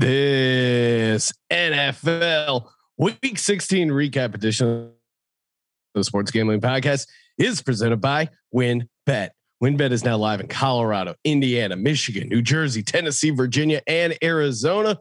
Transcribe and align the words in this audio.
This 0.00 1.30
NFL 1.52 2.70
Week 2.96 3.36
16 3.38 3.90
recap 3.90 4.34
edition 4.34 4.66
of 4.66 4.92
the 5.92 6.02
Sports 6.04 6.30
Gambling 6.30 6.62
Podcast 6.62 7.06
is 7.36 7.60
presented 7.60 8.00
by 8.00 8.30
WynnBet. 8.54 9.28
WynnBet 9.62 9.92
is 9.92 10.02
now 10.02 10.16
live 10.16 10.40
in 10.40 10.48
Colorado, 10.48 11.16
Indiana, 11.22 11.76
Michigan, 11.76 12.30
New 12.30 12.40
Jersey, 12.40 12.82
Tennessee, 12.82 13.28
Virginia, 13.28 13.82
and 13.86 14.16
Arizona. 14.24 14.98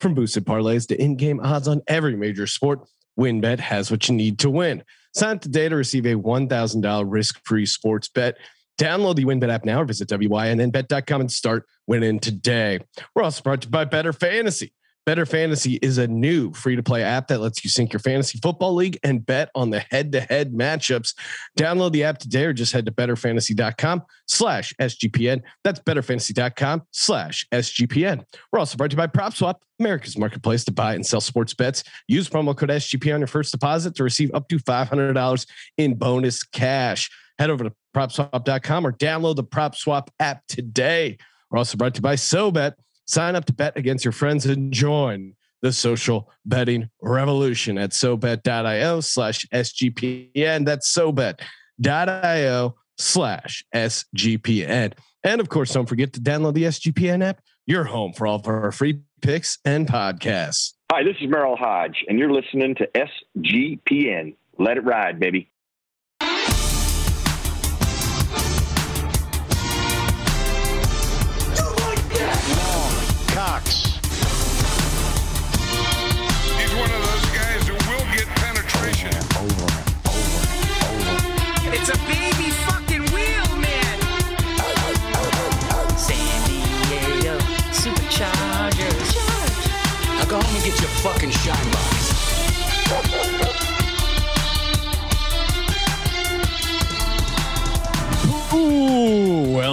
From 0.00 0.14
boosted 0.14 0.44
parlays 0.46 0.88
to 0.88 1.00
in-game 1.00 1.38
odds 1.38 1.68
on 1.68 1.80
every 1.86 2.16
major 2.16 2.48
sport, 2.48 2.80
WynnBet 3.16 3.60
has 3.60 3.88
what 3.88 4.08
you 4.08 4.16
need 4.16 4.40
to 4.40 4.50
win. 4.50 4.82
Sign 5.14 5.36
up 5.36 5.42
today 5.42 5.68
to 5.68 5.76
receive 5.76 6.06
a 6.06 6.14
$1,000 6.14 7.04
risk-free 7.06 7.66
sports 7.66 8.08
bet. 8.08 8.36
Download 8.80 9.14
the 9.14 9.26
WynnBet 9.26 9.50
app 9.50 9.66
now 9.66 9.82
or 9.82 9.84
visit 9.84 10.08
wynnbet.com 10.08 11.20
and 11.20 11.30
start 11.30 11.66
winning 11.86 12.18
today. 12.18 12.78
We're 13.14 13.22
also 13.22 13.42
brought 13.42 13.60
to 13.60 13.66
you 13.66 13.70
by 13.70 13.84
Better 13.84 14.14
Fantasy. 14.14 14.72
Better 15.04 15.26
Fantasy 15.26 15.74
is 15.82 15.98
a 15.98 16.06
new 16.06 16.52
free 16.54 16.76
to 16.76 16.82
play 16.82 17.02
app 17.02 17.28
that 17.28 17.40
lets 17.40 17.62
you 17.62 17.68
sync 17.68 17.92
your 17.92 18.00
fantasy 18.00 18.38
football 18.38 18.74
league 18.74 18.98
and 19.02 19.24
bet 19.26 19.50
on 19.54 19.68
the 19.68 19.80
head 19.90 20.12
to 20.12 20.20
head 20.22 20.54
matchups. 20.54 21.14
Download 21.58 21.92
the 21.92 22.04
app 22.04 22.18
today 22.18 22.46
or 22.46 22.54
just 22.54 22.72
head 22.72 22.86
to 22.86 22.92
betterfantasy.com 22.92 24.02
slash 24.26 24.72
SGPN. 24.80 25.42
That's 25.62 25.80
betterfantasy.com 25.80 26.82
slash 26.90 27.46
SGPN. 27.52 28.24
We're 28.50 28.60
also 28.60 28.78
brought 28.78 28.92
to 28.92 28.94
you 28.94 28.98
by 28.98 29.08
PropSwap, 29.08 29.56
America's 29.78 30.16
marketplace 30.16 30.64
to 30.64 30.72
buy 30.72 30.94
and 30.94 31.04
sell 31.04 31.20
sports 31.20 31.52
bets. 31.52 31.84
Use 32.08 32.30
promo 32.30 32.56
code 32.56 32.70
SGP 32.70 33.12
on 33.12 33.20
your 33.20 33.26
first 33.26 33.52
deposit 33.52 33.94
to 33.96 34.04
receive 34.04 34.30
up 34.32 34.48
to 34.48 34.56
$500 34.56 35.46
in 35.76 35.96
bonus 35.96 36.42
cash. 36.42 37.10
Head 37.40 37.48
over 37.48 37.64
to 37.64 37.72
propswap.com 37.96 38.86
or 38.86 38.92
download 38.92 39.36
the 39.36 39.44
PropSwap 39.44 40.08
app 40.20 40.42
today. 40.46 41.16
We're 41.50 41.56
also 41.56 41.78
brought 41.78 41.94
to 41.94 41.98
you 42.00 42.02
by 42.02 42.16
SoBet. 42.16 42.74
Sign 43.06 43.34
up 43.34 43.46
to 43.46 43.54
bet 43.54 43.78
against 43.78 44.04
your 44.04 44.12
friends 44.12 44.44
and 44.44 44.70
join 44.70 45.32
the 45.62 45.72
social 45.72 46.30
betting 46.44 46.90
revolution 47.00 47.78
at 47.78 47.92
sobet.io 47.92 49.00
slash 49.00 49.46
SGPN. 49.54 50.66
That's 50.66 50.94
sobet.io 50.94 52.76
slash 52.98 53.64
SGPN. 53.74 54.92
And 55.24 55.40
of 55.40 55.48
course, 55.48 55.72
don't 55.72 55.88
forget 55.88 56.12
to 56.12 56.20
download 56.20 56.52
the 56.52 56.64
SGPN 56.64 57.24
app, 57.24 57.40
your 57.64 57.84
home 57.84 58.12
for 58.12 58.26
all 58.26 58.36
of 58.36 58.46
our 58.46 58.70
free 58.70 59.00
picks 59.22 59.56
and 59.64 59.88
podcasts. 59.88 60.74
Hi, 60.92 61.02
this 61.04 61.16
is 61.22 61.30
Merril 61.30 61.58
Hoge, 61.58 62.04
and 62.06 62.18
you're 62.18 62.32
listening 62.32 62.74
to 62.74 62.86
SGPN. 62.94 64.36
Let 64.58 64.76
it 64.76 64.84
ride, 64.84 65.18
baby. 65.18 65.50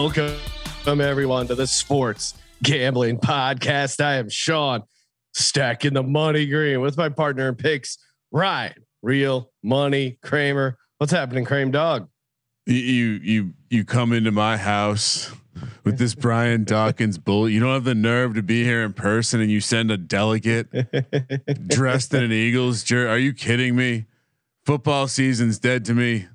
Welcome 0.08 1.02
everyone 1.02 1.46
to 1.46 1.54
the 1.54 1.68
Sports 1.68 2.34
Gambling 2.64 3.18
Podcast. 3.18 4.02
I 4.02 4.16
am 4.16 4.30
Sean, 4.30 4.84
stacking 5.34 5.96
the 5.96 6.02
money 6.02 6.46
green 6.46 6.80
with 6.80 6.96
my 6.96 7.10
partner 7.10 7.50
in 7.50 7.56
picks, 7.56 7.98
Ryan, 8.32 8.86
real 9.02 9.52
money 9.62 10.18
Kramer. 10.24 10.78
What's 10.98 11.12
happening, 11.12 11.44
Kramer 11.44 11.74
Dog? 11.74 12.08
You 12.66 12.76
you 12.76 13.20
you 13.22 13.54
you 13.70 13.84
come 13.84 14.14
into 14.14 14.32
my 14.32 14.56
house 14.56 15.30
with 15.84 15.98
this 15.98 16.16
Brian 16.16 16.64
Dawkins 16.64 17.18
bull. 17.18 17.50
You 17.50 17.60
don't 17.60 17.74
have 17.74 17.84
the 17.84 17.94
nerve 17.94 18.34
to 18.36 18.42
be 18.42 18.64
here 18.64 18.84
in 18.84 18.94
person, 18.94 19.42
and 19.42 19.52
you 19.52 19.60
send 19.60 19.92
a 19.92 19.98
delegate 19.98 20.70
dressed 21.68 22.14
in 22.14 22.24
an 22.24 22.32
Eagles 22.32 22.84
jersey. 22.84 23.10
Are 23.10 23.20
you 23.20 23.34
kidding 23.34 23.76
me? 23.76 24.06
Football 24.64 25.10
season's 25.10 25.60
dead 25.60 25.84
to 25.84 25.94
me. 25.94 26.28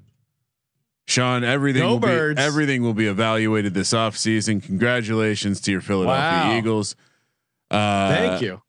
Sean, 1.13 1.45
everything 1.45 1.83
will 1.83 1.99
Birds. 1.99 2.37
be 2.39 2.43
everything 2.43 2.83
will 2.83 2.95
be 2.95 3.07
evaluated 3.07 3.75
this 3.75 3.93
offseason. 3.93 4.63
Congratulations 4.63 5.61
to 5.63 5.71
your 5.71 5.81
Philadelphia 5.81 6.51
Wow. 6.51 6.57
Eagles. 6.59 6.97
Uh, 7.71 8.09
Thank 8.15 8.43
you. 8.43 8.63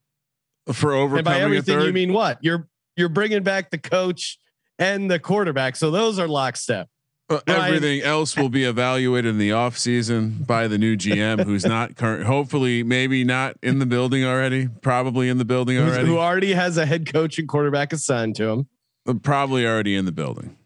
for 0.71 0.91
And 0.93 0.99
overcoming 1.01 1.23
by 1.25 1.39
everything, 1.39 1.81
you 1.81 1.93
mean 1.93 2.13
what? 2.13 2.37
You're 2.41 2.67
you're 2.95 3.09
bringing 3.09 3.43
back 3.43 3.71
the 3.71 3.77
coach 3.77 4.37
and 4.77 5.09
the 5.09 5.19
quarterback, 5.19 5.75
so 5.75 5.89
those 5.91 6.19
are 6.19 6.27
lockstep. 6.27 6.89
Uh, 7.29 7.39
everything 7.47 8.01
else 8.01 8.35
will 8.35 8.49
be 8.49 8.65
evaluated 8.65 9.29
in 9.31 9.37
the 9.37 9.49
offseason 9.49 10.45
by 10.45 10.67
the 10.67 10.77
new 10.77 10.95
GM 10.97 11.43
who's 11.45 11.65
not 11.65 11.95
current 11.95 12.25
hopefully 12.25 12.83
maybe 12.83 13.23
not 13.23 13.55
in 13.63 13.79
the 13.79 13.85
building 13.85 14.25
already 14.25 14.67
probably 14.81 15.29
in 15.29 15.37
the 15.37 15.45
building 15.45 15.77
Who's- 15.77 15.93
already 15.93 16.07
Who 16.07 16.17
already 16.19 16.53
has 16.53 16.77
a 16.77 16.85
head 16.85 17.11
coach 17.11 17.39
and 17.39 17.47
quarterback 17.47 17.93
assigned 17.93 18.35
to 18.35 18.49
him. 18.49 18.67
Uh, 19.07 19.13
probably 19.13 19.65
already 19.65 19.95
in 19.95 20.03
the 20.05 20.11
building 20.11 20.47
I- 20.47 20.49
I 20.49 20.49
don't 20.49 20.62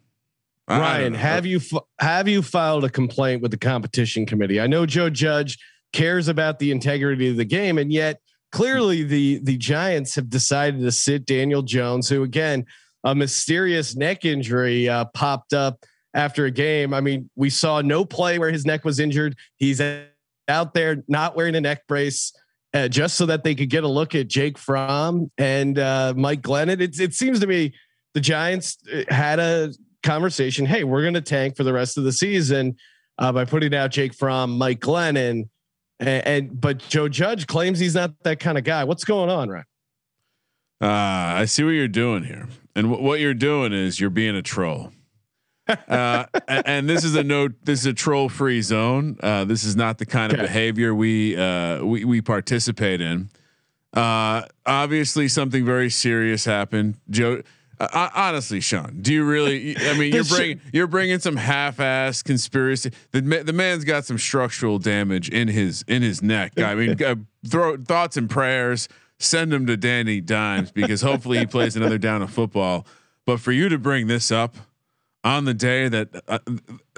Ryan, 0.70 1.14
have 1.14 1.46
you 1.46 1.62
have 2.00 2.28
you 2.28 2.42
filed 2.42 2.84
a 2.84 2.90
complaint 2.90 3.42
with 3.42 3.52
the 3.52 3.58
competition 3.58 4.26
committee? 4.26 4.60
I 4.60 4.68
know 4.68 4.86
Joe 4.86 5.10
Judge 5.10 5.58
cares 5.94 6.28
about 6.28 6.60
the 6.60 6.72
integrity 6.72 7.30
of 7.30 7.38
the 7.38 7.46
game, 7.46 7.78
and 7.78 7.92
yet 7.92 8.20
clearly 8.52 9.04
the 9.04 9.40
the 9.44 9.58
Giants 9.58 10.16
have 10.16 10.30
decided 10.30 10.82
to 10.82 10.92
sit 10.92 11.26
Daniel 11.26 11.62
Jones, 11.62 12.10
who 12.10 12.24
again 12.24 12.66
a 13.04 13.16
mysterious 13.16 13.96
neck 13.96 14.26
injury 14.26 14.90
uh, 14.90 15.06
popped 15.14 15.54
up 15.54 15.86
after 16.14 16.46
a 16.46 16.52
game. 16.52 16.94
I 16.94 17.00
mean, 17.00 17.30
we 17.36 17.50
saw 17.50 17.80
no 17.82 18.04
play 18.04 18.38
where 18.38 18.52
his 18.52 18.66
neck 18.66 18.84
was 18.84 19.00
injured. 19.00 19.38
He's 19.56 19.82
out 20.50 20.74
there 20.74 21.04
not 21.08 21.36
wearing 21.36 21.56
a 21.56 21.62
neck 21.62 21.88
brace. 21.88 22.34
Uh, 22.74 22.88
just 22.88 23.16
so 23.16 23.26
that 23.26 23.46
they 23.46 23.56
could 23.56 23.70
get 23.70 23.86
a 23.86 23.88
look 23.88 24.14
at 24.14 24.28
Jake 24.28 24.58
Fromm 24.58 25.32
and 25.38 25.80
uh, 25.80 26.14
Mike 26.18 26.42
Glennon. 26.42 26.82
It, 26.82 27.00
it 27.00 27.14
seems 27.14 27.40
to 27.40 27.48
me 27.48 27.74
the 28.14 28.20
Giants 28.20 28.78
uh, 28.94 29.04
had 29.08 29.40
a 29.40 29.74
conversation. 30.08 30.66
Hey, 30.66 30.84
we're 30.86 31.02
going 31.02 31.14
to 31.16 31.22
tank 31.22 31.58
for 31.58 31.64
the 31.64 31.74
rest 31.74 31.98
of 31.98 32.04
the 32.06 32.12
season 32.14 32.76
uh, 33.20 33.32
by 33.32 33.44
putting 33.46 33.76
out 33.76 33.92
Jake 33.92 34.14
Fromm 34.14 34.58
Mike 34.58 34.80
Glennon, 34.80 35.50
and, 36.00 36.28
and 36.28 36.62
but 36.62 36.80
Joe 36.88 37.10
Judge 37.10 37.46
claims 37.46 37.78
he's 37.80 37.96
not 37.96 38.12
that 38.24 38.40
kind 38.40 38.58
of 38.58 38.64
guy. 38.64 38.84
What's 38.86 39.04
going 39.04 39.30
on, 39.30 39.50
right? 39.50 39.66
uh, 40.82 40.86
I 41.42 41.46
see 41.46 41.64
what 41.64 41.72
you're 41.72 41.88
doing 41.88 42.24
here 42.24 42.48
and 42.76 42.88
wh- 42.88 43.02
what 43.02 43.20
you're 43.20 43.34
doing 43.34 43.74
is 43.74 44.00
you're 44.00 44.12
being 44.12 44.36
a 44.36 44.44
troll 44.44 44.92
uh, 45.68 46.26
and 46.48 46.88
this 46.88 47.04
is 47.04 47.16
a 47.16 47.24
no 47.24 47.50
this 47.64 47.80
is 47.80 47.88
a 47.88 47.94
troll 47.94 48.30
free 48.30 48.62
zone 48.62 49.18
uh, 49.24 49.44
this 49.44 49.64
is 49.64 49.76
not 49.76 49.98
the 49.98 50.06
kind 50.06 50.32
of 50.32 50.38
Okay. 50.38 50.46
behavior 50.48 50.94
we 50.94 51.36
uh, 51.36 51.84
we 51.84 52.06
we 52.06 52.22
participate 52.22 53.02
in 53.02 53.30
uh, 53.96 54.44
obviously 54.68 55.28
something 55.28 55.66
very 55.66 55.90
serious 55.90 56.46
happened 56.46 56.96
joe 57.10 57.42
uh, 57.80 58.10
honestly 58.16 58.60
sean 58.60 58.98
do 59.02 59.14
you 59.14 59.24
really 59.24 59.78
i 59.78 59.98
mean 59.98 60.14
you're 60.14 60.24
bringing 60.24 60.62
you're 60.74 60.88
bringing 60.88 61.20
some 61.20 61.36
half-ass 61.36 62.24
conspiracy 62.24 62.92
the, 63.12 63.22
the 63.22 63.54
man's 63.54 63.84
got 63.84 64.06
some 64.06 64.18
structural 64.18 64.80
damage 64.80 65.30
in 65.30 65.48
his 65.48 65.84
in 65.88 66.02
his 66.02 66.22
neck. 66.22 66.60
I 66.60 66.76
mean 66.76 67.02
uh, 67.04 67.16
throw 67.48 67.78
thoughts 67.78 68.18
and 68.18 68.30
prayers 68.30 68.88
send 69.20 69.54
him 69.54 69.66
to 69.68 69.78
danny 69.78 70.22
dimes 70.22 70.72
because 70.72 71.02
hopefully 71.02 71.40
he 71.40 71.46
plays 71.46 71.76
another 71.76 71.98
down 71.98 72.22
of 72.22 72.30
football. 72.30 72.86
But 73.26 73.40
for 73.40 73.52
you 73.52 73.68
to 73.70 73.78
bring 73.78 74.08
this 74.08 74.32
up 74.32 74.56
on 75.24 75.46
the 75.46 75.54
day 75.54 75.90
that 75.90 76.10
uh, 76.28 76.40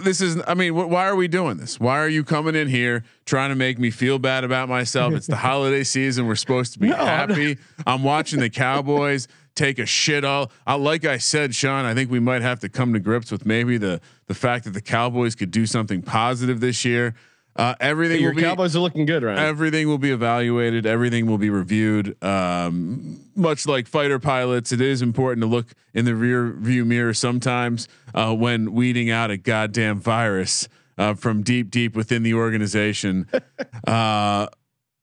this 0.03 0.21
is 0.21 0.39
i 0.45 0.53
mean 0.53 0.73
wh- 0.73 0.89
why 0.89 1.07
are 1.07 1.15
we 1.15 1.27
doing 1.27 1.57
this? 1.57 1.79
Why 1.79 1.99
are 1.99 2.09
you 2.09 2.23
coming 2.23 2.53
in 2.53 2.67
here 2.67 3.03
trying 3.25 3.49
to 3.49 3.55
make 3.55 3.79
me 3.79 3.89
feel 3.89 4.19
bad 4.19 4.43
about 4.43 4.69
myself? 4.69 5.13
It's 5.13 5.27
the 5.27 5.35
holiday 5.47 5.83
season. 5.83 6.27
We're 6.27 6.35
supposed 6.35 6.73
to 6.73 6.79
be 6.79 6.89
No, 6.89 6.95
I'm 6.95 7.29
happy. 7.29 7.57
I'm, 7.87 8.03
watching 8.03 8.39
the 8.39 8.49
cowboys 8.49 9.27
take 9.55 9.79
a 9.79 9.85
shit 9.85 10.23
all 10.23 10.51
I, 10.65 10.75
like 10.75 11.05
i 11.05 11.17
said 11.17 11.55
sean 11.55 11.85
i 11.85 11.93
think 11.93 12.09
we 12.09 12.19
might 12.19 12.41
have 12.41 12.59
to 12.61 12.69
come 12.69 12.93
to 12.93 12.99
grips 12.99 13.31
with 13.31 13.45
maybe 13.45 13.77
the 13.77 14.01
the 14.27 14.33
fact 14.33 14.65
that 14.65 14.71
the 14.71 14.81
cowboys 14.81 15.35
could 15.35 15.51
do 15.51 15.65
something 15.65 16.01
positive 16.01 16.59
this 16.59 16.85
year 16.85 17.15
uh, 17.55 17.75
everything 17.81 18.21
Your 18.21 18.31
will 18.31 18.37
be, 18.37 18.43
Cowboys 18.43 18.73
are 18.73 18.79
looking 18.79 19.05
good, 19.05 19.21
right? 19.21 19.37
Everything 19.37 19.89
will 19.89 19.97
be 19.97 20.11
evaluated. 20.11 20.85
Everything 20.85 21.25
will 21.25 21.37
be 21.37 21.49
reviewed. 21.49 22.15
Um, 22.23 23.19
much 23.35 23.67
like 23.67 23.85
fighter 23.85 24.17
pilots, 24.17 24.71
it 24.71 24.79
is 24.79 25.01
important 25.01 25.41
to 25.41 25.47
look 25.47 25.67
in 25.93 26.05
the 26.05 26.15
rear 26.15 26.53
view 26.53 26.85
mirror 26.85 27.13
sometimes 27.13 27.89
uh, 28.13 28.33
when 28.33 28.71
weeding 28.71 29.09
out 29.09 29.29
a 29.29 29.35
goddamn 29.35 29.99
virus 29.99 30.69
uh, 30.97 31.15
from 31.15 31.43
deep, 31.43 31.69
deep 31.69 31.97
within 31.97 32.23
the 32.23 32.33
organization. 32.33 33.27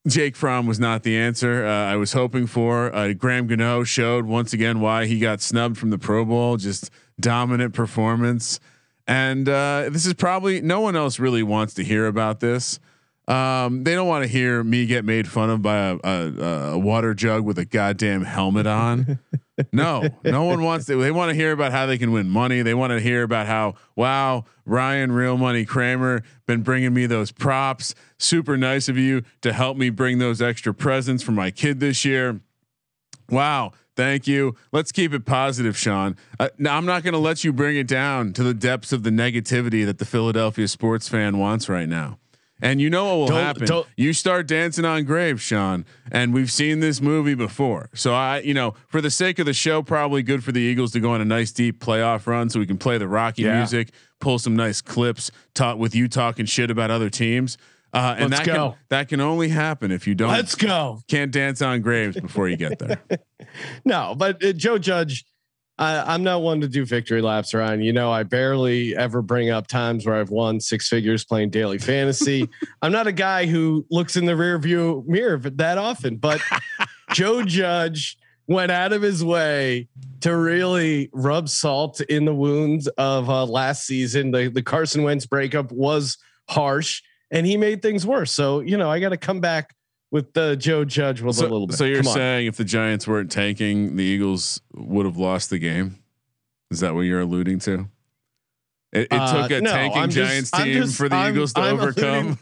Jake 0.07 0.37
Fromm 0.37 0.67
was 0.67 0.79
not 0.79 1.03
the 1.03 1.17
answer 1.17 1.67
uh, 1.67 1.71
I 1.71 1.97
was 1.97 2.13
hoping 2.13 2.47
for. 2.47 2.95
Uh, 2.95 3.13
Graham 3.13 3.47
Gano 3.47 3.83
showed 3.83 4.27
once 4.27 4.53
again 4.53 4.81
why 4.81 5.07
he 5.07 5.19
got 5.19 5.41
snubbed 5.41 5.79
from 5.79 5.91
the 5.91 5.99
Pro 5.99 6.25
Bowl. 6.25 6.57
Just 6.57 6.91
dominant 7.19 7.75
performance. 7.75 8.61
And 9.07 9.49
uh, 9.49 9.89
this 9.91 10.07
is 10.07 10.15
probably 10.15 10.61
no 10.61 10.81
one 10.81 10.97
else 10.97 11.19
really 11.19 11.43
wants 11.43 11.75
to 11.75 11.85
hear 11.85 12.07
about 12.07 12.41
this. 12.41 12.79
Um, 13.29 13.83
they 13.83 13.95
don't 13.95 14.07
want 14.07 14.23
to 14.23 14.29
hear 14.29 14.63
me 14.63 14.87
get 14.87 15.05
made 15.05 15.27
fun 15.27 15.51
of 15.51 15.61
by 15.61 15.77
a, 15.77 15.99
a, 16.05 16.33
a 16.73 16.79
water 16.79 17.13
jug 17.13 17.45
with 17.45 17.59
a 17.59 17.65
goddamn 17.65 18.23
helmet 18.23 18.69
on. 18.69 19.19
no, 19.73 20.09
no 20.25 20.45
one 20.45 20.63
wants 20.63 20.87
to. 20.87 21.01
They 21.01 21.11
want 21.11 21.31
to 21.31 21.35
hear 21.35 21.51
about 21.51 21.73
how 21.73 21.87
they 21.87 21.99
can 21.99 22.13
win 22.13 22.29
money. 22.29 22.63
They 22.63 22.75
want 22.75 22.93
to 22.93 23.01
hear 23.01 23.25
about 23.25 23.49
how, 23.49 23.75
wow, 23.97 24.45
Ryan, 24.65 25.11
real 25.11 25.37
money 25.37 25.65
Kramer, 25.65 26.23
been 26.47 26.63
bringing 26.63 26.95
me 26.95 27.07
those 27.07 27.33
props. 27.33 27.97
Super 28.19 28.57
nice 28.57 28.89
of 28.89 28.97
you 28.97 29.23
to 29.43 29.53
help 29.53 29.77
me 29.77 29.91
bring 29.91 30.19
those 30.19 30.41
extra 30.41 30.73
presents 30.73 31.23
for 31.23 31.33
my 31.33 31.51
kid 31.51 31.81
this 31.81 32.05
year. 32.05 32.41
Wow. 33.31 33.73
Thank 33.95 34.27
you. 34.27 34.55
Let's 34.73 34.93
keep 34.93 35.15
it 35.15 35.25
positive, 35.25 35.77
Sean. 35.77 36.17
Uh, 36.39 36.49
now 36.59 36.77
I'm 36.77 36.85
not 36.85 37.03
going 37.03 37.15
to 37.15 37.19
let 37.19 37.45
you 37.45 37.53
bring 37.53 37.77
it 37.77 37.87
down 37.89 38.33
to 38.35 38.43
the 38.43 38.53
depths 38.55 38.93
of 38.93 39.03
the 39.05 39.11
negativity 39.11 39.87
that 39.87 39.99
the 39.99 40.05
Philadelphia 40.05 40.69
sports 40.69 41.09
fan 41.09 41.39
wants 41.39 41.69
right 41.69 41.89
now. 41.89 42.19
And 42.63 42.81
you 42.81 42.89
know 42.89 43.05
what 43.05 43.17
will 43.19 43.27
Don't- 43.29 43.45
happen? 43.45 43.67
don't- 43.67 43.87
you 43.99 44.13
start 44.15 44.47
dancing 44.47 44.85
on 44.87 45.05
graves, 45.05 45.43
Sean. 45.43 45.85
And 46.11 46.33
we've 46.33 46.51
seen 46.51 46.81
this 46.81 47.01
movie 47.03 47.35
before. 47.35 47.89
So 47.95 48.15
I, 48.15 48.41
you 48.41 48.55
know, 48.55 48.75
for 48.89 49.01
the 49.03 49.11
sake 49.11 49.39
of 49.39 49.45
the 49.47 49.53
show, 49.55 49.83
probably 49.83 50.23
good 50.23 50.43
for 50.45 50.53
the 50.53 50.61
Eagles 50.61 50.93
to 50.93 51.01
go 51.01 51.11
on 51.13 51.21
a 51.21 51.25
nice 51.27 51.53
deep 51.53 51.81
playoff 51.85 52.27
run 52.27 52.49
so 52.49 52.59
we 52.61 52.67
can 52.67 52.79
play 52.79 52.97
the 52.99 53.09
Rocky 53.09 53.43
Yeah. 53.43 53.59
music, 53.59 53.91
pull 54.21 54.39
some 54.39 54.57
nice 54.57 54.81
clips, 54.81 55.31
talk 55.55 55.77
with 55.79 55.95
you 55.95 56.07
talking 56.09 56.47
shit 56.47 56.71
about 56.71 56.91
other 56.91 57.11
teams. 57.11 57.59
Uh, 57.97 58.15
and 58.19 58.31
Let's 58.31 58.45
that 58.45 58.47
go. 58.47 58.71
can 58.71 58.79
that 58.91 59.09
can 59.09 59.21
only 59.23 59.49
happen 59.49 59.91
if 59.91 60.07
you 60.07 60.15
don't 60.15 60.29
Let's 60.29 60.55
go. 60.55 61.01
can't 61.09 61.33
dance 61.33 61.63
on 61.63 61.81
graves 61.81 62.21
before 62.21 62.47
you 62.47 62.57
get 62.57 62.79
there. 62.79 63.03
No, 63.87 64.15
but 64.15 64.45
uh, 64.45 64.53
Joe 64.53 64.77
Judge, 64.77 65.25
I, 65.79 66.13
I'm 66.13 66.23
not 66.23 66.43
one 66.43 66.61
to 66.61 66.69
do 66.69 66.85
victory 66.85 67.23
laps, 67.23 67.55
Ryan. 67.55 67.81
You 67.81 67.93
know, 67.95 68.11
I 68.13 68.23
barely 68.23 68.95
ever 68.95 69.23
bring 69.23 69.49
up 69.49 69.67
times 69.67 70.05
where 70.05 70.17
I've 70.17 70.29
won 70.29 70.61
six 70.61 70.89
figures 70.89 71.25
playing 71.25 71.51
daily 71.51 71.79
fantasy. 71.79 72.49
I'm 72.83 72.93
not 72.93 73.07
a 73.07 73.13
guy 73.13 73.47
who 73.47 73.87
looks 73.91 74.17
in 74.17 74.27
the 74.27 74.37
rear 74.37 74.59
view 74.59 75.05
mirror 75.07 75.39
that 75.39 75.79
often, 75.79 76.17
but 76.17 76.41
Joe 77.13 77.45
Judge 77.45 78.19
went 78.47 78.71
out 78.71 78.93
of 78.93 79.01
his 79.01 79.25
way 79.25 79.89
to 80.21 80.37
really 80.37 81.09
rub 81.15 81.49
salt 81.49 82.01
in 82.03 82.27
the 82.27 82.35
wounds 82.35 82.89
of 82.99 83.31
uh, 83.31 83.47
last 83.47 83.87
season. 83.87 84.33
The, 84.33 84.49
the 84.49 84.63
Carson 84.63 85.03
Wentz 85.03 85.25
breakup 85.25 85.73
was 85.73 86.19
harsh 86.49 87.01
and 87.31 87.47
he 87.47 87.57
made 87.57 87.83
things 87.83 88.07
worse. 88.07 88.33
So, 88.33 88.61
you 88.61 88.77
know, 88.77 88.91
I 88.91 89.01
got 89.01 89.11
to 89.11 89.17
come 89.17 89.41
back 89.41 89.75
with 90.11 90.33
the 90.33 90.57
Joe 90.57 90.85
Judge 90.85 91.21
with 91.21 91.37
a 91.37 91.39
So, 91.41 91.43
little 91.49 91.67
bit. 91.67 91.77
so 91.77 91.85
you're 91.85 91.99
Come 91.99 92.09
on. 92.09 92.15
saying 92.15 92.47
if 92.47 92.57
the 92.57 92.65
Giants 92.65 93.07
weren't 93.09 93.31
tanking, 93.31 93.97
the 93.97 94.05
Eagles 94.05 94.61
would 94.75 95.05
have 95.07 95.17
lost 95.17 95.51
the 95.51 95.59
game? 95.59 95.97
Is 96.71 96.81
that 96.81 96.95
what 96.95 97.03
you're 97.03 97.21
alluding 97.21 97.59
to? 97.61 97.89
It, 98.93 99.01
it 99.03 99.13
Uh, 99.13 99.43
took 99.43 99.51
a 99.51 99.61
no, 99.61 99.71
tanking 99.71 100.03
I'm 100.03 100.11
Giants 100.11 100.51
team 100.53 100.73
just- 100.83 100.97
for 100.97 101.09
the 101.09 101.17
I'm- 101.17 101.35
Eagles 101.35 101.53
to 101.55 101.61
I'm 101.61 101.75
overcome. 101.81 102.39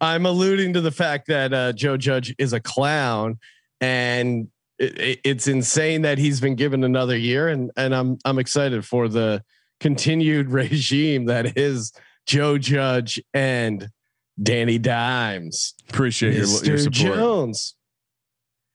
I'm 0.00 0.26
alluding 0.26 0.74
to 0.74 0.80
the 0.82 0.90
fact 0.90 1.26
that 1.28 1.52
uh, 1.54 1.72
Joe 1.72 1.96
Judge 1.96 2.34
is 2.38 2.52
a 2.52 2.60
clown, 2.60 3.38
and 3.80 4.48
it, 4.78 4.98
it- 4.98 5.20
it's 5.24 5.48
insane 5.48 6.02
that 6.02 6.18
he's 6.18 6.40
been 6.40 6.54
given 6.54 6.84
another 6.84 7.16
year, 7.16 7.48
and 7.48 7.70
and 7.76 7.94
I'm 7.94 8.18
I'm 8.26 8.38
excited 8.38 8.84
for 8.84 9.08
the 9.08 9.42
continued 9.80 10.50
regime 10.50 11.24
that 11.26 11.56
is 11.56 11.92
Joe 12.26 12.58
Judge 12.58 13.20
and 13.32 13.88
Danny 14.42 14.78
Dimes, 14.78 15.74
Appreciate 15.88 16.34
your, 16.34 16.46
your 16.46 16.76
Mr. 16.76 16.94
support. 16.94 17.16
Jones. 17.16 17.74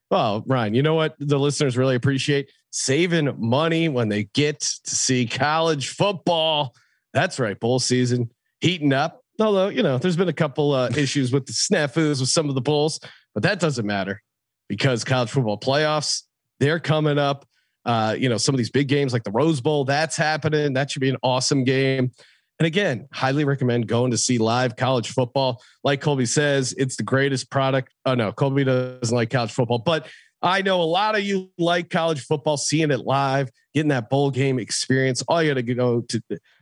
Well, 0.10 0.44
Ryan, 0.46 0.74
you 0.74 0.82
know 0.82 0.96
what 0.96 1.16
the 1.20 1.38
listeners 1.38 1.78
really 1.78 1.96
appreciate 1.96 2.50
saving 2.72 3.34
money 3.38 3.90
when 3.90 4.10
they 4.10 4.26
get 4.34 4.60
to 4.60 4.96
see 4.96 5.26
college 5.26 5.90
football. 5.90 6.74
That's 7.14 7.40
right, 7.40 7.60
bowl 7.60 7.80
season 7.80 8.30
heating 8.60 8.94
up. 8.94 9.22
Although 9.40 9.70
you 9.70 9.84
know, 9.84 9.98
there's 9.98 10.18
been 10.18 10.30
a 10.30 10.34
couple 10.34 10.74
uh, 10.74 10.90
issues 10.98 11.32
with 11.32 11.46
the 11.46 11.54
snafus 11.54 12.20
with 12.20 12.30
some 12.30 12.50
of 12.50 12.56
the 12.56 12.62
bowls, 12.62 13.00
but 13.34 13.44
that 13.44 13.60
doesn't 13.60 13.86
matter 13.86 14.22
because 14.68 15.04
college 15.04 15.30
football 15.30 15.60
playoffs 15.60 16.24
they're 16.60 16.80
coming 16.80 17.18
up. 17.18 17.46
Uh, 17.84 18.16
you 18.18 18.30
know, 18.30 18.38
some 18.38 18.54
of 18.54 18.58
these 18.58 18.70
big 18.70 18.88
games 18.88 19.12
like 19.12 19.24
the 19.24 19.32
Rose 19.32 19.60
Bowl 19.60 19.86
that's 19.86 20.16
happening. 20.16 20.74
That 20.74 20.92
should 20.92 21.02
be 21.02 21.10
an 21.10 21.18
awesome 21.24 21.64
game. 21.64 22.12
And 22.62 22.68
again, 22.68 23.08
highly 23.12 23.44
recommend 23.44 23.88
going 23.88 24.12
to 24.12 24.20
see 24.20 24.38
live 24.38 24.76
college 24.76 25.10
football. 25.10 25.64
Like 25.84 26.00
Colby 26.00 26.28
says, 26.28 26.76
it's 26.78 26.96
the 26.96 27.02
greatest 27.02 27.50
product. 27.50 27.92
Oh 28.06 28.14
no, 28.14 28.32
Colby 28.32 28.64
doesn't 28.64 29.16
like 29.16 29.32
college 29.32 29.52
football, 29.52 29.80
but 29.80 30.06
I 30.44 30.62
know 30.62 30.80
a 30.80 30.84
lot 30.84 31.16
of 31.16 31.24
you 31.24 31.50
like 31.58 31.90
college 31.90 32.24
football, 32.24 32.58
seeing 32.58 32.92
it 32.92 33.00
live, 33.00 33.50
getting 33.74 33.90
that 33.90 34.12
bowl 34.12 34.30
game 34.30 34.60
experience. 34.60 35.24
All 35.24 35.42
you 35.42 35.50
got 35.50 35.56
to 35.56 35.74
go 35.74 36.02
to, 36.02 36.22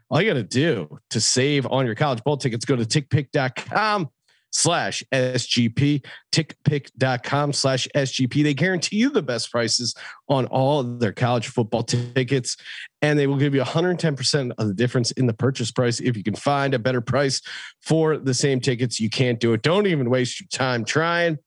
all 0.10 0.22
you 0.22 0.30
got 0.30 0.36
to 0.36 0.44
do 0.44 1.00
to 1.10 1.20
save 1.20 1.68
on 1.68 1.86
your 1.86 1.96
college 1.96 2.24
bowl 2.24 2.38
tickets, 2.38 2.64
go 2.64 2.78
to 2.78 2.86
tickpick.com 2.86 4.10
slash 4.52 5.04
SGP, 5.14 6.06
tickpick.com 6.32 7.54
slash 7.54 7.88
SGP. 7.96 8.44
They 8.44 8.54
guarantee 8.54 8.98
you 8.98 9.10
the 9.10 9.22
best 9.22 9.52
prices 9.52 9.96
on 10.28 10.46
all 10.48 10.84
their 10.84 11.14
college 11.14 11.48
football 11.48 11.84
tickets, 11.84 12.58
and 13.02 13.18
they 13.18 13.28
will 13.28 13.38
give 13.38 13.56
you 13.56 13.62
110% 13.62 14.52
of 14.58 14.68
the 14.68 14.74
difference 14.74 15.12
in 15.12 15.28
the 15.28 15.34
purchase 15.34 15.72
price. 15.72 16.00
If 16.00 16.18
you 16.18 16.24
can 16.24 16.36
find 16.36 16.74
a 16.74 16.80
better 16.80 17.02
price 17.02 17.42
for 17.82 18.18
the 18.18 18.34
same 18.34 18.60
tickets, 18.60 19.00
you 19.00 19.10
can't 19.10 19.40
do 19.40 19.54
it. 19.54 19.62
Don't 19.62 19.88
even 19.88 20.10
waste 20.10 20.40
your 20.40 20.48
time 20.48 20.86
trying. 20.86 21.38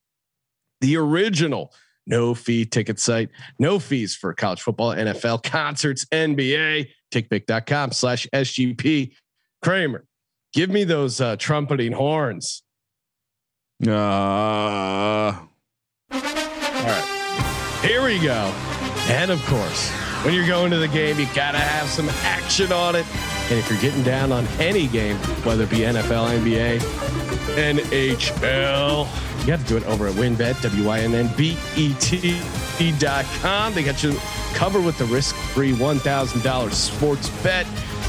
The 0.81 0.97
original 0.97 1.73
no 2.07 2.35
fee 2.35 2.65
ticket 2.65 2.99
site, 2.99 3.31
no 3.59 3.79
fees 3.79 4.15
for 4.15 4.33
college 4.35 4.61
football, 4.61 4.95
NFL, 4.95 5.43
concerts, 5.43 6.05
NBA, 6.07 6.89
tickpick.com 7.13 7.93
slash 7.93 8.27
SGP. 8.33 9.13
Kramer, 9.63 10.05
give 10.53 10.71
me 10.71 10.85
those 10.85 11.21
uh, 11.21 11.37
trumpeting 11.37 11.93
horns. 11.93 12.63
Uh, 13.87 13.91
All 13.91 15.41
right. 16.13 17.79
Here 17.83 18.05
we 18.05 18.19
go. 18.21 18.53
And 19.09 19.31
of 19.31 19.45
course, 19.47 19.91
when 20.25 20.35
you're 20.35 20.47
going 20.47 20.71
to 20.71 20.77
the 20.79 20.87
game, 20.87 21.19
you 21.19 21.27
got 21.35 21.53
to 21.53 21.59
have 21.59 21.89
some 21.89 22.09
action 22.23 22.71
on 22.73 22.95
it. 22.95 23.05
And 23.51 23.59
if 23.59 23.69
you're 23.69 23.81
getting 23.81 24.05
down 24.05 24.31
on 24.31 24.47
any 24.61 24.87
game, 24.87 25.17
whether 25.45 25.65
it 25.65 25.71
be 25.71 25.79
NFL, 25.79 26.39
NBA, 26.39 26.79
NHL, 27.57 29.09
you 29.41 29.47
got 29.47 29.59
to 29.59 29.65
do 29.67 29.77
it 29.77 29.85
over 29.85 30.07
at 30.07 30.15
WynnBet, 30.15 30.63
W-Y-N-N-B-E-T 30.63 32.41
dot 32.99 33.25
com. 33.41 33.75
They 33.75 33.83
got 33.83 34.03
you 34.05 34.15
covered 34.55 34.85
with 34.85 34.97
the 34.99 35.07
risk-free 35.07 35.73
$1,000 35.73 36.73
sports 36.73 37.29
bet. 37.43 37.67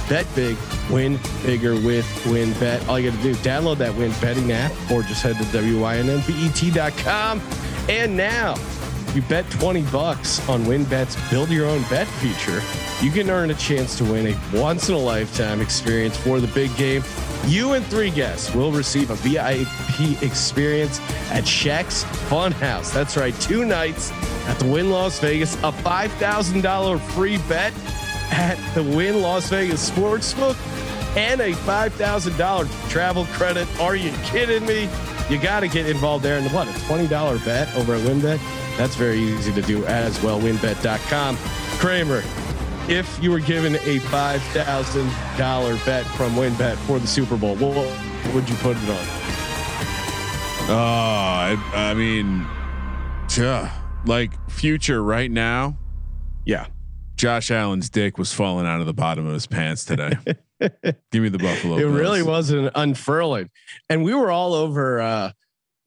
Bet 0.09 0.27
big, 0.35 0.57
win 0.89 1.19
bigger 1.45 1.73
with 1.75 2.05
WynnBet. 2.25 2.87
All 2.87 2.99
you 2.99 3.09
got 3.09 3.17
to 3.17 3.23
do, 3.23 3.35
download 3.35 3.77
that 3.77 3.95
Win 3.95 4.11
betting 4.21 4.51
app 4.51 4.71
or 4.91 5.01
just 5.01 5.23
head 5.23 5.37
to 5.37 5.43
WynnBet.com. 5.43 7.41
And 7.89 8.17
now 8.17 8.55
you 9.13 9.21
bet 9.23 9.49
20 9.51 9.83
bucks 9.83 10.47
on 10.49 10.63
WynnBet's 10.65 11.15
build 11.29 11.49
your 11.49 11.67
own 11.67 11.83
bet 11.83 12.07
feature. 12.07 12.61
You 13.03 13.11
can 13.11 13.29
earn 13.29 13.51
a 13.51 13.55
chance 13.55 13.97
to 13.99 14.03
win 14.03 14.27
a 14.27 14.59
once 14.59 14.89
in 14.89 14.95
a 14.95 14.99
lifetime 14.99 15.61
experience 15.61 16.17
for 16.17 16.39
the 16.39 16.47
big 16.47 16.75
game. 16.75 17.03
You 17.45 17.73
and 17.73 17.85
three 17.85 18.09
guests 18.09 18.55
will 18.55 18.71
receive 18.71 19.09
a 19.09 19.15
VIP 19.15 20.21
experience 20.23 20.99
at 21.31 21.43
Shaq's 21.43 22.03
Funhouse. 22.29 22.93
That's 22.93 23.17
right, 23.17 23.37
two 23.41 23.65
nights 23.65 24.11
at 24.47 24.57
the 24.59 24.65
Wynn 24.65 24.89
Las 24.89 25.19
Vegas, 25.19 25.55
a 25.57 25.71
$5,000 25.71 26.99
free 27.11 27.37
bet 27.49 27.73
at 28.33 28.57
the 28.73 28.81
Wynn 28.81 29.21
Las 29.21 29.49
Vegas 29.49 29.89
Sportsbook 29.89 30.57
and 31.15 31.39
a 31.39 31.53
$5,000 31.53 32.89
travel 32.89 33.25
credit. 33.25 33.67
Are 33.79 33.95
you 33.95 34.11
kidding 34.23 34.65
me? 34.65 34.89
You 35.29 35.39
got 35.39 35.59
to 35.59 35.67
get 35.67 35.87
involved 35.87 36.25
there. 36.25 36.39
And 36.39 36.51
what, 36.51 36.67
a 36.67 36.71
$20 36.71 37.45
bet 37.45 37.73
over 37.75 37.93
at 37.95 38.01
WynnBet? 38.01 38.39
That's 38.77 38.95
very 38.95 39.19
easy 39.19 39.53
to 39.53 39.61
do 39.61 39.85
as 39.85 40.21
well. 40.23 40.39
WynnBet.com. 40.39 41.37
Kramer, 41.77 42.23
if 42.89 43.21
you 43.21 43.31
were 43.31 43.39
given 43.39 43.75
a 43.75 43.99
$5,000 43.99 45.85
bet 45.85 46.05
from 46.05 46.33
WynnBet 46.33 46.75
for 46.87 46.99
the 46.99 47.07
Super 47.07 47.37
Bowl, 47.37 47.55
what 47.55 48.33
would 48.33 48.49
you 48.49 48.55
put 48.57 48.75
it 48.77 48.89
on? 48.89 49.05
Ah, 50.65 51.49
oh, 51.49 51.71
I, 51.73 51.91
I 51.91 51.93
mean, 51.93 52.47
yeah, 53.37 53.69
like 54.05 54.31
future 54.49 55.03
right 55.03 55.29
now. 55.29 55.77
Yeah. 56.45 56.67
Josh 57.23 57.51
Allen's 57.51 57.89
dick 57.89 58.17
was 58.17 58.33
falling 58.33 58.67
out 58.67 58.81
of 58.81 58.85
the 58.85 58.93
bottom 58.93 59.25
of 59.25 59.31
his 59.31 59.47
pants 59.47 59.85
today. 59.85 60.11
Give 61.09 61.23
me 61.23 61.29
the 61.29 61.37
Buffalo. 61.37 61.75
it 61.75 61.79
Bills. 61.79 61.95
really 61.95 62.21
was 62.21 62.49
an 62.49 62.69
unfurling 62.75 63.49
and 63.89 64.03
we 64.03 64.13
were 64.13 64.29
all 64.29 64.53
over 64.53 64.99
uh 64.99 65.31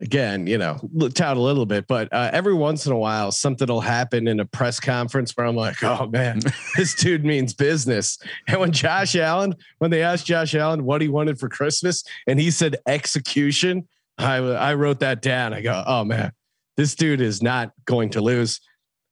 again 0.00 0.46
you 0.46 0.56
know 0.56 0.78
tout 1.12 1.36
a 1.36 1.40
little 1.40 1.66
bit 1.66 1.86
but 1.86 2.10
uh, 2.10 2.30
every 2.32 2.54
once 2.54 2.86
in 2.86 2.92
a 2.92 2.96
while 2.96 3.30
something 3.30 3.68
will 3.68 3.82
happen 3.82 4.26
in 4.28 4.40
a 4.40 4.46
press 4.46 4.80
conference 4.80 5.36
where 5.36 5.46
i'm 5.46 5.54
like 5.56 5.82
oh 5.84 6.06
man 6.06 6.40
this 6.76 6.94
dude 6.94 7.22
means 7.24 7.52
business 7.52 8.18
and 8.48 8.58
when 8.58 8.72
josh 8.72 9.14
allen 9.14 9.54
when 9.76 9.90
they 9.90 10.02
asked 10.02 10.24
josh 10.24 10.54
allen 10.54 10.84
what 10.86 11.02
he 11.02 11.08
wanted 11.08 11.38
for 11.38 11.50
christmas 11.50 12.02
and 12.26 12.40
he 12.40 12.50
said 12.50 12.76
execution 12.86 13.86
i 14.16 14.36
i 14.36 14.72
wrote 14.72 15.00
that 15.00 15.20
down 15.20 15.52
i 15.52 15.60
go 15.60 15.84
oh 15.86 16.02
man 16.02 16.32
this 16.78 16.94
dude 16.94 17.20
is 17.20 17.42
not 17.42 17.72
going 17.84 18.08
to 18.08 18.22
lose 18.22 18.60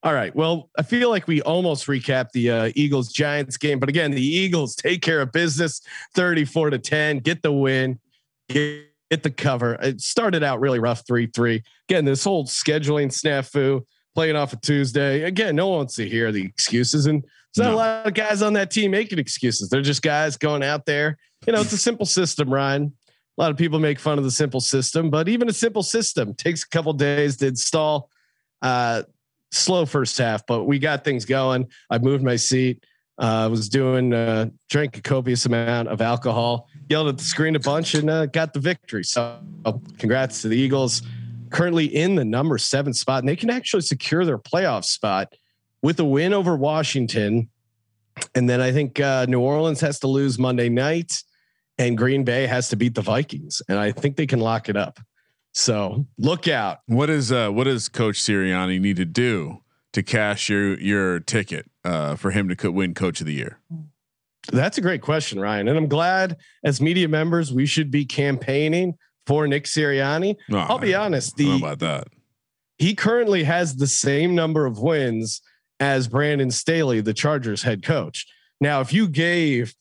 all 0.05 0.13
right. 0.15 0.35
Well, 0.37 0.71
I 0.79 0.83
feel 0.83 1.11
like 1.11 1.27
we 1.27 1.43
almost 1.43 1.87
recapped 1.87 2.31
the 2.33 2.51
uh, 2.51 2.73
Eagles 2.77 3.13
Giants 3.13 3.57
game, 3.57 3.81
but 3.81 3.89
again, 3.89 4.11
the 4.11 4.25
Eagles 4.25 4.77
take 4.77 5.03
care 5.03 5.21
of 5.21 5.33
business 5.33 5.81
34 6.15 6.71
to 6.71 6.79
10, 6.79 7.19
get 7.19 7.43
the 7.43 7.53
win, 7.53 7.99
get 8.49 8.85
hit 9.11 9.23
the 9.23 9.31
cover. 9.31 9.75
It 9.75 10.01
started 10.01 10.43
out 10.43 10.61
really 10.61 10.79
rough, 10.79 11.07
three 11.07 11.27
three. 11.27 11.63
Again, 11.89 12.05
this 12.05 12.25
whole 12.25 12.45
scheduling 12.47 13.09
snafu, 13.09 13.85
playing 14.15 14.37
off 14.37 14.53
a 14.53 14.57
Tuesday. 14.57 15.23
Again, 15.23 15.57
no 15.57 15.69
one 15.69 15.79
wants 15.79 15.97
to 15.97 16.09
hear 16.09 16.33
the 16.33 16.45
excuses, 16.45 17.07
and 17.07 17.23
there's 17.23 17.65
not 17.67 17.71
No. 17.71 17.75
a 17.75 17.77
lot 17.77 18.07
of 18.07 18.15
guys 18.15 18.43
on 18.43 18.53
that 18.55 18.71
team 18.71 18.91
making 18.91 19.19
excuses. 19.19 19.69
They're 19.69 19.83
just 19.83 20.03
guys 20.03 20.37
going 20.37 20.63
out 20.63 20.87
there. 20.87 21.17
You 21.47 21.53
know, 21.53 21.61
it's 21.61 21.73
a 21.73 21.79
simple 21.79 22.07
system, 22.07 22.53
Ryan. 22.53 22.93
A 23.37 23.41
lot 23.41 23.51
of 23.51 23.57
people 23.57 23.79
make 23.79 23.99
fun 23.99 24.19
of 24.19 24.25
the 24.25 24.31
simple 24.31 24.61
system, 24.61 25.11
but 25.11 25.29
even 25.29 25.49
a 25.49 25.53
simple 25.53 25.83
system 25.83 26.35
takes 26.35 26.63
a 26.63 26.69
couple 26.69 26.93
days 26.93 27.37
to 27.39 27.49
install. 27.49 28.11
Uh, 28.63 29.03
slow 29.55 29.87
first 29.87 30.19
half, 30.19 30.47
but 30.47 30.65
we 30.65 30.79
got 30.79 31.05
things 31.05 31.25
going. 31.25 31.69
I 31.91 31.99
moved 31.99 32.23
my 32.23 32.37
seat. 32.37 32.85
I 33.17 33.45
uh, 33.45 33.49
was 33.49 33.69
doing 33.69 34.13
uh, 34.13 34.51
drank 34.69 34.97
a 34.97 35.01
copious 35.01 35.47
amount 35.47 35.89
of 35.89 36.01
alcohol, 36.01 36.69
yelled 36.89 37.09
at 37.09 37.19
the 37.19 37.25
screen 37.25 37.55
a 37.55 37.61
bunch, 37.61 37.95
and 37.95 38.11
uh, 38.11 38.27
got 38.27 38.53
the 38.53 38.59
victory. 38.59 39.05
So, 39.05 39.39
congrats 39.99 40.43
to 40.43 40.49
the 40.49 40.57
Eagles. 40.57 41.03
Currently 41.51 41.87
in 41.87 42.17
the 42.17 42.25
number 42.25 42.59
seven 42.59 42.93
spot, 42.93 43.21
and 43.21 43.29
they 43.29 43.37
can 43.37 43.51
actually 43.51 43.83
secure 43.83 44.25
their 44.25 44.39
playoff 44.39 44.85
spot 44.85 45.33
with 45.83 46.01
a 46.01 46.05
win 46.05 46.33
over 46.33 46.57
Washington. 46.57 47.51
And 48.35 48.49
then 48.49 48.61
I 48.61 48.73
think 48.73 48.99
uh, 48.99 49.27
New 49.29 49.41
Orleans 49.41 49.81
has 49.81 50.01
to 50.01 50.09
lose 50.09 50.37
Monday 50.37 50.69
night, 50.69 51.23
and 51.79 51.97
Green 51.97 52.25
Bay 52.25 52.49
has 52.49 52.69
to 52.71 52.77
beat 52.77 52.97
the 52.97 53.03
Vikings, 53.03 53.63
and 53.69 53.79
I 53.79 53.93
think 53.93 54.17
they 54.17 54.27
can 54.27 54.41
lock 54.41 54.69
it 54.69 54.77
up. 54.77 54.99
So 55.55 56.07
look 56.19 56.49
out. 56.49 56.81
What 56.87 57.09
is 57.11 57.31
uh 57.33 57.51
what 57.51 57.65
does 57.65 57.89
Coach 57.89 58.17
Sirianni 58.21 58.81
need 58.81 58.97
to 58.97 59.05
do 59.05 59.63
to 59.93 60.03
cash 60.03 60.49
your 60.49 60.79
your 60.81 61.21
ticket 61.21 61.71
uh 61.85 62.17
for 62.17 62.33
him 62.33 62.49
to 62.49 62.57
co- 62.57 62.71
win 62.73 62.93
Coach 62.93 63.21
of 63.21 63.27
the 63.27 63.35
Year? 63.35 63.59
That's 64.53 64.77
a 64.77 64.81
great 64.83 65.01
question, 65.01 65.41
Ryan. 65.41 65.69
And 65.69 65.79
I'm 65.79 65.87
glad 65.89 66.37
as 66.65 66.81
media 66.81 67.09
members, 67.09 67.53
we 67.53 67.65
should 67.67 67.91
be 67.91 68.05
campaigning 68.05 68.95
for 69.27 69.47
Nick 69.47 69.65
Sirianni. 69.65 70.37
No, 70.49 70.59
I'll 70.59 70.79
be 70.79 70.95
honest, 70.95 71.35
I 71.41 71.45
don't 71.45 71.53
know 71.53 71.59
the 71.59 71.65
about 71.65 71.79
that. 71.79 72.09
he 72.77 72.95
currently 72.95 73.45
has 73.45 73.77
the 73.77 73.87
same 73.87 74.35
number 74.35 74.67
of 74.67 74.79
wins 74.81 75.41
as 75.81 76.09
Brandon 76.09 76.51
Staley, 76.51 77.01
the 77.01 77.15
Chargers 77.15 77.63
head 77.63 77.83
coach. 77.83 78.27
Now, 78.61 78.81
if 78.81 78.93
you 78.93 79.09
gave, 79.09 79.75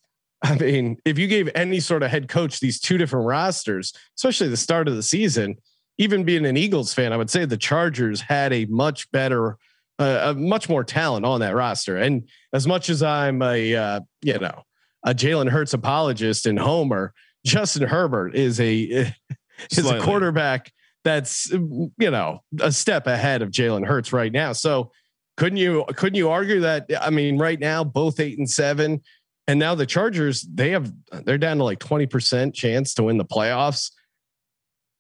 I 0.46 0.56
mean, 0.56 0.98
if 1.06 1.18
you 1.18 1.28
gave 1.28 1.50
any 1.56 1.80
sort 1.80 2.04
of 2.04 2.12
head 2.12 2.28
coach 2.28 2.60
these 2.60 2.80
two 2.80 2.98
different 2.98 3.26
rosters, 3.26 3.94
especially 4.18 4.50
the 4.50 4.58
start 4.58 4.88
of 4.88 4.96
the 4.96 5.04
season, 5.04 5.56
even 5.98 6.24
being 6.24 6.46
an 6.46 6.58
Eagles 6.58 6.94
fan, 6.94 7.14
I 7.14 7.18
would 7.18 7.30
say 7.30 7.46
the 7.46 7.58
Chargers 7.58 8.20
had 8.20 8.52
a 8.52 8.66
much 8.66 9.10
better, 9.12 9.58
uh, 10.00 10.20
a 10.24 10.34
much 10.34 10.68
more 10.68 10.84
talent 10.84 11.26
on 11.26 11.40
that 11.40 11.56
roster. 11.56 11.98
And 11.98 12.28
as 12.52 12.68
much 12.68 12.90
as 12.90 13.02
I'm 13.02 13.42
a, 13.42 13.76
uh, 13.76 14.00
you 14.22 14.38
know, 14.38 14.64
a 15.06 15.14
Jalen 15.14 15.50
Hurts 15.50 15.74
apologist 15.74 16.46
and 16.46 16.60
Homer, 16.60 17.14
Justin 17.46 17.88
Herbert 17.88 18.36
is 18.36 18.60
a 18.60 19.14
is 19.72 19.90
a 19.90 20.00
quarterback 20.02 20.72
that's 21.04 21.52
you 21.52 21.92
know 22.00 22.42
a 22.60 22.72
step 22.72 23.08
ahead 23.08 23.42
of 23.42 23.52
Jalen 23.52 23.86
Hurts 23.86 24.14
right 24.14 24.32
now. 24.32 24.54
So 24.54 24.92
couldn't 25.38 25.58
you 25.58 25.86
couldn't 25.96 26.16
you 26.16 26.30
argue 26.30 26.62
that? 26.62 26.90
I 27.02 27.10
mean, 27.10 27.38
right 27.38 27.60
now 27.60 27.84
both 27.84 28.20
eight 28.20 28.38
and 28.38 28.50
seven, 28.50 29.02
and 29.48 29.60
now 29.60 29.76
the 29.76 29.86
Chargers 29.86 30.42
they 30.42 30.72
have 30.72 30.92
they're 31.26 31.38
down 31.38 31.58
to 31.58 31.64
like 31.64 31.80
twenty 31.80 32.06
percent 32.06 32.56
chance 32.56 32.94
to 32.96 33.04
win 33.04 33.18
the 33.18 33.26
playoffs. 33.26 33.92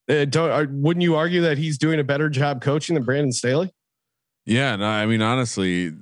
Uh, 0.10 0.26
don't 0.26 0.50
are, 0.50 0.68
wouldn't 0.70 1.04
you 1.04 1.16
argue 1.16 1.42
that 1.42 1.58
he's 1.58 1.78
doing 1.78 2.00
a 2.00 2.04
better 2.04 2.30
job 2.30 2.62
coaching 2.62 2.96
than 2.96 3.04
Brandon 3.04 3.32
Staley? 3.32 3.74
Yeah, 4.46 4.76
no, 4.76 4.86
I 4.86 5.06
mean 5.06 5.22
honestly, 5.22 5.94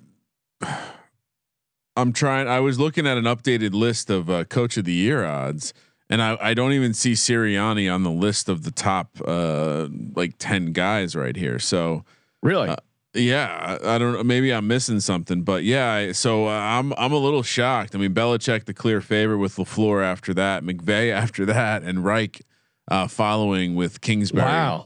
I'm 1.96 2.14
trying. 2.14 2.48
I 2.48 2.60
was 2.60 2.80
looking 2.80 3.06
at 3.06 3.18
an 3.18 3.26
updated 3.26 3.74
list 3.74 4.10
of 4.10 4.30
uh, 4.30 4.44
Coach 4.46 4.78
of 4.78 4.86
the 4.86 4.94
Year 4.94 5.24
odds, 5.24 5.74
and 6.10 6.22
I, 6.22 6.38
I 6.42 6.54
don't 6.54 6.74
even 6.74 6.94
see 6.94 7.12
Sirianni 7.12 7.94
on 7.94 8.04
the 8.04 8.12
list 8.12 8.50
of 8.50 8.64
the 8.64 8.72
top 8.72 9.18
uh, 9.26 9.88
like 10.16 10.36
ten 10.40 10.72
guys 10.72 11.16
right 11.16 11.36
here. 11.36 11.60
So 11.60 12.04
Really? 12.42 12.76
Yeah, 13.14 13.78
I, 13.84 13.96
I 13.96 13.98
don't 13.98 14.14
know. 14.14 14.24
Maybe 14.24 14.54
I'm 14.54 14.68
missing 14.68 15.02
something, 15.02 15.44
but 15.44 15.64
yeah. 15.64 15.92
I, 15.92 16.12
so 16.14 16.48
uh, 16.48 16.52
I'm 16.52 16.94
I'm 16.94 17.12
a 17.12 17.18
little 17.18 17.44
shocked. 17.44 17.94
I 17.94 17.98
mean, 17.98 18.14
Belichick 18.14 18.66
the 18.66 18.74
clear 18.74 19.02
favorite 19.02 19.40
with 19.40 19.58
Lafleur 19.58 20.04
after 20.04 20.34
that, 20.36 20.64
McVay 20.64 21.12
after 21.14 21.46
that, 21.46 21.84
and 21.84 22.06
Reich 22.06 22.42
uh, 22.90 23.08
following 23.08 23.76
with 23.76 24.02
Kingsbury. 24.02 24.46
wow. 24.46 24.86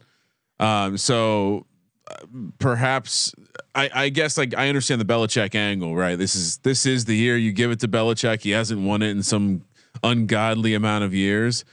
Um, 0.60 0.98
so 0.98 1.68
uh, 2.10 2.16
perhaps 2.60 3.34
I, 3.76 3.90
I 3.94 4.10
guess 4.10 4.38
like 4.38 4.56
I 4.56 4.70
understand 4.70 5.02
the 5.02 5.06
Belichick 5.06 5.54
angle, 5.54 5.96
right? 5.96 6.18
This 6.18 6.36
is 6.36 6.58
this 6.60 6.86
is 6.86 7.06
the 7.06 7.16
year 7.16 7.38
you 7.38 7.52
give 7.52 7.72
it 7.72 7.80
to 7.82 7.88
Belichick. 7.88 8.42
He 8.42 8.52
hasn't 8.52 8.82
won 8.82 9.02
it 9.02 9.10
in 9.10 9.22
some 9.22 9.66
ungodly 10.04 10.74
amount 10.74 11.04
of 11.04 11.14
years, 11.14 11.66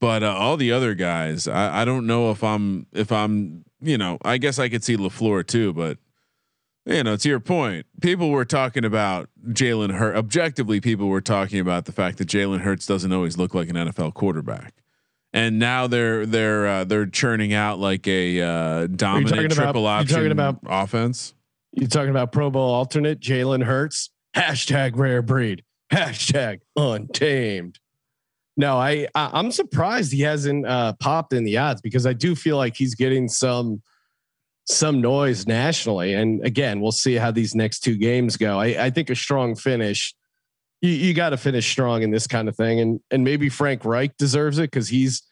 but 0.00 0.22
uh, 0.22 0.34
all 0.34 0.56
the 0.56 0.72
other 0.72 0.94
guys, 0.94 1.46
I, 1.46 1.82
I 1.82 1.84
don't 1.84 2.06
know 2.06 2.30
if 2.30 2.42
I'm 2.42 2.86
if 2.92 3.12
I'm 3.12 3.64
you 3.80 3.98
know 3.98 4.18
I 4.24 4.38
guess 4.38 4.58
I 4.58 4.68
could 4.68 4.84
see 4.84 4.96
Lafleur 4.96 5.46
too, 5.46 5.72
but 5.72 5.98
you 6.86 7.02
know 7.04 7.16
to 7.16 7.28
your 7.28 7.40
point, 7.40 7.86
people 8.00 8.30
were 8.30 8.44
talking 8.44 8.84
about 8.84 9.28
Jalen 9.48 9.92
Hurt. 9.96 10.16
Objectively, 10.16 10.80
people 10.80 11.08
were 11.08 11.20
talking 11.20 11.60
about 11.60 11.84
the 11.84 11.92
fact 11.92 12.18
that 12.18 12.28
Jalen 12.28 12.60
Hurts 12.60 12.86
doesn't 12.86 13.12
always 13.12 13.36
look 13.36 13.54
like 13.54 13.68
an 13.68 13.76
NFL 13.76 14.14
quarterback 14.14 14.74
and 15.32 15.58
now 15.58 15.86
they're 15.86 16.26
they're 16.26 16.66
uh, 16.66 16.84
they're 16.84 17.06
churning 17.06 17.52
out 17.52 17.78
like 17.78 18.06
a 18.08 18.40
uh, 18.40 18.86
dominant 18.88 19.28
talking 19.28 19.44
about- 19.46 19.54
triple 19.54 19.86
option 19.86 20.16
talking 20.16 20.32
about- 20.32 20.58
offense. 20.66 21.34
You 21.72 21.86
talking 21.86 22.10
about 22.10 22.32
Pro 22.32 22.50
Bowl 22.50 22.68
alternate 22.74 23.20
Jalen 23.20 23.62
Hurts? 23.62 24.10
Hashtag 24.34 24.96
rare 24.96 25.22
breed. 25.22 25.62
Hashtag 25.92 26.60
untamed. 26.76 27.78
No, 28.60 28.76
I, 28.76 29.08
I 29.14 29.30
I'm 29.32 29.50
surprised 29.52 30.12
he 30.12 30.20
hasn't 30.20 30.66
uh, 30.66 30.92
popped 31.00 31.32
in 31.32 31.44
the 31.44 31.56
odds 31.56 31.80
because 31.80 32.04
I 32.04 32.12
do 32.12 32.34
feel 32.36 32.58
like 32.58 32.76
he's 32.76 32.94
getting 32.94 33.26
some 33.26 33.80
some 34.66 35.00
noise 35.00 35.46
nationally. 35.46 36.12
And 36.12 36.44
again, 36.44 36.82
we'll 36.82 36.92
see 36.92 37.14
how 37.14 37.30
these 37.30 37.54
next 37.54 37.80
two 37.80 37.96
games 37.96 38.36
go. 38.36 38.60
I, 38.60 38.84
I 38.84 38.90
think 38.90 39.08
a 39.08 39.16
strong 39.16 39.56
finish. 39.56 40.14
You, 40.82 40.90
you 40.90 41.14
got 41.14 41.30
to 41.30 41.38
finish 41.38 41.70
strong 41.70 42.02
in 42.02 42.10
this 42.10 42.26
kind 42.26 42.50
of 42.50 42.56
thing, 42.56 42.80
and 42.80 43.00
and 43.10 43.24
maybe 43.24 43.48
Frank 43.48 43.86
Reich 43.86 44.14
deserves 44.18 44.58
it 44.58 44.70
because 44.70 44.90
he's 44.90 45.22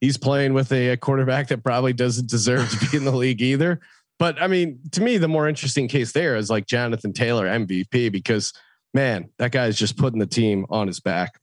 he's 0.00 0.16
playing 0.16 0.54
with 0.54 0.72
a, 0.72 0.92
a 0.92 0.96
quarterback 0.96 1.48
that 1.48 1.62
probably 1.62 1.92
doesn't 1.92 2.30
deserve 2.30 2.70
to 2.70 2.90
be 2.90 2.96
in 2.96 3.04
the 3.04 3.12
league 3.14 3.42
either. 3.42 3.80
But 4.18 4.40
I 4.40 4.46
mean, 4.46 4.80
to 4.92 5.02
me, 5.02 5.18
the 5.18 5.28
more 5.28 5.46
interesting 5.46 5.88
case 5.88 6.12
there 6.12 6.36
is 6.36 6.48
like 6.48 6.66
Jonathan 6.66 7.12
Taylor 7.12 7.46
MVP 7.46 8.10
because 8.10 8.54
man, 8.94 9.28
that 9.36 9.52
guy 9.52 9.66
is 9.66 9.78
just 9.78 9.98
putting 9.98 10.20
the 10.20 10.26
team 10.26 10.64
on 10.70 10.86
his 10.86 11.00
back. 11.00 11.38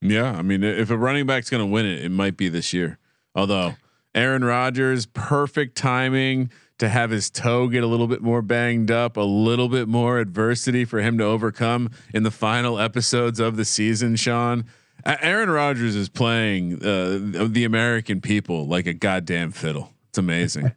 Yeah, 0.00 0.32
I 0.32 0.42
mean, 0.42 0.62
if 0.62 0.90
a 0.90 0.96
running 0.96 1.26
back's 1.26 1.50
going 1.50 1.62
to 1.62 1.66
win 1.66 1.86
it, 1.86 2.04
it 2.04 2.10
might 2.10 2.36
be 2.36 2.48
this 2.48 2.72
year. 2.72 2.98
Although 3.34 3.74
Aaron 4.14 4.44
Rodgers, 4.44 5.06
perfect 5.06 5.76
timing 5.76 6.50
to 6.78 6.88
have 6.88 7.10
his 7.10 7.30
toe 7.30 7.66
get 7.66 7.82
a 7.82 7.86
little 7.86 8.06
bit 8.06 8.22
more 8.22 8.40
banged 8.40 8.90
up, 8.90 9.16
a 9.16 9.20
little 9.22 9.68
bit 9.68 9.88
more 9.88 10.18
adversity 10.20 10.84
for 10.84 11.00
him 11.00 11.18
to 11.18 11.24
overcome 11.24 11.90
in 12.14 12.22
the 12.22 12.30
final 12.30 12.78
episodes 12.78 13.40
of 13.40 13.56
the 13.56 13.64
season. 13.64 14.14
Sean, 14.14 14.64
Aaron 15.04 15.50
Rodgers 15.50 15.96
is 15.96 16.08
playing 16.08 16.74
uh, 16.76 17.46
the 17.48 17.64
American 17.64 18.20
people 18.20 18.66
like 18.68 18.86
a 18.86 18.94
goddamn 18.94 19.50
fiddle. 19.50 19.92
It's 20.10 20.18
amazing. 20.18 20.72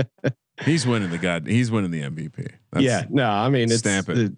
he's 0.64 0.86
winning 0.86 1.10
the 1.10 1.18
god. 1.18 1.46
He's 1.46 1.70
winning 1.70 1.90
the 1.90 2.02
MVP. 2.02 2.50
That's, 2.72 2.84
yeah, 2.84 3.04
no, 3.10 3.28
I 3.28 3.48
mean, 3.50 3.64
it's 3.64 3.78
stamp 3.78 4.08
it. 4.08 4.14
the- 4.14 4.36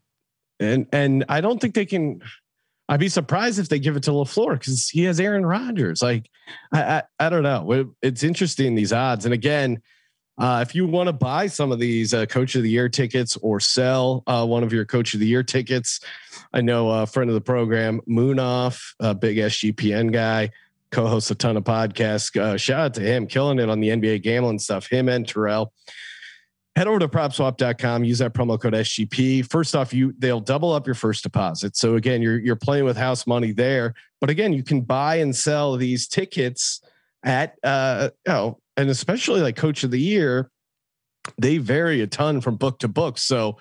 and 0.61 0.87
and 0.93 1.25
I 1.29 1.41
don't 1.41 1.61
think 1.61 1.75
they 1.75 1.85
can. 1.87 2.23
I'd 2.89 3.01
be 3.01 3.09
surprised 3.09 3.59
if 3.59 3.69
they 3.69 3.79
give 3.79 3.97
it 3.97 4.03
to 4.05 4.11
Lafleur 4.11 4.53
because 4.59 4.89
he 4.89 5.05
has 5.05 5.19
Aaron 5.19 5.47
Rodgers. 5.47 6.03
Like, 6.03 6.29
I, 6.73 6.83
I 6.83 7.03
I 7.19 7.31
don't 7.31 7.43
know. 7.43 7.73
It- 7.73 7.87
It's 8.03 8.23
interesting 8.23 8.75
these 8.75 8.93
odds. 8.93 9.25
And 9.25 9.33
again, 9.33 9.81
uh, 10.37 10.65
if 10.67 10.75
you 10.75 10.87
want 10.87 11.07
to 11.07 11.13
buy 11.13 11.47
some 11.47 11.71
of 11.73 11.79
these 11.79 12.13
uh, 12.13 12.27
Coach 12.27 12.57
of 12.57 12.63
the 12.63 12.69
Year 12.71 12.89
tickets 12.89 13.37
or 13.41 13.61
sell 13.61 14.23
uh, 14.27 14.45
one 14.45 14.65
of 14.65 14.73
your 14.73 14.85
Coach 14.85 15.15
of 15.15 15.21
the 15.21 15.27
Year 15.27 15.43
tickets, 15.45 16.01
I 16.53 16.61
know 16.61 16.91
a 16.91 17.07
friend 17.07 17.31
of 17.31 17.35
the 17.35 17.41
program, 17.41 18.01
Munaf, 18.09 18.95
a 19.01 19.15
big 19.15 19.37
SGPN 19.37 20.13
guy, 20.13 20.51
co-hosts 20.91 21.31
a 21.31 21.37
ton 21.37 21.57
of 21.57 21.63
podcasts. 21.65 22.37
Uh, 22.39 22.57
shout 22.57 22.81
out 22.81 22.95
to 22.95 23.01
him, 23.01 23.27
killing 23.29 23.61
it 23.61 23.69
on 23.71 23.81
the 23.81 23.89
NBA 23.91 24.23
gambling 24.23 24.59
stuff. 24.59 24.89
Him 24.89 25.09
and 25.09 25.27
Terrell 25.27 25.73
head 26.77 26.89
over 26.89 26.99
to 26.99 27.09
propswap.com 27.09 28.05
use 28.05 28.19
that 28.19 28.35
promo 28.35 28.61
code 28.61 28.73
sgp 28.73 29.49
first 29.49 29.77
off 29.77 29.93
you 29.93 30.13
they'll 30.19 30.41
double 30.41 30.73
up 30.73 30.87
your 30.87 30.95
first 30.95 31.23
deposit. 31.23 31.77
So 31.77 31.97
again 31.97 32.23
you're 32.23 32.39
you're 32.39 32.57
playing 32.57 32.85
with 32.85 32.97
house 32.97 33.27
money 33.27 33.53
there. 33.53 33.95
But 34.21 34.31
again 34.31 34.53
you 34.53 34.63
can 34.63 34.83
buy 34.83 35.17
and 35.17 35.35
sell 35.35 35.77
these 35.77 36.09
tickets 36.09 36.81
at 37.25 37.57
uh 37.63 38.11
know 38.27 38.59
and 38.77 38.91
especially 38.91 39.41
like 39.41 39.57
coach 39.57 39.85
of 39.85 39.91
the 39.91 40.01
year 40.01 40.51
they 41.39 41.59
vary 41.59 42.03
a 42.03 42.07
ton 42.07 42.41
from 42.41 42.57
book 42.57 42.79
to 42.81 42.89
book. 42.89 43.19
So 43.19 43.59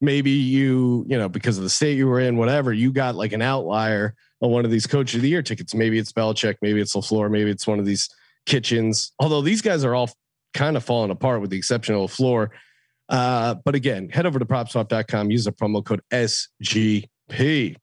maybe 0.00 0.30
you 0.30 1.04
you 1.08 1.18
know 1.18 1.28
because 1.28 1.58
of 1.58 1.64
the 1.64 1.70
state 1.70 1.96
you 1.96 2.06
were 2.06 2.20
in 2.20 2.36
whatever 2.36 2.72
you 2.72 2.92
got 2.92 3.14
like 3.14 3.32
an 3.32 3.42
outlier 3.42 4.14
on 4.40 4.50
one 4.50 4.64
of 4.64 4.70
these 4.70 4.86
coach 4.86 5.14
of 5.14 5.22
the 5.22 5.28
year 5.28 5.42
tickets. 5.42 5.74
Maybe 5.74 5.98
it's 5.98 6.12
Belichick 6.12 6.56
maybe 6.62 6.80
it's 6.80 6.94
LaFleur 6.94 7.30
maybe 7.30 7.50
it's 7.50 7.66
one 7.66 7.78
of 7.78 7.86
these 7.86 8.08
kitchens. 8.44 9.12
Although 9.18 9.42
these 9.42 9.62
guys 9.62 9.84
are 9.84 9.94
all 9.94 10.10
kind 10.52 10.76
of 10.76 10.84
falling 10.84 11.10
apart 11.10 11.40
with 11.40 11.50
the 11.50 11.56
exception 11.56 11.94
of 11.94 12.10
floor. 12.10 12.50
Uh, 13.08 13.54
but 13.64 13.74
again, 13.74 14.08
head 14.08 14.26
over 14.26 14.38
to 14.38 14.44
propswap.com, 14.44 15.30
use 15.30 15.44
the 15.44 15.52
promo 15.52 15.84
code 15.84 16.00
SGP. 16.10 17.76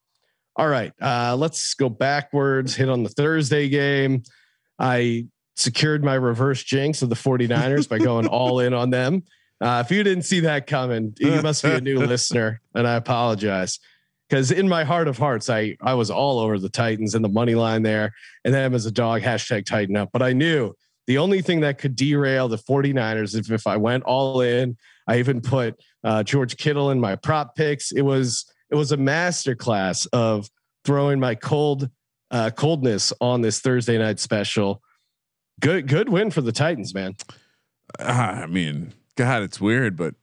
All 0.55 0.67
right, 0.67 0.91
uh, 1.01 1.35
let's 1.37 1.73
go 1.73 1.87
backwards, 1.89 2.75
hit 2.75 2.89
on 2.89 3.03
the 3.03 3.09
Thursday 3.09 3.69
game. 3.69 4.23
I 4.77 5.27
secured 5.55 6.03
my 6.03 6.15
reverse 6.15 6.63
jinx 6.63 7.01
of 7.01 7.09
the 7.09 7.15
49ers 7.15 7.87
by 7.87 7.99
going 7.99 8.27
all 8.29 8.59
in 8.59 8.73
on 8.73 8.89
them. 8.89 9.23
Uh, 9.61 9.83
if 9.85 9.91
you 9.91 10.03
didn't 10.03 10.23
see 10.23 10.39
that 10.41 10.67
coming, 10.67 11.13
you 11.19 11.41
must 11.41 11.63
be 11.63 11.71
a 11.71 11.81
new 11.81 11.99
listener, 12.05 12.61
and 12.73 12.87
I 12.87 12.95
apologize. 12.95 13.79
Because 14.29 14.51
in 14.51 14.69
my 14.69 14.83
heart 14.83 15.07
of 15.07 15.17
hearts, 15.17 15.49
I 15.49 15.75
I 15.81 15.95
was 15.95 16.09
all 16.09 16.39
over 16.39 16.59
the 16.59 16.69
Titans 16.69 17.15
and 17.15 17.25
the 17.25 17.29
money 17.29 17.55
line 17.55 17.83
there, 17.83 18.13
and 18.45 18.53
them 18.53 18.73
as 18.73 18.85
a 18.85 18.91
dog 18.91 19.21
hashtag 19.21 19.65
Tighten 19.65 19.97
up. 19.97 20.09
But 20.13 20.21
I 20.21 20.33
knew 20.33 20.73
the 21.09 21.17
only 21.17 21.41
thing 21.41 21.61
that 21.61 21.79
could 21.79 21.95
derail 21.95 22.47
the 22.47 22.59
49ers 22.59 23.35
if 23.35 23.49
if 23.49 23.65
I 23.65 23.77
went 23.77 24.03
all 24.03 24.41
in. 24.41 24.77
I 25.07 25.17
even 25.17 25.41
put 25.41 25.81
uh, 26.03 26.21
George 26.21 26.55
Kittle 26.55 26.91
in 26.91 26.99
my 26.99 27.15
prop 27.15 27.55
picks. 27.55 27.91
It 27.91 28.03
was 28.03 28.45
it 28.69 28.75
was 28.75 28.91
a 28.91 28.97
masterclass 28.97 30.05
of 30.13 30.51
throwing 30.85 31.19
my 31.19 31.33
cold 31.33 31.89
uh, 32.29 32.51
coldness 32.51 33.11
on 33.19 33.41
this 33.41 33.59
Thursday 33.59 33.97
night 33.97 34.19
special. 34.19 34.83
Good 35.59 35.87
good 35.87 36.09
win 36.09 36.29
for 36.29 36.41
the 36.41 36.51
Titans, 36.51 36.93
man. 36.93 37.15
Ah, 37.99 38.43
I 38.43 38.45
mean, 38.45 38.93
God, 39.15 39.41
it's 39.41 39.59
weird, 39.59 39.97
but 39.97 40.13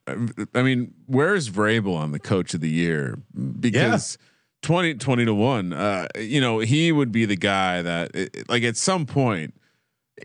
I 0.55 0.61
mean, 0.61 0.93
where's 1.05 1.49
Vrabel 1.49 1.97
on 1.97 2.13
the 2.13 2.19
coach 2.19 2.53
of 2.53 2.61
the 2.61 2.69
year? 2.69 3.19
Because 3.59 4.17
yeah. 4.21 4.67
20, 4.67 4.93
20 4.93 5.25
to 5.25 5.33
one, 5.33 5.73
uh, 5.73 6.07
you 6.17 6.39
know, 6.39 6.59
he 6.59 6.93
would 6.93 7.11
be 7.11 7.25
the 7.25 7.35
guy 7.35 7.81
that 7.81 8.47
like 8.47 8.63
at 8.63 8.77
some 8.77 9.05
point, 9.05 9.53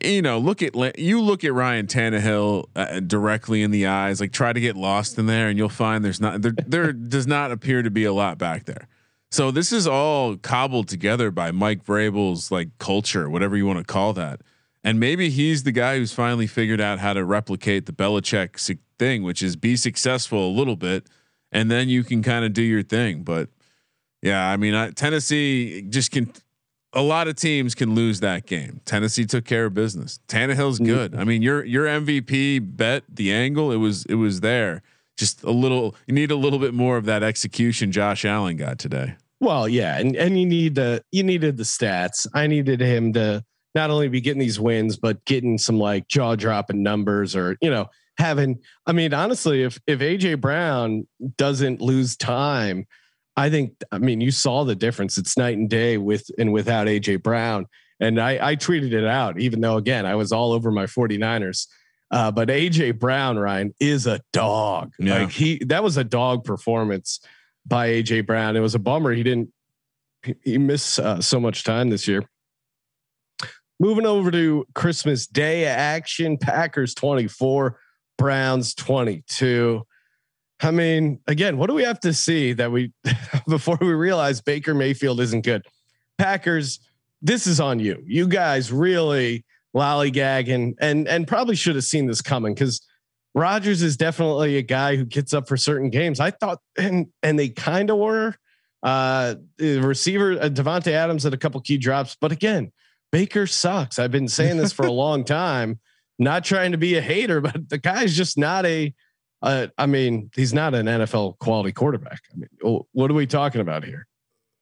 you 0.01 0.23
know, 0.23 0.39
look 0.39 0.63
at, 0.63 0.99
you 0.99 1.21
look 1.21 1.45
at 1.45 1.53
Ryan 1.53 1.87
Tannehill 1.87 2.69
uh, 2.75 3.01
directly 3.01 3.63
in 3.63 3.71
the 3.71 3.87
eyes, 3.87 4.21
like 4.21 4.33
try 4.33 4.53
to 4.53 4.61
get 4.61 4.77
lost 4.77 5.19
in 5.19 5.27
there 5.27 5.49
and 5.49 5.59
you'll 5.59 5.69
find 5.69 6.05
there's 6.05 6.21
not, 6.21 6.43
there, 6.43 6.53
there 6.67 6.93
does 6.93 7.27
not 7.27 7.53
appear 7.53 7.83
to 7.83 7.91
be 7.91 8.05
a 8.05 8.13
lot 8.13 8.39
back 8.39 8.65
there. 8.65 8.89
So 9.31 9.51
this 9.51 9.73
is 9.73 9.87
all 9.87 10.37
cobbled 10.37 10.89
together 10.89 11.31
by 11.31 11.53
Mike 11.53 11.85
Vrabel's 11.85 12.51
like 12.51 12.69
culture, 12.79 13.31
whatever 13.31 13.57
you 13.57 13.67
want 13.67 13.79
to 13.79 13.85
call 13.85 14.13
that. 14.13 14.41
And 14.85 14.99
maybe 14.99 15.31
he's 15.31 15.63
the 15.63 15.73
guy 15.73 15.97
who's 15.97 16.13
finally 16.13 16.47
figured 16.47 16.81
out 16.81 16.99
how 16.99 17.13
to 17.13 17.25
replicate 17.25 17.87
the 17.87 17.93
Belichick 17.93 18.59
thing, 18.99 19.23
which 19.23 19.43
is 19.43 19.57
be 19.57 19.77
successful 19.77 20.49
a 20.49 20.53
little 20.53 20.77
bit, 20.77 21.07
and 21.51 21.71
then 21.71 21.89
you 21.89 22.05
can 22.05 22.23
kind 22.23 22.45
of 22.45 22.53
do 22.53 22.63
your 22.63 22.83
thing. 22.83 23.23
But 23.23 23.49
yeah, 24.23 24.49
I 24.49 24.57
mean, 24.57 24.75
I, 24.75 24.91
Tennessee 24.91 25.83
just 25.83 26.11
can. 26.11 26.33
A 26.95 27.03
lot 27.03 27.27
of 27.27 27.37
teams 27.37 27.75
can 27.75 27.95
lose 27.95 28.21
that 28.21 28.47
game. 28.47 28.81
Tennessee 28.85 29.25
took 29.25 29.45
care 29.45 29.67
of 29.67 29.75
business. 29.75 30.21
Tannehill's 30.29 30.79
mm-hmm. 30.79 30.93
good. 30.93 31.15
I 31.15 31.25
mean, 31.25 31.43
your 31.43 31.65
your 31.65 31.87
MVP 31.87 32.77
bet 32.77 33.05
the 33.09 33.33
angle 33.33 33.73
it 33.73 33.77
was 33.77 34.05
it 34.07 34.17
was 34.17 34.41
there. 34.41 34.83
Just 35.17 35.43
a 35.43 35.51
little. 35.51 35.95
You 36.07 36.15
need 36.15 36.31
a 36.31 36.37
little 36.37 36.59
bit 36.59 36.75
more 36.75 36.97
of 36.97 37.05
that 37.05 37.23
execution. 37.23 37.93
Josh 37.93 38.25
Allen 38.25 38.57
got 38.57 38.79
today. 38.79 39.17
Well, 39.41 39.69
yeah, 39.69 39.99
and 39.99 40.17
and 40.17 40.39
you 40.39 40.47
need 40.47 40.75
the 40.75 41.05
you 41.13 41.23
needed 41.23 41.57
the 41.57 41.65
stats. 41.65 42.27
I 42.35 42.47
needed 42.47 42.81
him 42.81 43.13
to 43.15 43.45
not 43.75 43.91
only 43.91 44.09
be 44.09 44.21
getting 44.21 44.41
these 44.41 44.61
wins, 44.61 44.97
but 44.97 45.25
getting 45.25 45.59
some 45.59 45.79
like 45.79 46.09
jaw 46.09 46.37
dropping 46.37 46.83
numbers 46.83 47.35
or, 47.35 47.57
you 47.61 47.71
know, 47.71 47.89
having, 48.19 48.61
I 48.87 48.93
mean, 48.93 49.15
honestly, 49.15 49.63
if, 49.63 49.79
if 49.87 50.01
AJ 50.01 50.41
Brown 50.41 51.07
doesn't 51.37 51.81
lose 51.81 52.17
time, 52.17 52.87
I 53.37 53.49
think, 53.51 53.83
I 53.91 53.99
mean, 53.99 54.21
you 54.21 54.31
saw 54.31 54.65
the 54.65 54.75
difference. 54.75 55.17
It's 55.17 55.37
night 55.39 55.57
and 55.57 55.69
day 55.69 55.97
with 55.97 56.31
and 56.39 56.53
without 56.53 56.87
AJ 56.87 57.23
Brown. 57.23 57.67
And 58.01 58.21
I, 58.21 58.51
I 58.51 58.57
tweeted 58.57 58.93
it 58.93 59.05
out, 59.05 59.41
even 59.41 59.61
though 59.61 59.77
again, 59.77 60.07
I 60.07 60.15
was 60.17 60.33
all 60.33 60.53
over 60.53 60.71
my 60.71 60.87
49ers. 60.87 61.67
Uh, 62.11 62.31
but 62.31 62.49
AJ 62.49 62.99
Brown, 62.99 63.39
Ryan, 63.39 63.75
is 63.81 64.07
a 64.07 64.21
dog. 64.33 64.93
Yeah. 64.99 65.21
Like 65.21 65.31
he, 65.31 65.63
that 65.67 65.83
was 65.83 65.97
a 65.97 66.05
dog 66.05 66.45
performance 66.45 67.21
by 67.65 67.89
AJ 67.89 68.27
Brown. 68.27 68.57
It 68.57 68.61
was 68.61 68.75
a 68.75 68.79
bummer 68.79 69.13
he 69.13 69.23
didn't. 69.23 69.51
He 70.45 70.59
missed 70.59 70.99
uh, 70.99 71.21
so 71.21 71.41
much 71.41 71.65
time 71.65 71.91
this 71.91 72.07
year. 72.07 72.29
Moving 73.81 74.07
over 74.07 74.31
to 74.31 74.65
Christmas 74.75 75.27
Day 75.27 75.65
action, 75.65 76.37
Packers 76.37 76.95
24, 76.95 77.79
Browns 78.19 78.75
22. 78.75 79.83
I 80.63 80.71
mean, 80.71 81.21
again, 81.27 81.59
what 81.59 81.69
do 81.69 81.75
we 81.75 81.83
have 81.83 82.01
to 82.01 82.13
see 82.13 82.53
that 82.55 82.71
we 82.71 82.93
before 83.49 83.79
we 83.81 83.93
realize 83.93 84.41
Baker 84.41 84.75
Mayfield 84.75 85.21
isn't 85.21 85.45
good? 85.45 85.63
Packers, 86.19 86.81
this 87.21 87.47
is 87.47 87.61
on 87.61 87.81
you. 87.81 88.03
You 88.07 88.29
guys 88.29 88.73
really 88.73 89.45
lollygagging 89.75 90.75
and 90.81 91.09
and 91.09 91.27
probably 91.27 91.57
should 91.57 91.75
have 91.75 91.85
seen 91.85 92.07
this 92.07 92.21
coming 92.21 92.55
because 92.55 92.87
Rodgers 93.35 93.83
is 93.83 93.97
definitely 93.97 94.59
a 94.59 94.63
guy 94.63 94.97
who 94.97 95.05
gets 95.05 95.33
up 95.33 95.49
for 95.49 95.57
certain 95.57 95.91
games. 95.91 96.21
I 96.21 96.31
thought 96.31 96.59
and 96.79 97.07
and 97.23 97.39
they 97.39 97.49
kind 97.49 97.91
of 97.91 97.99
were. 97.99 98.35
Uh 98.83 99.37
the 99.59 99.79
receiver 99.79 100.33
uh, 100.33 100.49
Davante 100.49 100.91
Adams 100.93 101.23
had 101.23 101.33
a 101.33 101.39
couple 101.39 101.61
key 101.61 101.79
drops, 101.79 102.17
but 102.21 102.33
again, 102.33 102.73
Baker 103.13 103.47
sucks. 103.47 103.99
I've 103.99 104.11
been 104.11 104.29
saying 104.29 104.57
this 104.57 104.73
for 104.73 104.87
a 104.87 104.93
long 105.05 105.25
time. 105.25 105.79
Not 106.19 106.45
trying 106.45 106.73
to 106.73 106.79
be 106.79 106.97
a 106.97 107.01
hater, 107.01 107.41
but 107.41 107.69
the 107.69 107.79
guy's 107.79 108.17
just 108.17 108.37
not 108.37 108.67
a. 108.67 108.93
Uh, 109.43 109.67
I 109.77 109.87
mean, 109.87 110.31
he's 110.35 110.55
not 110.55 110.75
an 110.75 110.87
NFL 110.87 111.39
quality 111.39 111.73
quarterback. 111.73 112.21
I 112.33 112.37
mean, 112.37 112.81
what 112.93 113.11
are 113.11 113.15
we 113.15 113.27
talking 113.27 113.61
about 113.61 113.85
here? 113.85 114.07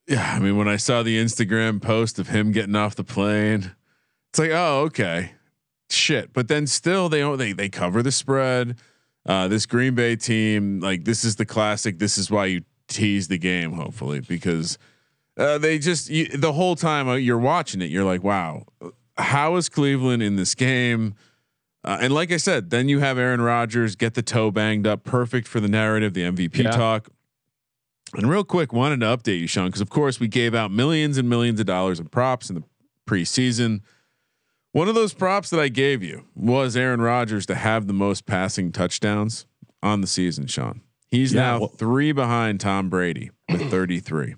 Yeah, 0.06 0.34
I 0.34 0.38
mean, 0.40 0.56
when 0.56 0.68
I 0.68 0.76
saw 0.76 1.02
the 1.02 1.22
Instagram 1.22 1.82
post 1.82 2.18
of 2.18 2.28
him 2.28 2.50
getting 2.50 2.74
off 2.74 2.96
the 2.96 3.04
plane, 3.04 3.72
it's 4.30 4.38
like, 4.38 4.50
oh, 4.50 4.80
okay, 4.86 5.32
shit. 5.90 6.32
But 6.32 6.48
then 6.48 6.66
still, 6.66 7.08
they 7.08 7.22
they 7.36 7.52
they 7.52 7.68
cover 7.68 8.02
the 8.02 8.12
spread. 8.12 8.76
Uh, 9.26 9.48
this 9.48 9.66
Green 9.66 9.94
Bay 9.94 10.16
team, 10.16 10.80
like 10.80 11.04
this 11.04 11.24
is 11.24 11.36
the 11.36 11.44
classic. 11.44 11.98
This 11.98 12.16
is 12.16 12.30
why 12.30 12.46
you 12.46 12.62
tease 12.88 13.28
the 13.28 13.38
game, 13.38 13.72
hopefully, 13.72 14.20
because 14.20 14.78
uh, 15.36 15.58
they 15.58 15.78
just 15.78 16.08
you, 16.08 16.26
the 16.28 16.52
whole 16.52 16.74
time 16.74 17.08
uh, 17.08 17.14
you're 17.14 17.38
watching 17.38 17.82
it, 17.82 17.90
you're 17.90 18.04
like, 18.04 18.24
wow, 18.24 18.64
how 19.18 19.56
is 19.56 19.68
Cleveland 19.68 20.22
in 20.22 20.36
this 20.36 20.54
game? 20.54 21.14
Uh, 21.82 21.98
and 22.00 22.12
like 22.12 22.30
I 22.30 22.36
said, 22.36 22.70
then 22.70 22.88
you 22.88 22.98
have 22.98 23.18
Aaron 23.18 23.40
Rodgers 23.40 23.96
get 23.96 24.14
the 24.14 24.22
toe 24.22 24.50
banged 24.50 24.86
up, 24.86 25.02
perfect 25.02 25.48
for 25.48 25.60
the 25.60 25.68
narrative, 25.68 26.12
the 26.12 26.22
MVP 26.22 26.64
yeah. 26.64 26.70
talk. 26.72 27.08
And 28.14 28.28
real 28.28 28.44
quick, 28.44 28.72
wanted 28.72 29.00
to 29.00 29.06
update 29.06 29.40
you, 29.40 29.46
Sean, 29.46 29.66
because 29.66 29.80
of 29.80 29.88
course 29.88 30.20
we 30.20 30.28
gave 30.28 30.54
out 30.54 30.70
millions 30.70 31.16
and 31.16 31.28
millions 31.28 31.60
of 31.60 31.66
dollars 31.66 32.00
in 32.00 32.06
props 32.06 32.50
in 32.50 32.56
the 32.56 32.64
preseason. 33.06 33.80
One 34.72 34.88
of 34.88 34.94
those 34.94 35.14
props 35.14 35.50
that 35.50 35.60
I 35.60 35.68
gave 35.68 36.02
you 36.02 36.26
was 36.34 36.76
Aaron 36.76 37.00
Rodgers 37.00 37.46
to 37.46 37.54
have 37.54 37.86
the 37.86 37.92
most 37.92 38.26
passing 38.26 38.72
touchdowns 38.72 39.46
on 39.82 40.00
the 40.00 40.06
season, 40.06 40.46
Sean. 40.46 40.82
He's 41.08 41.32
yeah, 41.32 41.40
now 41.40 41.58
well, 41.60 41.68
three 41.68 42.12
behind 42.12 42.60
Tom 42.60 42.88
Brady 42.88 43.30
with 43.48 43.70
33. 43.70 44.34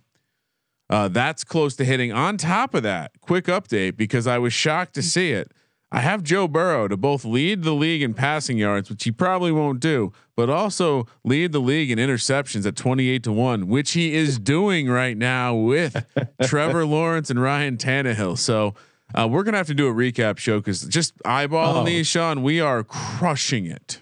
Uh, 0.89 1.09
that's 1.09 1.45
close 1.45 1.75
to 1.77 1.85
hitting. 1.85 2.13
On 2.13 2.37
top 2.37 2.75
of 2.75 2.83
that, 2.83 3.13
quick 3.21 3.47
update 3.47 3.97
because 3.97 4.27
I 4.27 4.39
was 4.39 4.53
shocked 4.53 4.95
to 4.95 5.03
see 5.03 5.33
it. 5.33 5.51
I 5.95 6.01
have 6.01 6.23
Joe 6.23 6.49
Burrow 6.49 6.89
to 6.89 6.97
both 6.97 7.23
lead 7.23 7.65
the 7.65 7.75
league 7.75 8.01
in 8.01 8.15
passing 8.15 8.57
yards, 8.57 8.89
which 8.89 9.05
he 9.05 9.13
probably 9.13 9.53
won't 9.53 9.79
do, 9.79 10.11
but 10.35 10.49
also 10.49 11.07
lead 11.23 11.53
the 11.53 11.61
league 11.61 11.91
in 11.91 11.99
interceptions 11.99 12.65
at 12.65 12.77
28 12.77 13.23
to 13.25 13.33
1, 13.33 13.69
which 13.69 13.93
he 13.93 14.15
is 14.15 14.39
doing 14.39 14.89
right 14.89 15.19
now 15.19 15.55
with 15.55 16.07
Trevor 16.43 16.87
Lawrence 16.87 17.29
and 17.29 17.43
Ryan 17.43 17.77
Tannehill. 17.77 18.39
So 18.39 18.75
uh, 19.15 19.29
we're 19.31 19.43
going 19.43 19.53
to 19.53 19.59
have 19.59 19.67
to 19.67 19.75
do 19.75 19.87
a 19.87 19.93
recap 19.93 20.39
show 20.39 20.61
because 20.61 20.83
just 20.85 21.17
eyeballing 21.25 21.83
oh. 21.83 21.85
these, 21.85 22.07
Sean, 22.07 22.43
we 22.43 22.59
are 22.59 22.83
crushing 22.83 23.67
it. 23.67 24.01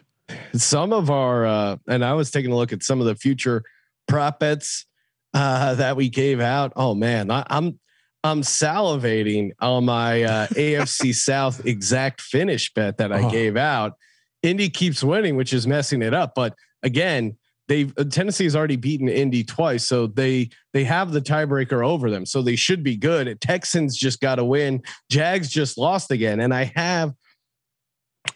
Some 0.54 0.92
of 0.92 1.10
our, 1.10 1.44
uh, 1.44 1.76
and 1.88 2.04
I 2.04 2.12
was 2.12 2.30
taking 2.30 2.52
a 2.52 2.56
look 2.56 2.72
at 2.72 2.84
some 2.84 3.00
of 3.00 3.06
the 3.06 3.16
future 3.16 3.64
prop 4.06 4.38
bets 4.38 4.86
uh, 5.34 5.74
that 5.74 5.96
we 5.96 6.08
gave 6.08 6.40
out. 6.40 6.72
Oh 6.76 6.94
man, 6.94 7.32
I, 7.32 7.44
am 7.50 7.80
I'm 8.22 8.42
salivating 8.42 9.52
on 9.60 9.86
my 9.86 10.22
uh, 10.22 10.46
AFC 10.48 11.14
South 11.14 11.64
exact 11.66 12.20
finish 12.20 12.72
bet 12.72 12.98
that 12.98 13.12
I 13.12 13.22
oh. 13.24 13.30
gave 13.30 13.56
out. 13.56 13.94
Indy 14.42 14.68
keeps 14.68 15.02
winning, 15.02 15.36
which 15.36 15.52
is 15.52 15.66
messing 15.66 16.02
it 16.02 16.14
up. 16.14 16.34
But 16.34 16.54
again, 16.82 17.36
they 17.68 17.90
uh, 17.96 18.04
Tennessee 18.04 18.44
has 18.44 18.56
already 18.56 18.76
beaten 18.76 19.08
Indy 19.08 19.44
twice, 19.44 19.86
so 19.86 20.06
they 20.06 20.50
they 20.72 20.84
have 20.84 21.12
the 21.12 21.20
tiebreaker 21.20 21.86
over 21.86 22.10
them, 22.10 22.26
so 22.26 22.42
they 22.42 22.56
should 22.56 22.82
be 22.82 22.96
good. 22.96 23.40
Texans 23.40 23.96
just 23.96 24.20
got 24.20 24.36
to 24.36 24.44
win. 24.44 24.82
Jags 25.10 25.48
just 25.48 25.78
lost 25.78 26.10
again, 26.10 26.40
and 26.40 26.52
I 26.52 26.72
have. 26.74 27.14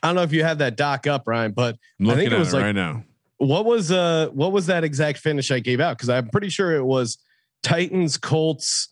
I 0.02 0.08
don't 0.08 0.16
know 0.16 0.22
if 0.22 0.32
you 0.32 0.44
have 0.44 0.58
that 0.58 0.76
doc 0.76 1.06
up, 1.06 1.24
Ryan, 1.26 1.52
but 1.52 1.76
I 2.00 2.14
think 2.14 2.32
it 2.32 2.38
was 2.38 2.52
it 2.52 2.56
like 2.56 2.64
right 2.64 2.74
now 2.74 3.04
what 3.38 3.64
was 3.64 3.90
uh 3.90 4.28
what 4.32 4.52
was 4.52 4.66
that 4.66 4.84
exact 4.84 5.18
finish 5.18 5.50
I 5.50 5.58
gave 5.60 5.80
out? 5.80 5.96
Because 5.96 6.08
I'm 6.08 6.28
pretty 6.28 6.48
sure 6.48 6.74
it 6.74 6.84
was 6.84 7.18
Titans, 7.62 8.16
Colts, 8.16 8.88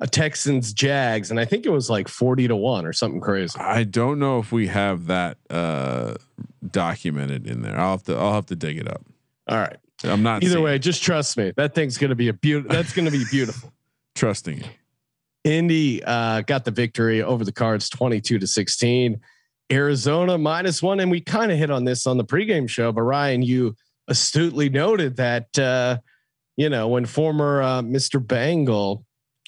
uh, 0.00 0.06
Texans, 0.06 0.72
Jags, 0.72 1.30
and 1.30 1.38
I 1.38 1.44
think 1.44 1.66
it 1.66 1.70
was 1.70 1.88
like 1.88 2.08
40 2.08 2.48
to 2.48 2.56
1 2.56 2.86
or 2.86 2.92
something 2.92 3.20
crazy. 3.20 3.58
I 3.58 3.84
don't 3.84 4.18
know 4.18 4.38
if 4.38 4.52
we 4.52 4.66
have 4.68 5.06
that 5.06 5.38
uh 5.50 6.14
documented 6.68 7.46
in 7.46 7.62
there. 7.62 7.78
I'll 7.78 7.92
have 7.92 8.02
to 8.04 8.16
I'll 8.16 8.34
have 8.34 8.46
to 8.46 8.56
dig 8.56 8.78
it 8.78 8.88
up. 8.88 9.02
All 9.48 9.58
right. 9.58 9.76
I'm 10.02 10.22
not 10.22 10.42
either 10.42 10.60
way, 10.60 10.76
it. 10.76 10.80
just 10.80 11.02
trust 11.02 11.36
me. 11.36 11.52
That 11.56 11.74
thing's 11.74 11.98
gonna 11.98 12.14
be 12.14 12.28
a 12.28 12.32
beautiful 12.32 12.74
that's 12.74 12.92
gonna 12.92 13.10
be 13.10 13.24
beautiful. 13.30 13.72
Trusting 14.14 14.58
you. 14.58 14.64
Indy 15.44 16.02
uh, 16.04 16.40
got 16.42 16.64
the 16.64 16.70
victory 16.70 17.22
over 17.22 17.44
the 17.44 17.52
cards 17.52 17.88
22 17.90 18.38
to 18.38 18.46
16. 18.46 19.20
Arizona 19.72 20.38
minus 20.38 20.82
one. 20.82 21.00
And 21.00 21.10
we 21.10 21.20
kind 21.20 21.50
of 21.52 21.58
hit 21.58 21.70
on 21.70 21.84
this 21.84 22.06
on 22.06 22.16
the 22.16 22.24
pregame 22.24 22.68
show, 22.68 22.92
but 22.92 23.02
Ryan, 23.02 23.42
you 23.42 23.76
astutely 24.08 24.68
noted 24.68 25.16
that 25.16 25.58
uh, 25.58 25.98
you 26.56 26.68
know 26.68 26.88
when 26.88 27.06
former 27.06 27.62
uh, 27.62 27.82
Mr. 27.82 28.24
Bengal 28.24 29.03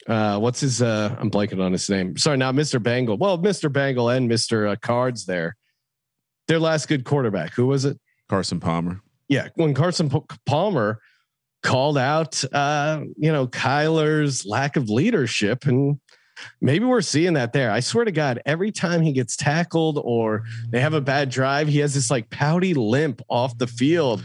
uh, 0.08 0.38
what's 0.38 0.60
his? 0.60 0.82
Uh, 0.82 1.14
I'm 1.18 1.30
blanking 1.30 1.62
on 1.62 1.72
his 1.72 1.88
name. 1.90 2.16
Sorry, 2.16 2.36
not 2.36 2.54
Mr. 2.54 2.82
Bengal. 2.82 3.16
Well, 3.16 3.38
Mr. 3.38 3.72
Bengal 3.72 4.10
and 4.10 4.30
Mr. 4.30 4.70
Uh, 4.70 4.76
Cards 4.76 5.26
there. 5.26 5.56
Their 6.48 6.60
last 6.60 6.86
good 6.86 7.04
quarterback. 7.04 7.54
Who 7.54 7.66
was 7.66 7.84
it? 7.84 7.98
Carson 8.28 8.60
Palmer. 8.60 9.00
Yeah, 9.28 9.48
when 9.56 9.74
Carson 9.74 10.08
P- 10.08 10.20
Palmer 10.46 11.00
called 11.62 11.98
out, 11.98 12.42
uh, 12.52 13.00
you 13.16 13.32
know, 13.32 13.48
Kyler's 13.48 14.46
lack 14.46 14.76
of 14.76 14.88
leadership, 14.88 15.66
and 15.66 15.98
maybe 16.60 16.84
we're 16.84 17.00
seeing 17.00 17.32
that 17.32 17.52
there. 17.52 17.72
I 17.72 17.80
swear 17.80 18.04
to 18.04 18.12
God, 18.12 18.40
every 18.46 18.70
time 18.70 19.02
he 19.02 19.12
gets 19.12 19.36
tackled 19.36 20.00
or 20.04 20.44
they 20.70 20.80
have 20.80 20.94
a 20.94 21.00
bad 21.00 21.30
drive, 21.30 21.66
he 21.66 21.80
has 21.80 21.94
this 21.94 22.10
like 22.10 22.30
pouty 22.30 22.74
limp 22.74 23.20
off 23.28 23.58
the 23.58 23.66
field. 23.66 24.22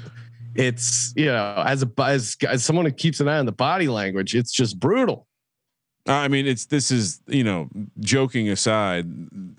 It's 0.54 1.14
you 1.16 1.26
know, 1.26 1.64
as 1.66 1.82
a 1.82 1.90
as, 2.04 2.38
as 2.48 2.64
someone 2.64 2.86
who 2.86 2.92
keeps 2.92 3.20
an 3.20 3.28
eye 3.28 3.40
on 3.40 3.48
the 3.48 3.52
body 3.52 3.88
language, 3.88 4.36
it's 4.36 4.52
just 4.52 4.80
brutal. 4.80 5.28
I 6.08 6.28
mean, 6.28 6.48
it's 6.48 6.66
this 6.66 6.92
is 6.92 7.22
you 7.28 7.44
know, 7.44 7.70
joking 8.00 8.50
aside, 8.50 9.06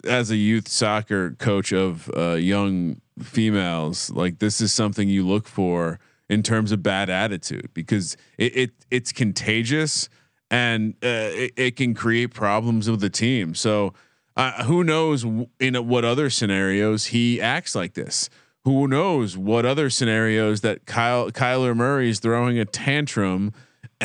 as 0.05 0.31
a 0.31 0.37
youth 0.37 0.69
soccer 0.69 1.33
coach 1.33 1.73
of 1.73 2.11
uh, 2.17 2.33
young 2.33 3.01
females, 3.21 4.11
like 4.11 4.39
this 4.39 4.61
is 4.61 4.73
something 4.73 5.09
you 5.09 5.27
look 5.27 5.47
for 5.47 6.01
in 6.29 6.43
terms 6.43 6.73
of 6.73 6.83
bad 6.83 7.11
attitude 7.11 7.71
because 7.75 8.17
it, 8.39 8.57
it 8.57 8.71
it's 8.91 9.13
contagious 9.13 10.09
and 10.51 10.95
uh, 11.03 11.31
it, 11.33 11.53
it, 11.57 11.77
can 11.77 11.95
create 11.95 12.35
problems 12.35 12.91
with 12.91 13.01
the 13.01 13.11
team. 13.11 13.55
So 13.55 13.95
uh, 14.37 14.65
who 14.65 14.83
knows 14.83 15.25
in 15.61 15.75
what 15.89 16.05
other 16.05 16.31
scenarios 16.31 17.07
he 17.07 17.41
acts 17.41 17.75
like 17.75 17.95
this? 17.95 18.31
Who 18.65 18.87
knows 18.89 19.37
what 19.37 19.67
other 19.67 19.91
scenarios 19.91 20.61
that 20.61 20.87
Kyle 20.87 21.31
Kyler 21.31 21.77
Murray 21.77 22.11
is 22.11 22.21
throwing 22.21 22.59
a 22.59 22.65
tantrum 22.65 23.53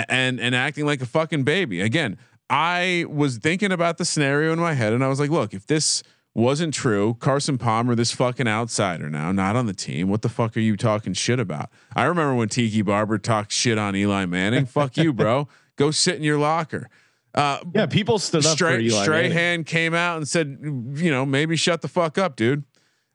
and 0.09 0.39
and 0.39 0.55
acting 0.55 0.85
like 0.85 1.01
a 1.01 1.05
fucking 1.05 1.43
baby. 1.43 1.81
Again, 1.81 2.17
I 2.49 3.05
was 3.09 3.37
thinking 3.37 3.71
about 3.71 3.97
the 3.97 4.05
scenario 4.05 4.53
in 4.53 4.59
my 4.59 4.73
head 4.73 4.93
and 4.93 5.03
I 5.03 5.07
was 5.07 5.19
like, 5.19 5.29
look, 5.29 5.53
if 5.53 5.67
this 5.67 6.03
wasn't 6.33 6.73
true, 6.73 7.15
Carson 7.15 7.57
Palmer, 7.57 7.95
this 7.95 8.11
fucking 8.11 8.47
outsider 8.47 9.09
now, 9.09 9.31
not 9.31 9.55
on 9.55 9.65
the 9.65 9.73
team. 9.73 10.07
What 10.07 10.21
the 10.21 10.29
fuck 10.29 10.55
are 10.55 10.61
you 10.61 10.77
talking 10.77 11.13
shit 11.13 11.39
about? 11.39 11.69
I 11.95 12.03
remember 12.03 12.35
when 12.35 12.47
Tiki 12.47 12.83
Barber 12.83 13.17
talked 13.17 13.51
shit 13.51 13.77
on 13.77 13.95
Eli 13.95 14.25
Manning. 14.25 14.65
fuck 14.67 14.97
you, 14.97 15.13
bro. 15.13 15.47
Go 15.77 15.91
sit 15.91 16.15
in 16.15 16.23
your 16.23 16.37
locker. 16.37 16.89
Uh, 17.33 17.59
yeah, 17.73 17.85
people 17.85 18.17
stood 18.19 18.45
up 18.45 18.55
Stray, 18.55 18.75
for 18.75 18.79
Eli 18.79 19.03
Strahan 19.03 19.63
came 19.63 19.93
out 19.93 20.17
and 20.17 20.27
said, 20.27 20.57
you 20.61 21.11
know, 21.11 21.25
maybe 21.25 21.55
shut 21.55 21.81
the 21.81 21.87
fuck 21.87 22.17
up, 22.17 22.35
dude. 22.35 22.63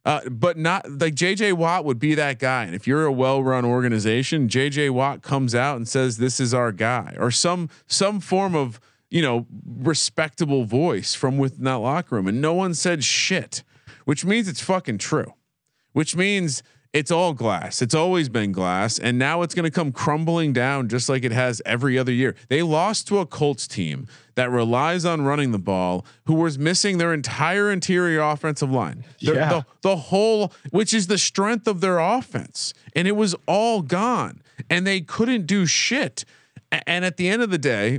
Uh, 0.05 0.29
but 0.29 0.59
not 0.59 0.85
like 0.91 1.15
JJ 1.15 1.53
Watt 1.53 1.85
would 1.85 2.01
be 2.01 2.15
that 2.15 2.41
guy. 2.41 2.65
And 2.65 2.75
if 2.75 2.89
you're 2.89 3.05
a 3.05 3.13
well-run 3.13 3.65
organization, 3.65 4.49
JJ 4.49 4.91
Watt 4.91 5.23
comes 5.23 5.55
out 5.55 5.77
and 5.77 5.87
says, 5.87 6.17
"This 6.17 6.41
is 6.41 6.53
our 6.53 6.73
guy," 6.73 7.15
or 7.19 7.31
some 7.31 7.69
some 7.87 8.19
form 8.19 8.57
of 8.57 8.81
you 9.11 9.23
know 9.23 9.47
respectable 9.65 10.65
voice 10.65 11.15
from 11.15 11.39
within 11.39 11.65
that 11.65 11.75
locker 11.75 12.17
room, 12.17 12.27
and 12.27 12.41
no 12.41 12.53
one 12.53 12.75
said 12.75 13.05
shit, 13.05 13.63
which 14.05 14.25
means 14.25 14.49
it's 14.49 14.63
fucking 14.63 14.99
true. 14.99 15.35
Which 15.93 16.17
means 16.17 16.63
it's 16.93 17.11
all 17.11 17.33
glass. 17.33 17.81
It's 17.81 17.95
always 17.95 18.29
been 18.29 18.51
glass, 18.53 18.99
and 18.99 19.19
now 19.19 19.43
it's 19.43 19.55
going 19.55 19.65
to 19.65 19.71
come 19.71 19.93
crumbling 19.93 20.53
down 20.53 20.89
just 20.89 21.09
like 21.09 21.25
it 21.25 21.33
has 21.33 21.63
every 21.65 21.99
other 21.99 22.13
year. 22.13 22.35
They 22.49 22.63
lost 22.63 23.09
to 23.09 23.19
a 23.19 23.27
Colts 23.27 23.67
team 23.69 24.09
that 24.35 24.51
relies 24.51 25.05
on 25.05 25.23
running 25.23 25.53
the 25.53 25.59
ball, 25.59 26.05
who 26.27 26.35
was 26.35 26.59
missing 26.59 26.99
their 26.99 27.13
entire 27.13 27.71
interior 27.71 28.21
offensive 28.21 28.71
line, 28.71 29.05
Their- 29.21 29.35
Yeah. 29.35 29.49
the, 29.49 29.67
the 29.83 29.97
whole, 29.97 30.53
which 30.71 30.95
is 30.95 31.07
the 31.07 31.19
strength 31.19 31.67
of 31.67 31.81
their 31.81 31.99
offense, 31.99 32.73
and 32.95 33.07
it 33.09 33.17
was 33.17 33.35
all 33.47 33.83
gone, 33.83 34.43
and 34.71 34.87
they 34.87 35.01
couldn't 35.01 35.47
do 35.47 35.67
shit. 35.67 36.25
And 36.87 37.05
at 37.05 37.17
the 37.19 37.29
end 37.29 37.43
of 37.43 37.51
the 37.51 37.59
day, 37.59 37.99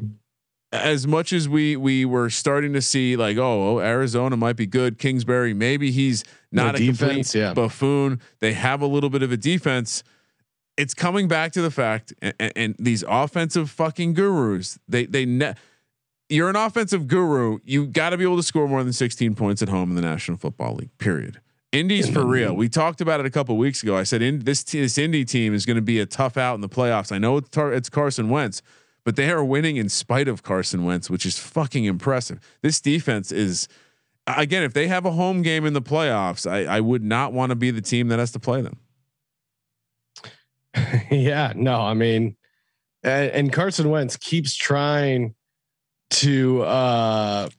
as 0.71 1.05
much 1.05 1.31
as 1.31 1.47
we 1.47 1.75
we 1.75 2.03
were 2.03 2.31
starting 2.31 2.73
to 2.73 2.81
see 2.81 3.15
like 3.15 3.37
oh, 3.37 3.77
oh, 3.77 3.79
Arizona 3.79 4.35
might 4.35 4.55
be 4.55 4.65
good 4.65 4.97
Kingsbury 4.97 5.53
maybe 5.53 5.91
he's 5.91 6.23
not 6.51 6.73
a 6.73 6.79
defense, 6.79 7.31
complete 7.31 7.35
yeah. 7.35 7.53
buffoon 7.53 8.19
they 8.39 8.53
have 8.53 8.81
a 8.81 8.87
little 8.87 9.11
bit 9.11 9.21
of 9.21 9.31
a 9.31 9.37
defense 9.37 10.03
it's 10.75 10.95
coming 10.95 11.27
back 11.27 11.51
to 11.51 11.61
the 11.61 11.69
fact 11.69 12.11
and, 12.23 12.33
and 12.55 12.75
these 12.79 13.03
offensive 13.07 13.69
fucking 13.69 14.15
gurus 14.15 14.79
they 14.87 15.05
they 15.05 15.25
ne- 15.25 15.53
you're 16.33 16.49
an 16.49 16.55
offensive 16.55 17.07
guru 17.07 17.59
you 17.63 17.85
got 17.85 18.09
to 18.09 18.17
be 18.17 18.23
able 18.23 18.37
to 18.37 18.43
score 18.43 18.67
more 18.67 18.83
than 18.83 18.93
16 18.93 19.35
points 19.35 19.61
at 19.61 19.69
home 19.69 19.89
in 19.89 19.95
the 19.95 20.01
National 20.01 20.37
Football 20.37 20.75
League 20.75 20.97
period 20.97 21.39
Indy's 21.73 22.07
for 22.07 22.23
real. 22.23 22.55
We 22.55 22.69
talked 22.69 23.01
about 23.01 23.19
it 23.19 23.25
a 23.25 23.31
couple 23.31 23.57
weeks 23.57 23.81
ago. 23.81 23.97
I 23.97 24.03
said 24.03 24.21
in, 24.21 24.41
this 24.41 24.63
t- 24.63 24.79
this 24.79 24.95
Indy 24.95 25.25
team 25.25 25.55
is 25.55 25.65
going 25.65 25.75
to 25.75 25.81
be 25.81 25.99
a 25.99 26.05
tough 26.05 26.37
out 26.37 26.53
in 26.53 26.61
the 26.61 26.69
playoffs. 26.69 27.11
I 27.11 27.17
know 27.17 27.37
it's, 27.37 27.49
tar- 27.49 27.73
it's 27.73 27.89
Carson 27.89 28.29
Wentz, 28.29 28.61
but 29.03 29.15
they 29.15 29.31
are 29.31 29.43
winning 29.43 29.77
in 29.77 29.89
spite 29.89 30.27
of 30.27 30.43
Carson 30.43 30.83
Wentz, 30.83 31.09
which 31.09 31.25
is 31.25 31.39
fucking 31.39 31.85
impressive. 31.85 32.39
This 32.61 32.79
defense 32.79 33.31
is 33.31 33.67
again, 34.27 34.63
if 34.63 34.73
they 34.73 34.87
have 34.87 35.05
a 35.05 35.11
home 35.11 35.41
game 35.41 35.65
in 35.65 35.73
the 35.73 35.81
playoffs, 35.81 36.49
I, 36.49 36.65
I 36.65 36.79
would 36.79 37.03
not 37.03 37.33
want 37.33 37.49
to 37.49 37.55
be 37.55 37.71
the 37.71 37.81
team 37.81 38.07
that 38.09 38.19
has 38.19 38.31
to 38.33 38.39
play 38.39 38.61
them. 38.61 38.77
yeah, 41.11 41.53
no, 41.55 41.81
I 41.81 41.95
mean, 41.95 42.35
and, 43.03 43.31
and 43.31 43.53
Carson 43.53 43.89
Wentz 43.89 44.15
keeps 44.15 44.55
trying 44.55 45.35
to. 46.13 46.61
uh 46.63 47.49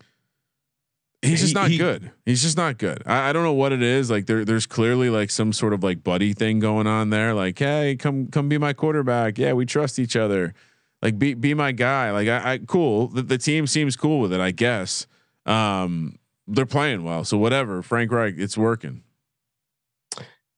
He's 1.23 1.41
just 1.41 1.53
He- 1.53 1.55
not 1.55 1.71
he- 1.71 1.79
good. 1.79 2.11
He's 2.27 2.43
just 2.43 2.57
not 2.59 2.77
good. 2.77 3.03
I, 3.07 3.31
I 3.31 3.33
don't 3.33 3.45
know 3.45 3.55
what 3.55 3.73
it 3.73 3.83
is. 3.83 4.11
Like 4.11 4.27
there, 4.27 4.45
there's 4.45 4.67
clearly 4.67 5.09
like 5.09 5.31
some 5.31 5.55
sort 5.55 5.73
of 5.73 5.83
like 5.83 6.05
buddy 6.05 6.35
thing 6.35 6.59
going 6.61 6.87
on 6.87 7.09
there. 7.09 7.33
Like, 7.33 7.59
hey, 7.59 7.97
come, 7.99 8.27
come 8.27 8.51
be 8.51 8.59
my 8.59 8.75
quarterback. 8.75 9.39
Yeah, 9.39 9.55
we 9.55 9.65
trust 9.65 9.99
each 9.99 10.17
other. 10.17 10.53
Like, 11.01 11.19
be, 11.19 11.33
be 11.33 11.55
my 11.55 11.73
guy. 11.73 12.11
Like, 12.11 12.29
I, 12.29 12.53
I 12.53 12.59
cool. 12.59 13.09
The, 13.09 13.23
the 13.23 13.39
team 13.39 13.67
seems 13.67 13.97
cool 13.97 14.21
with 14.21 14.35
it. 14.35 14.41
I 14.41 14.51
guess. 14.51 15.07
Um, 15.47 16.19
they're 16.47 16.67
playing 16.67 17.05
well, 17.05 17.25
so 17.25 17.39
whatever. 17.39 17.81
Frank 17.81 18.13
Reich, 18.13 18.35
it's 18.37 18.59
working. 18.59 19.03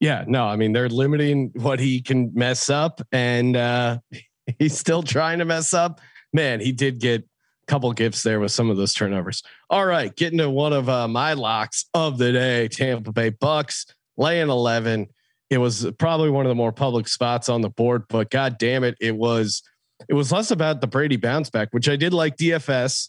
Yeah, 0.00 0.24
no, 0.26 0.44
I 0.46 0.56
mean 0.56 0.72
they're 0.72 0.88
limiting 0.88 1.52
what 1.54 1.78
he 1.80 2.00
can 2.02 2.32
mess 2.34 2.68
up, 2.68 3.00
and 3.12 3.56
uh 3.56 3.98
he's 4.58 4.76
still 4.78 5.02
trying 5.04 5.38
to 5.38 5.44
mess 5.44 5.72
up. 5.72 6.00
Man, 6.32 6.58
he 6.60 6.72
did 6.72 6.98
get 6.98 7.22
a 7.22 7.24
couple 7.66 7.92
gifts 7.92 8.22
there 8.22 8.40
with 8.40 8.52
some 8.52 8.70
of 8.70 8.76
those 8.76 8.94
turnovers. 8.94 9.42
All 9.70 9.86
right, 9.86 10.14
getting 10.14 10.38
to 10.38 10.50
one 10.50 10.72
of 10.72 10.88
uh, 10.88 11.08
my 11.08 11.32
locks 11.32 11.86
of 11.94 12.18
the 12.18 12.32
day: 12.32 12.68
Tampa 12.68 13.12
Bay 13.12 13.30
Bucks 13.30 13.86
laying 14.16 14.48
eleven. 14.48 15.08
It 15.50 15.58
was 15.58 15.86
probably 15.98 16.30
one 16.30 16.44
of 16.44 16.50
the 16.50 16.56
more 16.56 16.72
public 16.72 17.06
spots 17.08 17.48
on 17.48 17.60
the 17.60 17.70
board, 17.70 18.04
but 18.08 18.30
god 18.30 18.58
damn 18.58 18.82
it, 18.84 18.96
it 19.00 19.16
was 19.16 19.62
it 20.08 20.14
was 20.14 20.32
less 20.32 20.50
about 20.50 20.80
the 20.80 20.86
Brady 20.86 21.16
bounce 21.16 21.50
back, 21.50 21.68
which 21.70 21.88
I 21.88 21.96
did 21.96 22.12
like 22.12 22.36
DFS. 22.36 23.08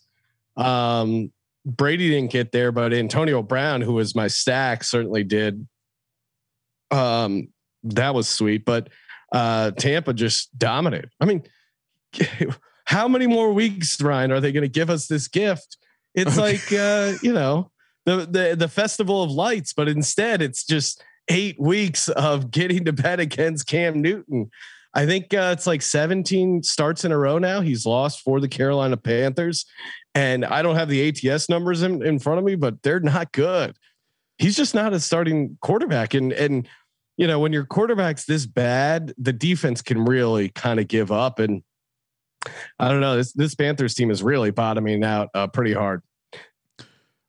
Um, 0.55 1.31
Brady 1.65 2.09
didn't 2.09 2.31
get 2.31 2.51
there, 2.51 2.71
but 2.71 2.93
Antonio 2.93 3.41
Brown, 3.41 3.81
who 3.81 3.93
was 3.93 4.15
my 4.15 4.27
stack, 4.27 4.83
certainly 4.83 5.23
did 5.23 5.67
um 6.91 7.47
that 7.83 8.13
was 8.13 8.27
sweet 8.27 8.65
but 8.65 8.89
uh 9.31 9.71
tampa 9.71 10.13
just 10.13 10.57
dominated 10.57 11.09
i 11.19 11.25
mean 11.25 11.43
how 12.87 13.07
many 13.07 13.27
more 13.27 13.53
weeks 13.53 14.01
ryan 14.01 14.31
are 14.31 14.39
they 14.39 14.51
going 14.51 14.63
to 14.63 14.67
give 14.69 14.89
us 14.89 15.07
this 15.07 15.27
gift 15.27 15.77
it's 16.15 16.37
Okay. 16.37 16.53
like 16.53 16.73
uh 16.73 17.17
you 17.21 17.33
know 17.33 17.71
the 18.05 18.25
the 18.25 18.55
the 18.57 18.67
festival 18.67 19.23
of 19.23 19.31
lights 19.31 19.73
but 19.73 19.87
instead 19.87 20.41
it's 20.41 20.65
just 20.65 21.03
eight 21.29 21.59
weeks 21.59 22.09
of 22.09 22.51
getting 22.51 22.85
to 22.85 22.93
bet 22.93 23.19
against 23.19 23.67
cam 23.67 24.01
newton 24.01 24.49
i 24.93 25.05
think 25.05 25.33
uh, 25.33 25.51
it's 25.53 25.67
like 25.67 25.81
17 25.81 26.63
starts 26.63 27.05
in 27.05 27.11
a 27.11 27.17
row 27.17 27.37
now 27.37 27.61
he's 27.61 27.85
lost 27.85 28.21
for 28.21 28.39
the 28.39 28.47
carolina 28.47 28.97
panthers 28.97 29.65
and 30.15 30.45
i 30.45 30.61
don't 30.61 30.75
have 30.75 30.89
the 30.89 31.07
ats 31.07 31.49
numbers 31.49 31.83
in, 31.83 32.05
in 32.05 32.19
front 32.19 32.39
of 32.39 32.45
me 32.45 32.55
but 32.55 32.81
they're 32.83 32.99
not 32.99 33.31
good 33.31 33.75
he's 34.37 34.55
just 34.55 34.75
not 34.75 34.93
a 34.93 34.99
starting 34.99 35.57
quarterback. 35.61 36.13
And 36.13 36.31
and 36.33 36.67
you 37.17 37.25
know, 37.25 37.39
when 37.39 37.51
your 37.51 37.65
quarterback's 37.65 38.25
this 38.25 38.45
bad, 38.45 39.13
the 39.17 39.33
defense 39.33 39.81
can 39.81 40.05
really 40.05 40.49
kind 40.49 40.79
of 40.79 40.87
give 40.87 41.11
up. 41.11 41.39
And 41.39 41.63
I 42.79 42.89
don't 42.89 43.01
know, 43.01 43.15
this 43.17 43.33
this 43.33 43.55
Panthers 43.55 43.93
team 43.93 44.11
is 44.11 44.23
really 44.23 44.51
bottoming 44.51 45.03
out 45.03 45.29
uh, 45.33 45.47
pretty 45.47 45.73
hard. 45.73 46.01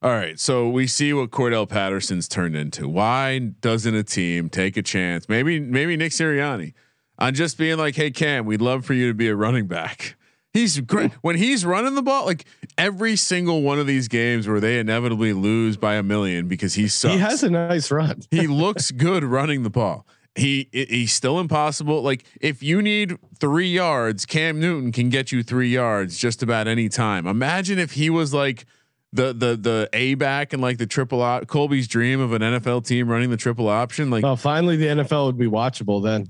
All 0.00 0.12
right, 0.12 0.38
so 0.38 0.68
we 0.68 0.86
see 0.86 1.12
what 1.12 1.30
Cordarrelle 1.30 1.68
Patterson's 1.68 2.28
turned 2.28 2.54
into. 2.54 2.88
Why 2.88 3.38
doesn't 3.38 3.94
a 3.96 4.04
team 4.04 4.48
take 4.48 4.76
a 4.76 4.82
chance? 4.82 5.28
Maybe 5.28 5.58
maybe 5.58 5.96
Nick 5.96 6.12
Sirianni 6.12 6.74
on 7.18 7.34
just 7.34 7.58
being 7.58 7.78
like, 7.78 7.96
"Hey 7.96 8.12
Cam, 8.12 8.46
we'd 8.46 8.60
love 8.60 8.84
for 8.84 8.94
you 8.94 9.08
to 9.08 9.14
be 9.14 9.28
a 9.28 9.34
running 9.34 9.66
back." 9.66 10.16
He's 10.54 10.80
great 10.80 11.12
when 11.20 11.36
he's 11.36 11.64
running 11.66 11.94
the 11.94 12.02
ball. 12.02 12.24
Like 12.24 12.46
every 12.78 13.16
single 13.16 13.62
one 13.62 13.78
of 13.78 13.86
these 13.86 14.08
games 14.08 14.48
where 14.48 14.60
they 14.60 14.78
inevitably 14.78 15.32
lose 15.32 15.76
by 15.76 15.94
a 15.96 16.02
million 16.02 16.48
because 16.48 16.74
he 16.74 16.88
sucks. 16.88 17.14
He 17.14 17.20
has 17.20 17.42
a 17.42 17.50
nice 17.50 17.90
run. 17.90 18.22
he 18.30 18.46
looks 18.46 18.90
good 18.90 19.24
running 19.24 19.62
the 19.62 19.70
ball. 19.70 20.06
He 20.38 20.68
he's 20.72 21.12
still 21.12 21.40
impossible. 21.40 22.02
Like 22.02 22.24
if 22.40 22.62
you 22.62 22.80
need 22.80 23.18
three 23.38 23.68
yards, 23.68 24.24
Cam 24.24 24.60
Newton 24.60 24.92
can 24.92 25.08
get 25.08 25.32
you 25.32 25.42
three 25.42 25.68
yards 25.68 26.16
just 26.16 26.42
about 26.42 26.68
any 26.68 26.88
time. 26.88 27.26
Imagine 27.26 27.78
if 27.78 27.92
he 27.92 28.08
was 28.08 28.32
like 28.32 28.64
the 29.12 29.32
the 29.32 29.56
the 29.56 29.88
A 29.92 30.14
back 30.14 30.52
and 30.52 30.60
like 30.62 30.78
the 30.78 30.86
triple 30.86 31.22
op 31.22 31.46
Colby's 31.46 31.88
dream 31.88 32.20
of 32.20 32.32
an 32.32 32.42
NFL 32.42 32.86
team 32.86 33.08
running 33.08 33.30
the 33.30 33.36
triple 33.36 33.68
option. 33.68 34.10
Like 34.10 34.22
Well, 34.22 34.36
finally 34.36 34.76
the 34.76 34.86
NFL 34.86 35.26
would 35.26 35.38
be 35.38 35.46
watchable 35.46 36.02
then. 36.02 36.28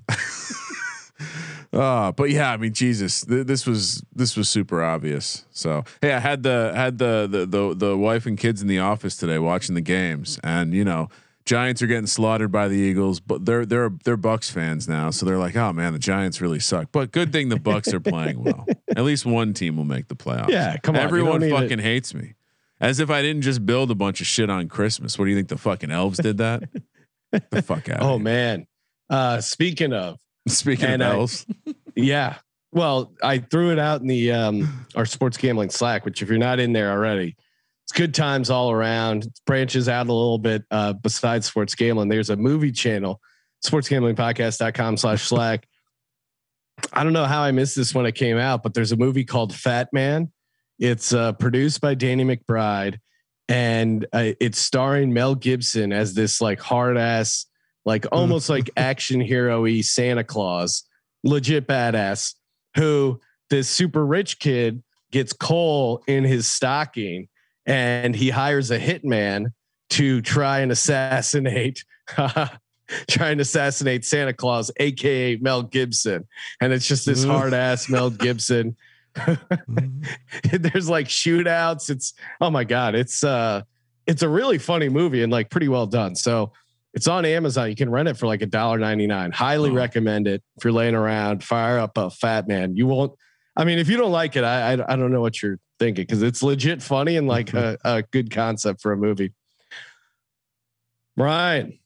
Uh, 1.73 2.13
but 2.17 2.31
yeah, 2.31 2.53
I 2.53 2.57
mean, 2.57 2.73
Jesus, 2.73 3.23
th- 3.23 3.47
this 3.47 3.67
was 3.67 4.03
this 4.15 4.37
was 4.37 4.49
super 4.49 4.83
obvious. 4.83 5.45
So 5.51 5.85
hey, 6.01 6.13
I 6.13 6.21
had 6.21 6.43
the 6.43 6.73
had 6.75 6.99
the, 6.99 7.27
the 7.31 7.47
the 7.47 7.75
the 7.75 7.97
wife 7.97 8.27
and 8.27 8.39
kids 8.39 8.63
in 8.63 8.69
the 8.69 8.79
office 8.79 9.17
today 9.17 9.39
watching 9.39 9.75
the 9.75 9.81
games, 9.81 10.39
and 10.45 10.73
you 10.73 10.85
know, 10.85 11.09
Giants 11.49 11.81
are 11.81 11.87
getting 11.87 12.07
slaughtered 12.07 12.53
by 12.53 12.69
the 12.69 12.77
Eagles, 12.77 13.21
but 13.21 13.47
they're 13.47 13.65
they're 13.65 13.91
they're 14.05 14.19
Bucks 14.19 14.51
fans 14.51 14.87
now, 14.87 15.09
so 15.09 15.25
they're 15.25 15.39
like, 15.39 15.57
oh 15.57 15.73
man, 15.73 15.95
the 15.95 15.99
Giants 15.99 16.43
really 16.43 16.61
suck. 16.61 16.89
But 16.93 17.11
good 17.11 17.33
thing 17.33 17.49
the 17.49 17.59
Bucks 17.59 17.95
are 17.95 18.01
playing 18.01 18.45
well. 18.45 18.67
At 18.95 19.03
least 19.03 19.25
one 19.25 19.55
team 19.55 19.79
will 19.79 19.87
make 19.87 20.09
the 20.09 20.15
playoffs. 20.15 20.51
Yeah, 20.51 20.77
come 20.77 20.95
on, 20.95 21.01
Everyone 21.01 21.41
fucking 21.41 21.79
hates 21.79 22.13
me. 22.13 22.35
As 22.83 23.01
if 23.01 23.09
I 23.09 23.23
didn't 23.23 23.41
just 23.43 23.65
build 23.65 23.91
a 23.91 23.95
bunch 23.95 24.21
of 24.21 24.27
shit 24.27 24.51
on 24.51 24.69
Christmas. 24.69 25.19
What 25.19 25.25
do 25.25 25.31
you 25.31 25.37
think 25.39 25.49
the 25.49 25.57
fucking 25.57 25.91
elves 25.91 26.19
did 26.19 26.37
that? 26.37 26.65
the 27.51 27.63
fuck 27.63 27.89
out. 27.89 28.03
Oh 28.03 28.19
man. 28.19 28.67
Uh, 29.09 29.41
speaking 29.41 29.95
of, 29.95 30.19
Speaking 30.49 30.91
of 30.91 31.01
I- 31.01 31.05
elves, 31.05 31.47
yeah. 31.97 32.37
Well, 32.73 33.15
I 33.23 33.39
threw 33.39 33.73
it 33.73 33.79
out 33.79 34.03
in 34.03 34.07
the 34.07 34.33
um 34.33 34.87
our 34.95 35.07
sports 35.07 35.39
gambling 35.39 35.71
Slack, 35.71 36.05
which 36.05 36.21
if 36.21 36.29
you're 36.29 36.37
not 36.37 36.61
in 36.61 36.75
there 36.75 36.91
already, 36.91 37.37
it's 37.89 37.99
good 37.99 38.13
times 38.13 38.51
all 38.51 38.71
around. 38.71 39.25
It 39.25 39.41
branches 39.47 39.89
out 39.89 40.09
a 40.09 40.13
little 40.13 40.39
bit 40.39 40.63
uh 40.71 40.93
besides 40.93 41.47
sports 41.47 41.75
gambling. 41.75 42.11
There's 42.11 42.29
a 42.29 42.37
movie 42.37 42.73
channel, 42.73 43.19
sportsgamblingpodcast.com 43.65 44.99
slash 44.99 45.23
Slack. 45.23 45.67
I 46.93 47.03
don't 47.03 47.15
know 47.15 47.25
how 47.25 47.43
I 47.43 47.51
missed 47.51 47.77
this 47.77 47.95
when 47.95 48.05
it 48.05 48.15
came 48.15 48.37
out, 48.37 48.63
but 48.63 48.75
there's 48.75 48.93
a 48.93 48.97
movie 48.97 49.25
called 49.25 49.55
Fat 49.55 49.89
Man. 49.93 50.31
It's 50.79 51.15
uh, 51.15 51.33
produced 51.33 51.81
by 51.81 51.95
Danny 51.95 52.25
McBride, 52.25 52.99
and 53.49 54.05
uh, 54.13 54.33
it's 54.39 54.61
starring 54.61 55.13
Mel 55.13 55.35
Gibson 55.35 55.93
as 55.93 56.15
this 56.15 56.41
like 56.43 56.61
hard 56.61 56.99
ass, 56.99 57.47
like 57.87 58.05
almost 58.13 58.51
like 58.51 58.71
action 58.77 59.21
hero 59.21 59.63
y 59.63 59.81
Santa 59.81 60.25
Claus, 60.25 60.85
legit 61.25 61.67
badass, 61.67 62.35
who 62.77 63.19
this 63.49 63.69
super 63.69 64.05
rich 64.05 64.39
kid 64.39 64.83
gets 65.11 65.33
coal 65.33 66.03
in 66.07 66.23
his 66.23 66.47
stocking, 66.47 67.29
and 67.69 68.17
he 68.17 68.31
hires 68.31 68.73
a 68.73 68.79
hitman 68.81 69.53
to 69.91 70.21
try 70.23 70.61
and 70.61 70.73
assassinate. 70.73 71.85
Trying 73.07 73.37
to 73.37 73.43
assassinate 73.43 74.07
Santa 74.07 74.33
Claus, 74.33 74.71
aka 74.79 75.37
Mel 75.37 75.63
Gibson, 75.63 76.27
and 76.59 76.73
it's 76.73 76.87
just 76.89 77.05
this 77.05 77.23
hard 77.23 77.53
ass 77.53 77.91
Mel 77.91 78.09
Gibson 78.09 78.77
there's 80.53 80.89
like 80.89 81.07
shootouts. 81.07 81.91
It's 81.91 82.15
oh 82.41 82.51
my 82.51 82.65
god, 82.65 82.95
it's 82.95 83.25
uh 83.25 83.63
it's 84.07 84.23
a 84.23 84.29
really 84.29 84.59
funny 84.59 84.89
movie 84.89 85.23
and 85.23 85.33
like 85.33 85.51
pretty 85.51 85.69
well 85.69 85.87
done. 85.87 86.15
So 86.15 86.53
it's 86.95 87.09
on 87.09 87.25
Amazon. 87.25 87.69
You 87.69 87.77
can 87.77 87.91
rent 87.91 88.09
it 88.09 88.17
for 88.17 88.27
like 88.27 88.43
a 88.43 88.47
dollar 88.47 88.79
ninety 88.79 89.07
nine. 89.07 89.33
Highly 89.33 89.71
Oh. 89.71 89.75
recommend 89.75 90.27
it 90.27 90.43
if 90.57 90.65
you're 90.65 90.73
laying 90.73 90.95
around. 90.95 91.45
Fire 91.45 91.79
up 91.79 91.97
a 91.99 92.11
Fat 92.11 92.49
Man. 92.49 92.77
You 92.77 92.87
won't. 92.87 93.13
I 93.57 93.65
mean, 93.65 93.79
if 93.79 93.89
you 93.89 93.97
don't 93.97 94.13
like 94.13 94.37
it, 94.37 94.45
I 94.45 94.73
I, 94.75 94.93
I 94.93 94.97
don't 94.97 95.13
know 95.13 95.21
what 95.21 95.43
you're 95.43 95.59
thinking 95.79 96.03
because 96.03 96.23
it's 96.23 96.43
legit 96.43 96.83
funny 96.83 97.17
and 97.17 97.27
like 97.27 97.55
a, 97.55 97.79
a 97.85 98.03
good 98.03 98.31
concept 98.31 98.81
for 98.81 98.93
a 98.93 98.97
movie. 98.97 99.33
Ryan, 101.17 101.79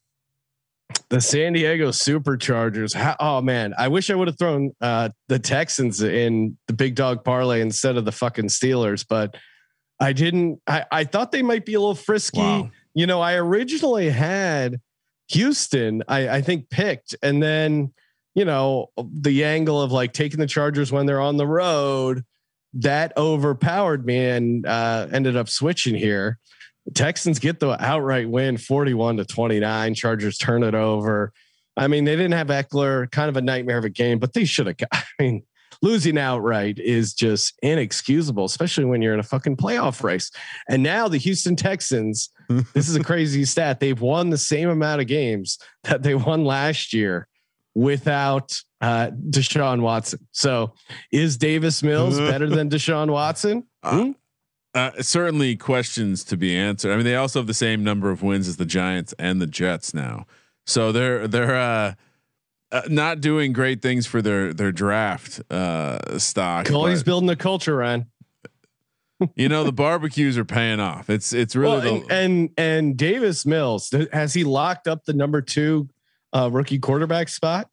the 1.09 1.21
San 1.21 1.55
Diego 1.55 1.89
Superchargers. 1.89 2.95
How, 2.95 3.17
oh 3.19 3.41
man, 3.41 3.75
I 3.79 3.89
wish 3.89 4.11
I 4.11 4.15
would 4.15 4.29
have 4.29 4.39
thrown 4.39 4.73
uh, 4.81 5.11
the 5.29 5.39
Texans 5.39 6.03
in 6.03 6.57
the 6.67 6.75
big 6.75 6.95
dog 6.95 7.25
parlay 7.25 7.61
instead 7.61 7.97
of 7.97 8.05
the 8.05 8.13
fucking 8.13 8.47
Steelers, 8.47 9.05
but 9.09 9.37
I 10.01 10.13
didn't. 10.13 10.61
I, 10.67 10.85
I 10.91 11.05
thought 11.05 11.33
they 11.33 11.43
might 11.43 11.65
be 11.65 11.75
a 11.75 11.81
little 11.81 11.95
frisky. 11.95 12.41
Wow. 12.41 12.71
You 12.95 13.07
know, 13.07 13.21
I 13.21 13.35
originally 13.35 14.11
had 14.11 14.81
Houston, 15.29 16.03
I, 16.09 16.29
I 16.29 16.43
think 16.43 16.69
picked, 16.69 17.17
and 17.23 17.43
then 17.43 17.93
you 18.35 18.45
know 18.45 18.89
the 18.97 19.45
angle 19.45 19.81
of 19.81 19.93
like 19.93 20.13
taking 20.13 20.41
the 20.41 20.47
Chargers 20.47 20.93
when 20.93 21.07
they're 21.07 21.21
on 21.21 21.37
the 21.37 21.47
road 21.47 22.25
that 22.75 23.13
overpowered 23.17 24.07
me 24.07 24.19
and 24.29 24.67
uh, 24.67 25.07
ended 25.13 25.37
up 25.37 25.49
switching 25.49 25.95
here. 25.95 26.39
Texans 26.95 27.39
get 27.39 27.61
the 27.61 27.83
outright 27.85 28.29
win 28.29 28.57
41 28.57 29.19
to 29.19 29.25
29. 29.25 29.95
Chargers 29.95 30.39
turn 30.39 30.63
it 30.63 30.75
over. 30.75 31.33
I 31.77 31.87
mean, 31.87 32.05
they 32.05 32.17
didn't 32.17 32.33
have 32.33 32.49
Ekeler, 32.49 33.11
kind 33.11 33.29
of 33.29 33.37
a 33.37 33.41
nightmare 33.43 33.79
of 33.79 33.85
a 33.85 33.91
game, 33.91 34.19
but 34.19 34.33
they 34.33 34.45
should 34.45 34.67
have. 34.67 34.77
I 34.93 35.05
mean, 35.19 35.43
losing 35.81 36.19
outright 36.19 36.79
is 36.79 37.15
just 37.15 37.55
inexcusable, 37.63 38.45
especially 38.45 38.85
when 38.85 39.01
you're 39.01 39.15
in 39.15 39.21
a 39.21 39.25
fucking 39.25 39.57
playoff 39.57 40.03
race. 40.03 40.31
And 40.69 40.83
now 40.83 41.09
the 41.09 41.19
Houston 41.19 41.57
Texans, 41.57 42.31
this 42.75 42.89
is 42.89 42.97
a 42.97 43.03
crazy 43.03 43.45
stat. 43.45 43.81
They've 43.81 44.01
won 44.01 44.31
the 44.31 44.39
same 44.39 44.69
amount 44.69 45.01
of 45.01 45.07
games 45.07 45.59
that 45.85 46.03
they 46.03 46.15
won 46.15 46.45
last 46.45 46.93
year 46.93 47.29
without 47.75 48.61
uh, 48.83 49.11
Deshaun 49.31 49.81
Watson. 49.81 50.27
So 50.33 50.75
is 51.11 51.38
Davis 51.38 51.83
Mills 51.83 52.18
better 52.31 52.49
than 52.49 52.68
Deshaun 52.68 53.11
Watson? 53.11 53.64
Hmm? 53.83 54.12
uh, 54.75 54.90
certainly 55.01 55.57
questions 55.57 56.25
to 56.25 56.37
be 56.37 56.57
answered. 56.57 56.92
I 56.92 56.97
mean, 56.97 57.05
they 57.05 57.16
also 57.16 57.40
have 57.40 57.47
the 57.47 57.55
same 57.55 57.85
number 57.85 58.11
of 58.11 58.23
wins 58.23 58.49
as 58.49 58.57
the 58.57 58.64
Giants 58.64 59.14
and 59.18 59.40
the 59.40 59.47
Jets 59.47 59.92
now, 59.92 60.27
so 60.66 60.92
they're 60.92 61.29
they're 61.29 61.57
uh, 61.57 61.95
uh, 62.71 62.83
not 62.88 63.21
doing 63.21 63.53
great 63.53 63.83
things 63.83 64.07
for 64.07 64.23
their 64.23 64.53
their 64.53 64.73
draft 64.73 65.40
uh, 65.51 66.18
stock. 66.18 66.66
But, 66.66 67.05
building 67.05 67.29
a 67.29 67.37
culture, 67.37 67.77
Ryan. 67.77 68.07
you 69.37 69.49
know, 69.49 69.62
the 69.62 69.73
barbecues 69.73 70.38
are 70.38 70.45
paying 70.45 70.81
off. 70.81 71.11
It's 71.11 71.33
it's 71.33 71.55
really 71.55 71.90
Well, 71.90 72.01
the, 72.01 72.07
and, 72.07 72.11
and 72.11 72.51
and 72.57 72.97
Davis 72.97 73.45
Mills 73.45 73.95
has 74.12 74.33
he 74.33 74.45
locked 74.45 74.88
up 74.88 75.05
the 75.05 75.12
number 75.12 75.42
two 75.42 75.88
uh, 76.33 76.49
rookie 76.51 76.79
quarterback 76.79 77.29
spot? 77.29 77.68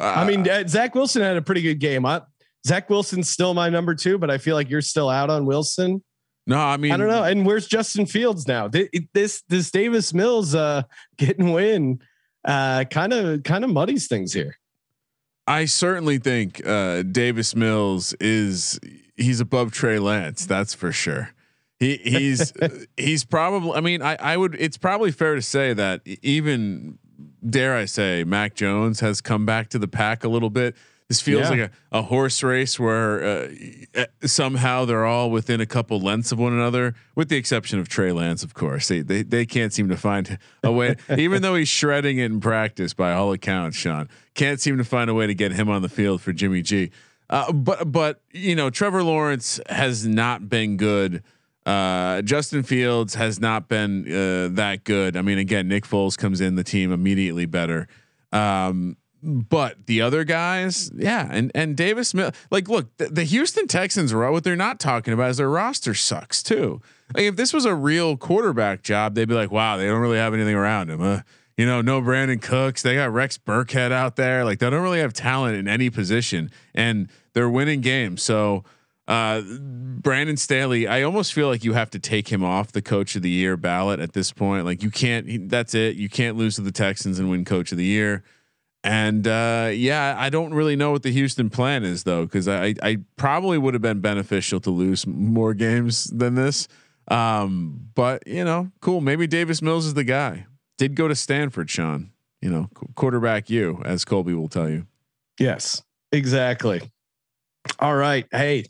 I 0.00 0.26
mean, 0.26 0.48
uh, 0.48 0.66
Zach 0.66 0.94
Wilson 0.94 1.22
had 1.22 1.36
a 1.36 1.42
pretty 1.42 1.62
good 1.62 1.78
game. 1.78 2.04
I, 2.04 2.22
Zach 2.66 2.88
Wilson's 2.90 3.28
still 3.30 3.54
my 3.54 3.68
number 3.68 3.94
two, 3.94 4.18
but 4.18 4.30
I 4.30 4.38
feel 4.38 4.56
like 4.56 4.70
you're 4.70 4.80
still 4.82 5.08
out 5.08 5.30
on 5.30 5.46
Wilson. 5.46 6.02
no, 6.46 6.58
I 6.58 6.76
mean, 6.76 6.92
I 6.92 6.96
don't 6.96 7.08
know. 7.08 7.24
And 7.24 7.46
where's 7.46 7.66
Justin 7.66 8.06
Fields 8.06 8.46
now? 8.46 8.68
Th- 8.68 8.90
This 9.14 9.42
this 9.48 9.70
Davis 9.70 10.12
Mills 10.14 10.54
uh, 10.54 10.82
getting 11.16 11.52
win 11.52 12.00
kind 12.44 13.12
of 13.12 13.42
kind 13.44 13.64
of 13.64 13.70
muddies 13.70 14.08
things 14.08 14.32
here. 14.32 14.56
I 15.46 15.64
certainly 15.64 16.18
think 16.18 16.64
uh, 16.66 17.02
Davis 17.02 17.56
Mills 17.56 18.14
is 18.14 18.78
he's 19.16 19.40
above 19.40 19.72
Trey 19.72 19.98
Lance. 19.98 20.46
That's 20.46 20.74
for 20.74 20.92
sure. 20.92 21.30
He 21.80 21.96
he's 21.96 22.52
he's 22.96 23.24
probably. 23.24 23.72
I 23.72 23.80
mean, 23.80 24.02
I 24.02 24.16
I 24.20 24.36
would. 24.36 24.54
It's 24.58 24.76
probably 24.76 25.10
fair 25.10 25.34
to 25.34 25.42
say 25.42 25.72
that 25.74 26.02
even 26.06 26.98
dare 27.48 27.74
I 27.76 27.84
say, 27.86 28.24
Mac 28.24 28.54
Jones 28.54 29.00
has 29.00 29.20
come 29.20 29.44
back 29.46 29.68
to 29.70 29.78
the 29.78 29.88
pack 29.88 30.24
a 30.24 30.28
little 30.28 30.50
bit. 30.50 30.74
This 31.08 31.20
feels 31.20 31.42
Yeah. 31.42 31.48
like 31.50 31.60
a, 31.92 31.98
a 31.98 32.02
horse 32.02 32.42
race 32.42 32.80
where 32.80 33.22
uh, 33.22 33.48
uh, 33.94 34.04
somehow 34.26 34.86
they're 34.86 35.04
all 35.04 35.30
within 35.30 35.60
a 35.60 35.66
couple 35.66 36.00
lengths 36.00 36.32
of 36.32 36.38
one 36.38 36.54
another, 36.54 36.94
with 37.14 37.28
the 37.28 37.36
exception 37.36 37.78
of 37.78 37.88
Trey 37.88 38.12
Lance, 38.12 38.42
of 38.42 38.54
course. 38.54 38.88
They 38.88 39.00
they 39.02 39.22
they 39.22 39.44
can't 39.44 39.74
seem 39.74 39.88
to 39.90 39.96
find 39.96 40.38
a 40.62 40.72
way, 40.72 40.96
even 41.18 41.42
though 41.42 41.54
he's 41.54 41.68
shredding 41.68 42.16
it 42.18 42.26
in 42.26 42.40
practice 42.40 42.94
by 42.94 43.12
all 43.12 43.30
accounts. 43.32 43.76
Sean 43.76 44.08
can't 44.34 44.58
seem 44.58 44.78
to 44.78 44.84
find 44.84 45.10
a 45.10 45.14
way 45.14 45.26
to 45.26 45.34
get 45.34 45.52
him 45.52 45.68
on 45.68 45.82
the 45.82 45.88
field 45.90 46.22
for 46.22 46.32
Jimmy 46.32 46.62
G. 46.62 46.90
Uh, 47.28 47.52
but 47.52 47.92
but 47.92 48.22
you 48.32 48.54
know 48.54 48.70
Trevor 48.70 49.02
Lawrence 49.02 49.60
has 49.68 50.06
not 50.06 50.48
been 50.48 50.78
good. 50.78 51.22
Uh, 51.64 52.22
Justin 52.22 52.62
Fields 52.62 53.14
has 53.14 53.40
not 53.40 53.68
been 53.68 54.04
uh, 54.06 54.48
that 54.54 54.84
good. 54.84 55.16
I 55.16 55.22
mean, 55.22 55.38
again, 55.38 55.68
Nick 55.68 55.84
Foles 55.84 56.18
comes 56.18 56.40
in, 56.40 56.56
the 56.56 56.64
team 56.64 56.92
immediately 56.92 57.46
better. 57.46 57.86
Um, 58.32 58.96
but 59.22 59.86
the 59.86 60.00
other 60.00 60.24
guys, 60.24 60.90
yeah, 60.96 61.28
and 61.30 61.52
and 61.54 61.76
Davis, 61.76 62.12
Mill, 62.12 62.32
like, 62.50 62.68
look, 62.68 62.96
the, 62.96 63.06
the 63.06 63.22
Houston 63.24 63.68
Texans, 63.68 64.12
what 64.12 64.42
they're 64.42 64.56
not 64.56 64.80
talking 64.80 65.14
about 65.14 65.30
is 65.30 65.36
their 65.36 65.48
roster 65.48 65.94
sucks 65.94 66.42
too. 66.42 66.80
Like, 67.14 67.24
if 67.24 67.36
this 67.36 67.52
was 67.52 67.64
a 67.64 67.74
real 67.74 68.16
quarterback 68.16 68.82
job, 68.82 69.14
they'd 69.14 69.28
be 69.28 69.34
like, 69.34 69.52
wow, 69.52 69.76
they 69.76 69.86
don't 69.86 70.00
really 70.00 70.18
have 70.18 70.34
anything 70.34 70.56
around 70.56 70.90
him. 70.90 71.22
You 71.56 71.66
know, 71.66 71.82
no 71.82 72.00
Brandin 72.02 72.42
Cooks. 72.42 72.82
They 72.82 72.96
got 72.96 73.12
Rex 73.12 73.38
Burkhead 73.38 73.92
out 73.92 74.16
there. 74.16 74.44
Like, 74.44 74.58
they 74.58 74.68
don't 74.70 74.82
really 74.82 75.00
have 75.00 75.12
talent 75.12 75.56
in 75.56 75.68
any 75.68 75.90
position, 75.90 76.50
and 76.74 77.08
they're 77.34 77.50
winning 77.50 77.82
games. 77.82 78.22
So, 78.22 78.64
uh, 79.12 79.42
Brandon 79.42 80.38
Staley, 80.38 80.86
I 80.86 81.02
almost 81.02 81.34
feel 81.34 81.46
like 81.46 81.64
you 81.64 81.74
have 81.74 81.90
to 81.90 81.98
take 81.98 82.28
him 82.28 82.42
off 82.42 82.72
the 82.72 82.80
coach 82.80 83.14
of 83.14 83.20
the 83.20 83.28
year 83.28 83.58
ballot 83.58 84.00
at 84.00 84.14
this 84.14 84.32
point. 84.32 84.64
Like, 84.64 84.82
you 84.82 84.90
can't. 84.90 85.28
He, 85.28 85.36
that's 85.36 85.74
it. 85.74 85.96
You 85.96 86.08
can't 86.08 86.38
lose 86.38 86.54
to 86.56 86.62
the 86.62 86.72
Texans 86.72 87.18
and 87.18 87.28
win 87.28 87.44
coach 87.44 87.72
of 87.72 87.78
the 87.78 87.84
year. 87.84 88.24
And 88.82 89.28
uh, 89.28 89.70
yeah, 89.72 90.16
I 90.18 90.30
don't 90.30 90.54
really 90.54 90.76
know 90.76 90.92
what 90.92 91.02
the 91.02 91.12
Houston 91.12 91.50
plan 91.50 91.84
is 91.84 92.02
though, 92.04 92.24
because 92.24 92.48
I 92.48 92.74
I 92.82 92.98
probably 93.16 93.58
would 93.58 93.74
have 93.74 93.82
been 93.82 94.00
beneficial 94.00 94.58
to 94.60 94.70
lose 94.70 95.06
more 95.06 95.54
games 95.54 96.04
than 96.04 96.34
this. 96.34 96.66
Um, 97.06 97.90
but 97.94 98.26
you 98.26 98.44
know, 98.44 98.72
cool. 98.80 99.00
Maybe 99.00 99.26
Davis 99.26 99.62
Mills 99.62 99.86
is 99.86 99.94
the 99.94 100.04
guy. 100.04 100.46
Did 100.78 100.96
go 100.96 101.06
to 101.06 101.14
Stanford, 101.14 101.70
Sean. 101.70 102.10
You 102.40 102.50
know, 102.50 102.70
quarterback 102.96 103.48
you, 103.48 103.82
as 103.84 104.04
Colby 104.04 104.34
will 104.34 104.48
tell 104.48 104.68
you. 104.68 104.86
Yes, 105.38 105.82
exactly. 106.10 106.80
All 107.78 107.94
right. 107.94 108.26
Hey, 108.32 108.64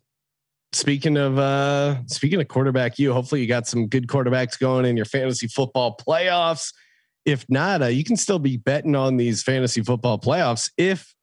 speaking 0.72 1.16
of 1.16 1.38
uh 1.38 2.04
speaking 2.06 2.40
of 2.40 2.48
quarterback, 2.48 2.98
you 2.98 3.12
hopefully 3.12 3.40
you 3.40 3.46
got 3.46 3.66
some 3.66 3.86
good 3.88 4.06
quarterbacks 4.06 4.58
going 4.58 4.84
in 4.84 4.96
your 4.96 5.06
fantasy 5.06 5.46
football 5.46 5.96
playoffs. 5.96 6.72
If 7.24 7.44
not, 7.48 7.82
uh, 7.82 7.86
you 7.86 8.04
can 8.04 8.16
still 8.16 8.38
be 8.38 8.56
betting 8.56 8.96
on 8.96 9.16
these 9.16 9.42
fantasy 9.42 9.82
football 9.82 10.18
playoffs 10.18 10.70
if 10.76 11.14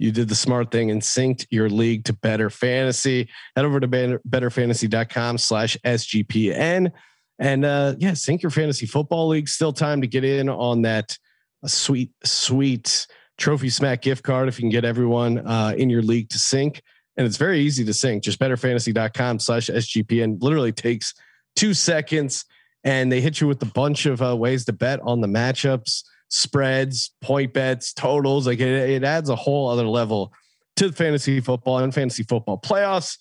you 0.00 0.10
did 0.10 0.28
the 0.28 0.34
smart 0.34 0.70
thing 0.70 0.90
and 0.90 1.02
synced 1.02 1.46
your 1.50 1.68
league 1.68 2.04
to 2.06 2.14
Better 2.14 2.48
Fantasy. 2.48 3.28
Head 3.54 3.66
over 3.66 3.80
to 3.80 3.86
better, 3.86 4.20
betterfantasy.com 4.26 5.36
slash 5.36 5.76
SGPN. 5.84 6.90
And 7.38 7.64
uh, 7.66 7.96
yeah, 7.98 8.14
sync 8.14 8.42
your 8.42 8.50
fantasy 8.50 8.86
football 8.86 9.28
league. 9.28 9.48
Still 9.48 9.74
time 9.74 10.00
to 10.00 10.06
get 10.06 10.24
in 10.24 10.48
on 10.48 10.82
that 10.82 11.18
sweet, 11.66 12.12
sweet 12.24 13.06
trophy 13.36 13.68
smack 13.68 14.00
gift 14.00 14.22
card 14.22 14.48
if 14.48 14.58
you 14.58 14.62
can 14.62 14.70
get 14.70 14.86
everyone 14.86 15.46
uh, 15.46 15.74
in 15.76 15.90
your 15.90 16.02
league 16.02 16.30
to 16.30 16.38
sync. 16.38 16.80
And 17.16 17.26
it's 17.26 17.36
very 17.36 17.60
easy 17.60 17.84
to 17.84 17.92
sync. 17.92 18.22
Just 18.22 18.38
betterfantasy.com 18.38 19.38
slash 19.40 19.68
SGPN 19.68 20.42
literally 20.42 20.72
takes 20.72 21.14
two 21.56 21.74
seconds 21.74 22.44
and 22.84 23.10
they 23.10 23.20
hit 23.20 23.40
you 23.40 23.46
with 23.46 23.62
a 23.62 23.66
bunch 23.66 24.06
of 24.06 24.22
uh, 24.22 24.36
ways 24.36 24.64
to 24.64 24.72
bet 24.72 25.00
on 25.02 25.20
the 25.20 25.26
matchups, 25.26 26.04
spreads, 26.28 27.12
point 27.20 27.52
bets, 27.52 27.92
totals. 27.92 28.46
Like 28.46 28.60
it, 28.60 28.90
it 28.90 29.04
adds 29.04 29.28
a 29.28 29.36
whole 29.36 29.68
other 29.68 29.86
level 29.86 30.32
to 30.76 30.92
fantasy 30.92 31.40
football 31.40 31.78
and 31.78 31.92
fantasy 31.92 32.22
football 32.22 32.58
playoffs. 32.58 33.18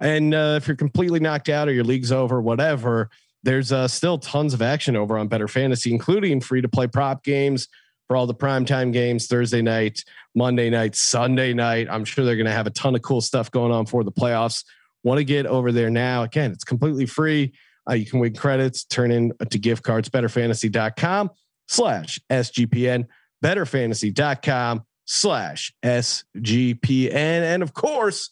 And 0.00 0.34
uh, 0.34 0.54
if 0.58 0.68
you're 0.68 0.76
completely 0.76 1.20
knocked 1.20 1.48
out 1.48 1.68
or 1.68 1.72
your 1.72 1.84
league's 1.84 2.12
over, 2.12 2.40
whatever, 2.40 3.08
there's 3.42 3.72
uh, 3.72 3.88
still 3.88 4.18
tons 4.18 4.52
of 4.52 4.62
action 4.62 4.94
over 4.96 5.16
on 5.16 5.28
Better 5.28 5.48
Fantasy, 5.48 5.92
including 5.92 6.40
free 6.40 6.60
to 6.60 6.68
play 6.68 6.86
prop 6.86 7.24
games 7.24 7.68
for 8.08 8.16
all 8.16 8.26
the 8.26 8.34
primetime 8.34 8.92
games 8.92 9.26
Thursday 9.26 9.62
night, 9.62 10.02
Monday 10.34 10.70
night, 10.70 10.96
Sunday 10.96 11.52
night. 11.52 11.86
I'm 11.90 12.04
sure 12.04 12.24
they're 12.24 12.36
going 12.36 12.46
to 12.46 12.52
have 12.52 12.66
a 12.66 12.70
ton 12.70 12.94
of 12.94 13.02
cool 13.02 13.20
stuff 13.20 13.50
going 13.50 13.70
on 13.70 13.86
for 13.86 14.02
the 14.02 14.10
playoffs. 14.10 14.64
Want 15.04 15.18
to 15.18 15.24
get 15.24 15.46
over 15.46 15.70
there 15.70 15.90
now? 15.90 16.22
Again, 16.24 16.50
it's 16.50 16.64
completely 16.64 17.06
free. 17.06 17.52
Uh, 17.88 17.94
you 17.94 18.06
can 18.06 18.18
win 18.18 18.34
credits, 18.34 18.84
turn 18.84 19.10
in 19.10 19.32
to 19.50 19.58
gift 19.58 19.82
cards, 19.82 20.08
betterfantasy.com 20.08 21.30
slash 21.68 22.18
SGPN, 22.30 23.06
betterfantasy.com 23.44 24.82
slash 25.04 25.72
SGPN. 25.84 27.14
And 27.14 27.62
of 27.62 27.72
course, 27.74 28.30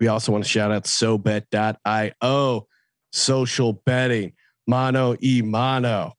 we 0.00 0.08
also 0.08 0.32
want 0.32 0.44
to 0.44 0.50
shout 0.50 0.72
out 0.72 0.84
SoBet.io, 0.84 2.66
social 3.12 3.72
betting, 3.72 4.32
mono 4.66 5.16
e 5.22 5.42
mono. 5.42 6.14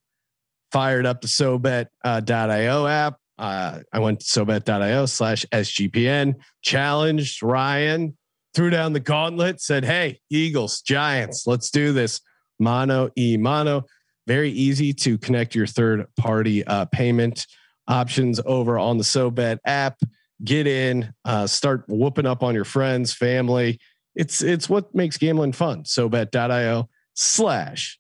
Fired 0.76 1.06
up 1.06 1.22
the 1.22 1.28
SoBet.io 1.30 2.86
app. 2.86 3.18
Uh, 3.40 3.80
I 3.94 4.00
went 4.00 4.20
to 4.20 4.26
SoBet.io 4.26 5.06
slash 5.06 5.46
SGPN, 5.54 6.34
challenged 6.64 7.42
Ryan, 7.42 8.18
threw 8.54 8.70
down 8.70 8.92
the 8.92 9.00
gauntlet, 9.00 9.62
said, 9.62 9.86
Hey, 9.86 10.20
Eagles, 10.30 10.82
Giants, 10.82 11.48
let's 11.48 11.70
do 11.70 11.94
this. 11.94 12.20
Mono 12.60 13.10
e 13.18 13.38
mono. 13.38 13.86
Very 14.28 14.52
easy 14.52 14.92
to 14.96 15.18
connect 15.18 15.56
your 15.56 15.66
third 15.66 16.08
party 16.18 16.66
uh, 16.66 16.84
payment 16.92 17.48
options 17.88 18.42
over 18.46 18.78
on 18.78 18.98
the 18.98 19.06
SoBet 19.06 19.60
app. 19.66 19.98
Get 20.44 20.68
in, 20.68 21.14
uh, 21.24 21.48
start 21.48 21.86
whooping 21.88 22.26
up 22.26 22.44
on 22.44 22.54
your 22.54 22.66
friends, 22.66 23.14
family. 23.14 23.80
It's 24.14 24.44
it's 24.44 24.68
what 24.68 24.94
makes 24.94 25.16
gambling 25.16 25.54
fun. 25.54 25.84
SoBet.io 25.84 26.90
slash 27.14 27.98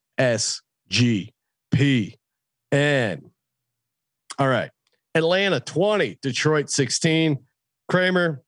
SGPN. 2.76 3.22
All 4.38 4.48
right. 4.48 4.70
Atlanta 5.14 5.60
20, 5.60 6.20
Detroit 6.22 6.70
16. 6.70 7.40
Kramer, 7.88 8.44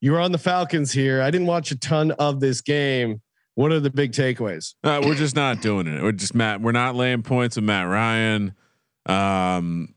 you 0.00 0.12
were 0.12 0.20
on 0.20 0.32
the 0.32 0.38
Falcons 0.38 0.92
here. 0.92 1.22
I 1.22 1.30
didn't 1.30 1.46
watch 1.46 1.70
a 1.70 1.78
ton 1.78 2.10
of 2.12 2.40
this 2.40 2.60
game. 2.60 3.20
What 3.54 3.72
are 3.72 3.80
the 3.80 3.90
big 3.90 4.12
takeaways? 4.12 4.74
Uh, 4.82 5.02
we're 5.04 5.14
just 5.14 5.36
not 5.36 5.60
doing 5.60 5.86
it. 5.86 6.02
We're 6.02 6.12
just 6.12 6.34
Matt. 6.34 6.60
We're 6.60 6.72
not 6.72 6.96
laying 6.96 7.22
points 7.22 7.56
with 7.56 7.64
Matt 7.64 7.86
Ryan. 7.86 8.54
Um, 9.06 9.94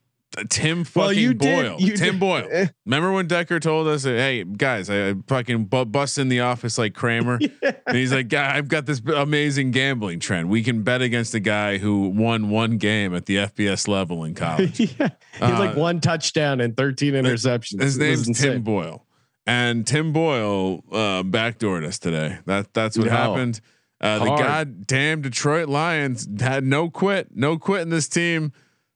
Tim 0.49 0.83
fucking 0.83 1.01
Well, 1.01 1.13
you 1.13 1.33
Boyle. 1.35 1.77
did- 1.77 1.87
you 1.87 1.95
Tim 1.97 2.11
did- 2.13 2.19
Boyle. 2.19 2.47
eh. 2.51 2.67
Remember 2.85 3.11
when 3.11 3.27
Decker 3.27 3.59
told 3.59 3.87
us, 3.87 4.03
"Hey 4.03 4.43
guys, 4.43 4.89
I, 4.89 5.09
I 5.09 5.13
fucking 5.27 5.65
bu- 5.65 5.85
bust 5.85 6.17
in 6.17 6.27
the 6.29 6.39
office 6.39 6.77
like 6.77 6.93
Kramer," 6.93 7.39
and 7.87 7.95
he's 7.97 8.11
like, 8.11 8.29
"Guy, 8.29 8.55
I've 8.57 8.67
got 8.67 8.85
this 8.85 9.01
amazing 9.15 9.71
gambling 9.71 10.19
trend. 10.19 10.49
We 10.49 10.63
can 10.63 10.81
bet 10.83 11.01
against 11.01 11.33
a 11.35 11.39
guy 11.39 11.77
who 11.77 12.09
won 12.09 12.49
one 12.49 12.77
game 12.77 13.13
at 13.15 13.25
the 13.27 13.37
FBS 13.37 13.87
level 13.87 14.23
in 14.23 14.33
college. 14.33 14.79
yeah. 14.99 15.09
He 15.33 15.45
had 15.45 15.59
like 15.59 15.75
Uh, 15.77 15.79
one 15.79 16.01
touchdown 16.01 16.61
and 16.61 16.75
13 16.75 17.13
interceptions. 17.13 17.81
His 17.81 17.97
name's 17.97 18.39
Tim. 18.39 18.61
Boyle, 18.63 19.05
and 19.45 19.85
Tim 19.85 20.13
Boyle 20.13 20.83
uh, 20.91 21.23
backdoored 21.23 21.85
us 21.85 21.99
today. 21.99 22.39
That 22.45 22.73
that's 22.73 22.97
what 22.97 23.05
No. 23.07 23.11
happened. 23.13 23.61
Uh, 24.01 24.19
the 24.19 24.25
goddamn 24.35 25.21
Detroit 25.21 25.69
Lions 25.69 26.27
had 26.41 26.65
no 26.65 26.89
quit, 26.89 27.29
no 27.35 27.57
quit 27.57 27.83
in 27.83 27.89
this 27.89 28.09
team. 28.09 28.51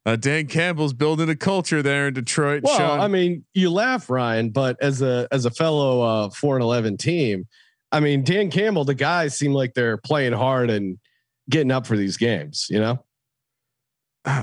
Uh, 0.07 0.15
Dan 0.15 0.47
Campbell's 0.47 0.93
building 0.93 1.27
a 1.27 1.35
culture 1.35 1.83
there 1.83 2.07
in 2.07 2.13
Detroit. 2.13 2.63
Well, 2.63 2.77
Sean. 2.77 3.01
I 3.01 3.09
mean, 3.09 3.43
you 3.53 3.69
laugh, 3.69 4.09
Ryan, 4.09 4.51
but 4.51 4.77
as 4.81 5.01
a 5.01 5.27
as 5.33 5.43
a 5.45 5.51
fellow 5.51 6.01
uh, 6.01 6.29
four 6.29 6.55
and 6.55 6.63
eleven 6.63 6.95
team, 6.95 7.45
I 7.91 7.99
mean, 7.99 8.23
Dan 8.23 8.49
Campbell, 8.49 8.85
the 8.85 8.95
guys 8.95 9.37
seem 9.37 9.51
like 9.51 9.73
they're 9.73 9.97
playing 9.97 10.31
hard 10.31 10.69
and 10.69 10.97
getting 11.49 11.71
up 11.71 11.85
for 11.85 11.97
these 11.97 12.15
games. 12.15 12.67
You 12.69 12.79
know, 12.79 13.03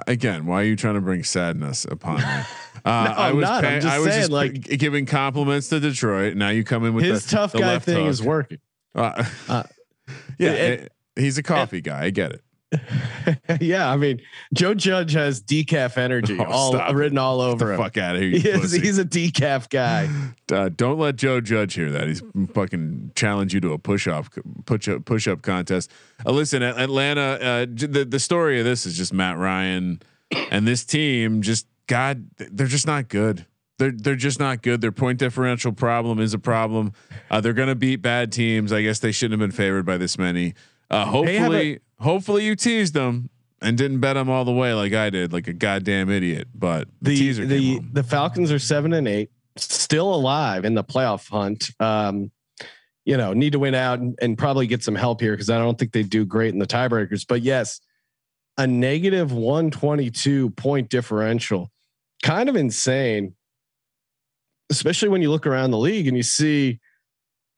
again, 0.06 0.44
why 0.44 0.60
are 0.60 0.64
you 0.66 0.76
trying 0.76 0.96
to 0.96 1.00
bring 1.00 1.24
sadness 1.24 1.86
upon 1.90 2.18
me? 2.18 2.24
Uh, 2.86 3.14
I 3.16 3.28
I'm 3.30 3.36
was, 3.36 3.44
not. 3.44 3.64
I'm 3.64 3.80
just 3.80 3.94
I 3.94 3.98
was 3.98 4.08
saying, 4.08 4.20
just 4.20 4.30
like- 4.30 4.60
giving 4.62 5.06
compliments 5.06 5.70
to 5.70 5.80
Detroit. 5.80 6.36
Now 6.36 6.50
you 6.50 6.64
come 6.64 6.84
in 6.84 6.92
with 6.92 7.06
his 7.06 7.24
the, 7.24 7.30
tough 7.30 7.52
the 7.52 7.60
guy 7.60 7.78
thing 7.78 7.96
hook. 8.02 8.10
is 8.10 8.22
working. 8.22 8.58
Uh, 8.94 9.24
Uh, 9.48 9.62
yeah, 10.38 10.50
it- 10.50 10.80
eh, 11.16 11.22
he's 11.22 11.38
a 11.38 11.42
coffee 11.42 11.80
guy. 11.80 12.04
I 12.04 12.10
get 12.10 12.32
it. 12.32 12.43
Yeah, 13.60 13.90
I 13.90 13.96
mean, 13.96 14.20
Joe 14.52 14.74
Judge 14.74 15.12
has 15.12 15.42
decaf 15.42 15.96
energy 15.96 16.36
Oh, 16.40 16.44
all 16.44 16.72
stop 16.72 16.94
written 16.94 17.18
all 17.18 17.38
Get 17.38 17.44
over 17.52 17.64
the 17.66 17.72
him. 17.72 17.78
fuck 17.78 17.96
out 17.96 18.16
of 18.16 18.22
here. 18.22 18.30
He 18.30 18.48
is, 18.48 18.72
he's 18.82 18.98
a 18.98 19.04
decaf 19.04 19.68
guy. 19.68 20.08
Uh, 20.52 20.68
don't 20.68 20.98
let 20.98 21.16
Joe 21.16 21.40
Judge 21.40 21.72
hear 21.72 21.90
that. 21.90 22.06
He's 22.06 22.22
fucking 22.52 23.12
challenge 23.14 23.54
you 23.54 23.60
to 23.60 23.72
a 23.72 23.78
push 23.78 24.06
up 24.06 24.26
push 24.66 24.86
up 24.88 25.06
push 25.06 25.26
up 25.26 25.40
contest. 25.40 25.90
Uh, 26.24 26.32
listen, 26.32 26.62
Atlanta. 26.62 27.38
Uh, 27.40 27.66
the 27.66 28.04
the 28.06 28.18
story 28.20 28.58
of 28.58 28.66
this 28.66 28.84
is 28.84 28.94
just 28.94 29.14
Matt 29.14 29.38
Ryan 29.38 30.02
and 30.50 30.68
this 30.68 30.84
team. 30.84 31.40
Just 31.40 31.66
God, 31.86 32.28
they're 32.36 32.66
just 32.66 32.86
not 32.86 33.08
good. 33.08 33.46
They're 33.78 33.90
they're 33.90 34.16
just 34.16 34.38
not 34.38 34.60
good. 34.60 34.82
Their 34.82 34.92
point 34.92 35.18
differential 35.18 35.72
problem 35.72 36.20
is 36.20 36.34
a 36.34 36.38
problem. 36.38 36.92
Uh, 37.30 37.40
they're 37.40 37.54
gonna 37.54 37.74
beat 37.74 38.02
bad 38.02 38.30
teams. 38.30 38.70
I 38.70 38.82
guess 38.82 38.98
they 38.98 39.12
shouldn't 39.12 39.40
have 39.40 39.48
been 39.48 39.56
favored 39.56 39.86
by 39.86 39.96
this 39.96 40.18
many. 40.18 40.52
Uh, 40.90 41.06
hopefully, 41.06 41.80
hopefully 42.04 42.44
you 42.44 42.54
teased 42.54 42.94
them 42.94 43.30
and 43.60 43.76
didn't 43.78 44.00
bet 44.00 44.14
them 44.14 44.28
all 44.28 44.44
the 44.44 44.52
way 44.52 44.74
like 44.74 44.92
I 44.92 45.10
did, 45.10 45.32
like 45.32 45.48
a 45.48 45.52
goddamn 45.52 46.10
idiot. 46.10 46.48
But 46.54 46.88
the, 47.02 47.10
the 47.10 47.16
teaser 47.16 47.46
the 47.46 47.80
the 47.92 48.02
Falcons 48.02 48.52
are 48.52 48.58
seven 48.58 48.92
and 48.92 49.08
eight, 49.08 49.30
still 49.56 50.14
alive 50.14 50.64
in 50.64 50.74
the 50.74 50.84
playoff 50.84 51.28
hunt. 51.28 51.70
Um, 51.80 52.30
you 53.06 53.16
know, 53.16 53.32
need 53.32 53.52
to 53.52 53.58
win 53.58 53.74
out 53.74 53.98
and, 53.98 54.18
and 54.22 54.38
probably 54.38 54.66
get 54.66 54.82
some 54.82 54.94
help 54.94 55.20
here 55.20 55.32
because 55.32 55.50
I 55.50 55.58
don't 55.58 55.78
think 55.78 55.92
they 55.92 56.02
do 56.02 56.24
great 56.24 56.54
in 56.54 56.58
the 56.58 56.66
tiebreakers. 56.66 57.26
But 57.26 57.42
yes, 57.42 57.80
a 58.56 58.66
negative 58.66 59.32
one 59.32 59.70
twenty 59.70 60.10
two 60.10 60.50
point 60.50 60.90
differential, 60.90 61.70
kind 62.22 62.48
of 62.48 62.56
insane. 62.56 63.34
Especially 64.70 65.10
when 65.10 65.20
you 65.20 65.30
look 65.30 65.46
around 65.46 65.72
the 65.72 65.78
league 65.78 66.08
and 66.08 66.16
you 66.16 66.22
see, 66.22 66.80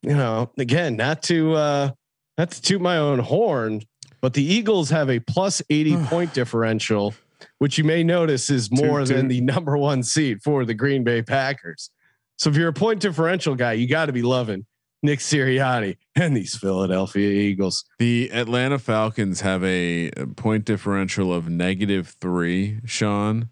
you 0.02 0.16
know, 0.16 0.50
again, 0.58 0.96
not 0.96 1.22
to 1.24 1.54
uh, 1.54 1.90
not 2.36 2.50
to 2.50 2.62
toot 2.62 2.80
my 2.80 2.96
own 2.96 3.20
horn, 3.20 3.82
but 4.20 4.34
the 4.34 4.44
Eagles 4.44 4.90
have 4.90 5.10
a 5.10 5.20
plus 5.20 5.62
eighty 5.70 5.96
point 5.96 6.32
differential 6.34 7.14
which 7.58 7.78
you 7.78 7.84
may 7.84 8.02
notice 8.02 8.50
is 8.50 8.70
more 8.70 9.00
Toot, 9.00 9.08
than 9.08 9.20
toot. 9.22 9.28
the 9.28 9.40
number 9.52 9.76
one 9.76 10.02
seat 10.02 10.42
for 10.42 10.64
the 10.64 10.74
Green 10.74 11.04
Bay 11.04 11.22
Packers. 11.22 11.90
So 12.36 12.50
if 12.50 12.56
you're 12.56 12.68
a 12.68 12.72
point 12.72 13.00
differential 13.00 13.54
guy, 13.54 13.72
you 13.74 13.88
got 13.88 14.06
to 14.06 14.12
be 14.12 14.22
loving 14.22 14.66
Nick 15.02 15.20
Sirianni 15.20 15.96
and 16.14 16.36
these 16.36 16.56
Philadelphia 16.56 17.30
Eagles. 17.30 17.84
The 17.98 18.30
Atlanta 18.32 18.78
Falcons 18.78 19.40
have 19.40 19.64
a 19.64 20.10
a 20.10 20.26
point 20.26 20.64
differential 20.64 21.32
of 21.32 21.48
negative 21.48 22.16
three, 22.20 22.80
Sean, 22.84 23.48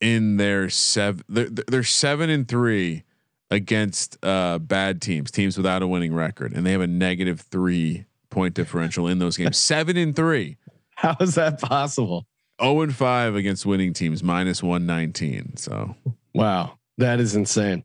in 0.00 0.36
their 0.36 0.68
seven. 0.68 1.24
They're, 1.28 1.48
they're 1.48 1.82
seven 1.82 2.28
and 2.28 2.46
three 2.46 3.04
against 3.50 4.22
uh, 4.24 4.58
bad 4.58 5.00
teams, 5.00 5.30
teams 5.30 5.56
without 5.56 5.82
a 5.82 5.86
winning 5.86 6.14
record, 6.14 6.52
and 6.52 6.66
they 6.66 6.72
have 6.72 6.80
a 6.80 6.86
negative 6.86 7.40
three 7.40 8.04
point 8.34 8.54
differential 8.54 9.08
in 9.08 9.18
those 9.18 9.36
games. 9.36 9.56
seven 9.56 9.96
and 9.96 10.14
three. 10.14 10.58
How 10.96 11.16
is 11.20 11.36
that 11.36 11.60
possible? 11.60 12.26
0 12.62 12.82
and 12.82 12.94
5 12.94 13.34
against 13.34 13.66
winning 13.66 13.92
teams, 13.92 14.22
minus 14.22 14.62
119. 14.62 15.56
So 15.56 15.96
Wow, 16.34 16.78
that 16.98 17.20
is 17.20 17.34
insane. 17.34 17.84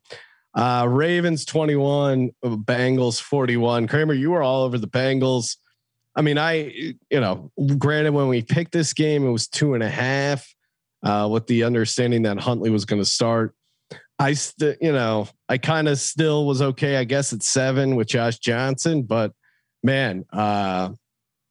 Uh, 0.56 0.88
Ravens 0.90 1.46
21, 1.46 2.32
Bengals 2.44 3.22
41. 3.22 3.88
Kramer, 3.88 4.14
you 4.14 4.32
were 4.32 4.42
all 4.42 4.64
over 4.64 4.78
the 4.78 4.88
Bengals. 4.88 5.58
I 6.16 6.22
mean, 6.22 6.38
I, 6.38 6.96
you 7.10 7.20
know, 7.20 7.52
granted, 7.78 8.14
when 8.14 8.28
we 8.28 8.42
picked 8.42 8.72
this 8.72 8.94
game, 8.94 9.26
it 9.26 9.32
was 9.32 9.48
two 9.48 9.76
and 9.76 9.84
a 9.84 9.90
half 9.90 10.54
uh, 11.04 11.30
with 11.32 11.48
the 11.48 11.64
understanding 11.64 12.24
that 12.24 12.40
Huntley 12.40 12.72
was 12.72 12.86
going 12.86 13.02
to 13.02 13.10
start. 13.10 13.54
I 14.18 14.34
still, 14.34 14.76
you 14.82 14.92
know, 14.92 15.30
I 15.48 15.58
kind 15.58 15.88
of 15.88 15.98
still 16.00 16.46
was 16.46 16.62
okay, 16.62 16.98
I 16.98 17.06
guess, 17.06 17.32
at 17.32 17.44
seven 17.44 17.96
with 17.96 18.08
Josh 18.08 18.40
Johnson, 18.40 19.04
but 19.04 19.32
man, 19.84 20.26
uh, 20.32 20.90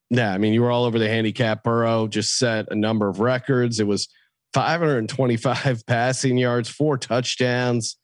yeah, 0.09 0.33
I 0.33 0.37
mean, 0.37 0.53
you 0.53 0.61
were 0.61 0.71
all 0.71 0.85
over 0.85 0.97
the 0.99 1.07
handicap. 1.07 1.63
Burrow 1.63 2.07
just 2.07 2.37
set 2.37 2.67
a 2.71 2.75
number 2.75 3.07
of 3.07 3.19
records. 3.19 3.79
It 3.79 3.87
was 3.87 4.07
525 4.53 5.85
passing 5.87 6.37
yards, 6.37 6.69
four 6.69 6.97
touchdowns. 6.97 7.97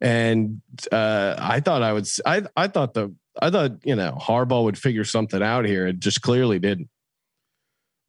and 0.00 0.60
uh, 0.92 1.36
I 1.38 1.60
thought 1.60 1.82
I 1.82 1.92
would. 1.92 2.08
I 2.26 2.42
I 2.56 2.68
thought 2.68 2.94
the 2.94 3.14
I 3.40 3.50
thought 3.50 3.72
you 3.84 3.94
know 3.96 4.16
Harbaugh 4.20 4.64
would 4.64 4.78
figure 4.78 5.04
something 5.04 5.42
out 5.42 5.64
here. 5.64 5.86
It 5.86 6.00
just 6.00 6.22
clearly 6.22 6.58
didn't. 6.58 6.88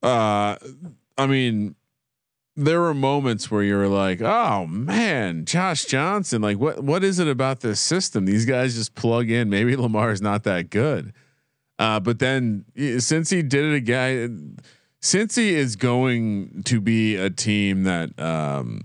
Uh, 0.02 0.56
I 1.18 1.28
mean, 1.28 1.76
there 2.56 2.80
were 2.80 2.94
moments 2.94 3.52
where 3.52 3.64
you're 3.64 3.88
like, 3.88 4.22
"Oh 4.22 4.66
man, 4.66 5.46
Josh 5.46 5.86
Johnson! 5.86 6.42
Like, 6.42 6.58
what 6.58 6.84
what 6.84 7.04
is 7.04 7.20
it 7.20 7.28
about 7.28 7.60
this 7.62 7.80
system? 7.80 8.26
These 8.26 8.46
guys 8.46 8.76
just 8.76 8.96
plug 8.96 9.30
in. 9.30 9.50
Maybe 9.50 9.76
Lamar's 9.76 10.22
not 10.22 10.44
that 10.46 10.70
good." 10.70 11.14
Uh, 11.80 12.00
but 12.00 12.20
then 12.20 12.66
since 13.00 13.30
he 13.30 13.42
did 13.42 13.66
it 13.66 13.76
again, 13.76 14.58
since 15.00 15.36
he 15.36 15.56
is 15.56 15.78
going 15.78 16.62
to 16.66 16.82
be 16.82 17.16
a 17.16 17.30
team 17.30 17.84
that, 17.84 18.20
um, 18.20 18.82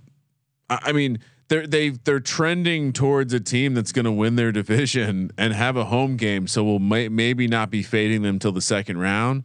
I, 0.70 0.78
I 0.84 0.92
mean, 0.92 1.18
they're 1.49 1.66
they 1.66 1.90
they're 1.90 2.20
trending 2.20 2.92
towards 2.92 3.34
a 3.34 3.40
team 3.40 3.74
that's 3.74 3.92
going 3.92 4.05
to 4.05 4.12
win 4.12 4.36
their 4.36 4.53
division 4.53 5.30
and 5.38 5.53
have 5.53 5.76
a 5.76 5.86
home 5.86 6.16
game. 6.16 6.47
So 6.47 6.64
we'll 6.64 6.78
may, 6.78 7.09
maybe 7.09 7.49
not 7.49 7.68
be 7.68 7.82
fading 7.82 8.22
them 8.22 8.38
till 8.38 8.53
the 8.53 8.62
second 8.62 8.99
round. 8.99 9.45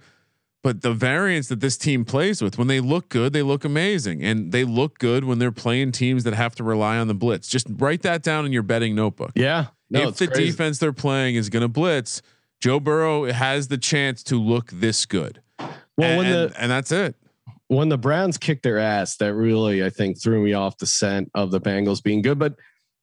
But 0.61 0.81
the 0.81 0.93
variance 0.93 1.47
that 1.47 1.61
this 1.61 1.77
team 1.77 2.03
plays 2.03 2.41
with, 2.41 2.57
when 2.57 2.67
they 2.67 2.81
look 2.81 3.07
good, 3.07 3.31
they 3.31 3.41
look 3.41 3.63
amazing, 3.63 4.21
and 4.21 4.51
they 4.51 4.65
look 4.65 4.99
good 4.99 5.23
when 5.23 5.39
they're 5.39 5.53
playing 5.53 5.93
teams 5.93 6.25
that 6.25 6.33
have 6.33 6.53
to 6.55 6.65
rely 6.65 6.97
on 6.97 7.07
the 7.07 7.13
blitz. 7.13 7.47
Just 7.47 7.67
write 7.77 8.01
that 8.01 8.23
down 8.23 8.45
in 8.45 8.51
your 8.51 8.63
betting 8.63 8.93
notebook 8.93 9.31
Yeah. 9.35 9.67
No, 9.89 10.09
if 10.09 10.17
the 10.17 10.27
crazy. 10.27 10.51
defense 10.51 10.77
they're 10.77 10.91
playing 10.91 11.35
is 11.35 11.49
going 11.49 11.61
to 11.61 11.69
blitz, 11.69 12.21
Joe 12.59 12.79
Burrow 12.79 13.31
has 13.31 13.67
the 13.67 13.77
chance 13.77 14.23
to 14.23 14.35
look 14.35 14.69
this 14.71 15.05
good. 15.05 15.41
Well, 15.59 15.71
and, 15.99 16.17
when 16.17 16.31
the 16.31 16.53
and 16.57 16.71
that's 16.71 16.91
it. 16.91 17.15
when 17.67 17.89
the 17.89 17.97
Browns 17.97 18.37
kicked 18.37 18.63
their 18.63 18.77
ass, 18.79 19.17
that 19.17 19.33
really 19.33 19.83
I 19.83 19.89
think 19.89 20.21
threw 20.21 20.41
me 20.43 20.53
off 20.53 20.77
the 20.77 20.85
scent 20.85 21.29
of 21.33 21.51
the 21.51 21.61
Bengals 21.61 22.01
being 22.01 22.21
good. 22.21 22.39
But 22.39 22.55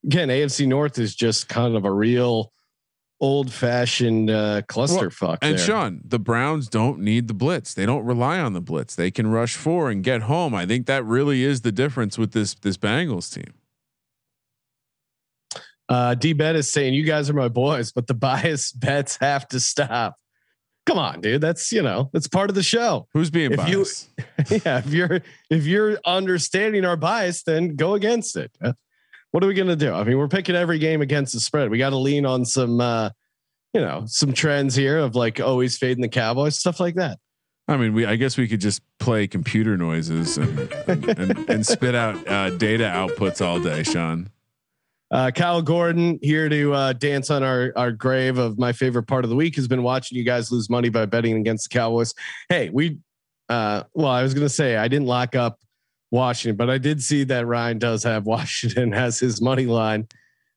again, 0.05 0.29
AFC 0.29 0.67
North 0.67 0.99
is 0.99 1.15
just 1.15 1.49
kind 1.49 1.77
of 1.77 1.85
a 1.85 1.93
real 1.93 2.53
old 3.21 3.51
fashioned 3.51 4.31
uh, 4.31 4.63
clusterfuck. 4.63 5.39
And 5.43 5.59
there. 5.59 5.65
Sean, 5.65 6.01
the 6.05 6.19
Browns 6.19 6.69
don't 6.69 7.01
need 7.01 7.29
the 7.29 7.35
blitz. 7.35 7.75
They 7.75 7.87
don't 7.87 8.05
rely 8.05 8.39
on 8.39 8.53
the 8.53 8.61
blitz. 8.61 8.95
They 8.95 9.11
can 9.11 9.27
rush 9.29 9.57
four 9.57 9.91
and 9.91 10.03
get 10.03 10.23
home. 10.23 10.55
I 10.55 10.67
think 10.67 10.87
that 10.87 11.05
really 11.05 11.45
is 11.45 11.63
the 11.63 11.73
difference 11.73 12.19
with 12.19 12.33
this 12.33 12.55
this 12.55 12.77
Bengals 12.77 13.33
team. 13.33 13.55
Uh, 15.89 16.15
D 16.15 16.33
Bet 16.33 16.57
is 16.57 16.71
saying 16.73 16.95
you 16.95 17.05
guys 17.05 17.31
are 17.31 17.35
my 17.35 17.49
boys, 17.49 17.93
but 17.93 18.07
the 18.07 18.15
bias 18.15 18.73
bets 18.77 19.17
have 19.21 19.47
to 19.49 19.61
stop. 19.61 20.17
Come 20.87 20.99
on, 20.99 21.21
dude. 21.21 21.41
That's 21.41 21.73
you 21.73 21.83
know 21.83 22.11
that's 22.13 22.29
part 22.29 22.49
of 22.49 22.55
the 22.55 22.63
show. 22.63 23.09
Who's 23.13 23.31
being 23.31 23.53
If 23.53 23.69
you- 23.69 23.77
biased? 23.79 24.09
yeah, 24.65 24.79
if 24.79 24.87
you're 24.93 25.21
if 25.51 25.65
you're 25.67 25.99
understanding 26.05 26.85
our 26.85 26.97
bias, 26.97 27.43
then 27.43 27.75
go 27.77 27.95
against 27.95 28.37
it. 28.37 28.53
Uh, 28.63 28.73
What 29.33 29.43
are 29.45 29.49
we 29.49 29.55
gonna 29.55 29.77
do? 29.77 29.93
I 29.93 30.05
mean, 30.05 30.17
we're 30.19 30.29
picking 30.29 30.55
every 30.55 30.79
game 30.79 31.03
against 31.03 31.33
the 31.35 31.41
spread. 31.41 31.71
We 31.71 31.79
got 31.79 31.91
to 31.91 31.97
lean 31.99 32.25
on 32.25 32.45
some, 32.45 32.81
uh, 32.81 33.11
you 33.75 33.81
know, 33.81 34.05
some 34.07 34.33
trends 34.33 34.75
here 34.77 34.99
of 34.99 35.15
like 35.17 35.41
always 35.41 35.77
fading 35.77 36.03
the 36.03 36.09
Cowboys, 36.09 36.57
stuff 36.59 36.79
like 36.81 36.95
that. 36.95 37.19
I 37.69 37.77
mean, 37.77 37.93
we 37.93 38.07
I 38.07 38.15
guess 38.15 38.37
we 38.37 38.47
could 38.47 38.61
just 38.61 38.81
play 39.01 39.27
computer 39.27 39.77
noises 39.77 40.39
and 40.39 40.59
and, 40.87 41.09
and, 41.19 41.51
and 41.51 41.67
spit 41.67 41.95
out 41.97 42.27
uh, 42.29 42.51
data 42.51 42.85
outputs 42.85 43.45
all 43.45 43.59
day, 43.61 43.83
Sean. 43.83 44.31
Uh, 45.11 45.31
Kyle 45.31 45.63
Gordon 45.63 46.19
here 46.21 46.49
to 46.49 46.75
uh, 46.75 46.93
dance 46.93 47.31
on 47.31 47.43
our 47.43 47.73
our 47.77 47.93
grave 47.93 48.39
of 48.39 48.59
my 48.59 48.73
favorite 48.73 49.05
part 49.05 49.25
of 49.25 49.31
the 49.31 49.37
week 49.37 49.55
has 49.57 49.69
been 49.69 49.83
watching 49.83 50.19
you 50.19 50.25
guys 50.25 50.51
lose 50.51 50.69
money 50.69 50.89
by 50.89 51.07
betting 51.07 51.37
against 51.37 51.71
the 51.71 51.79
Cowboys. 51.79 52.13
Hey, 52.49 52.71
we, 52.71 52.99
uh, 53.49 53.85
well, 53.95 54.11
I 54.11 54.23
was 54.23 54.35
gonna 54.35 54.49
say 54.49 54.77
I 54.77 54.89
didn't 54.89 55.07
lock 55.07 55.37
up 55.37 55.61
Washington, 56.11 56.57
but 56.57 56.71
I 56.71 56.79
did 56.79 57.03
see 57.03 57.23
that 57.25 57.47
Ryan 57.47 57.79
does 57.79 58.03
have 58.03 58.27
Washington 58.27 58.95
as 58.95 59.21
his 59.21 59.41
money 59.41 59.67
line. 59.67 60.09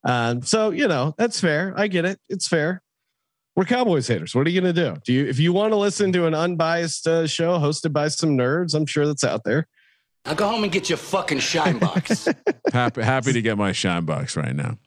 Um, 0.03 0.41
so 0.41 0.71
you 0.71 0.87
know 0.87 1.13
that's 1.17 1.39
fair. 1.39 1.73
I 1.77 1.87
get 1.87 2.05
it. 2.05 2.19
It's 2.27 2.47
fair. 2.47 2.81
We're 3.55 3.65
Cowboys 3.65 4.07
haters. 4.07 4.33
What 4.33 4.47
are 4.47 4.49
you 4.49 4.61
gonna 4.61 4.73
do? 4.73 4.95
Do 5.05 5.13
you 5.13 5.27
if 5.27 5.37
you 5.37 5.53
want 5.53 5.73
to 5.73 5.77
listen 5.77 6.11
to 6.13 6.25
an 6.25 6.33
unbiased 6.33 7.05
uh, 7.07 7.27
show 7.27 7.59
hosted 7.59 7.93
by 7.93 8.07
some 8.07 8.35
nerds? 8.35 8.73
I'm 8.73 8.87
sure 8.87 9.05
that's 9.05 9.23
out 9.23 9.43
there. 9.43 9.67
Now 10.25 10.33
go 10.33 10.47
home 10.47 10.63
and 10.63 10.71
get 10.71 10.89
your 10.89 10.97
fucking 10.97 11.39
shine 11.39 11.79
box. 11.79 12.27
Happy 12.73 13.01
happy 13.01 13.33
to 13.33 13.41
get 13.41 13.57
my 13.57 13.71
shine 13.71 14.05
box 14.05 14.37
right 14.37 14.55
now 14.55 14.77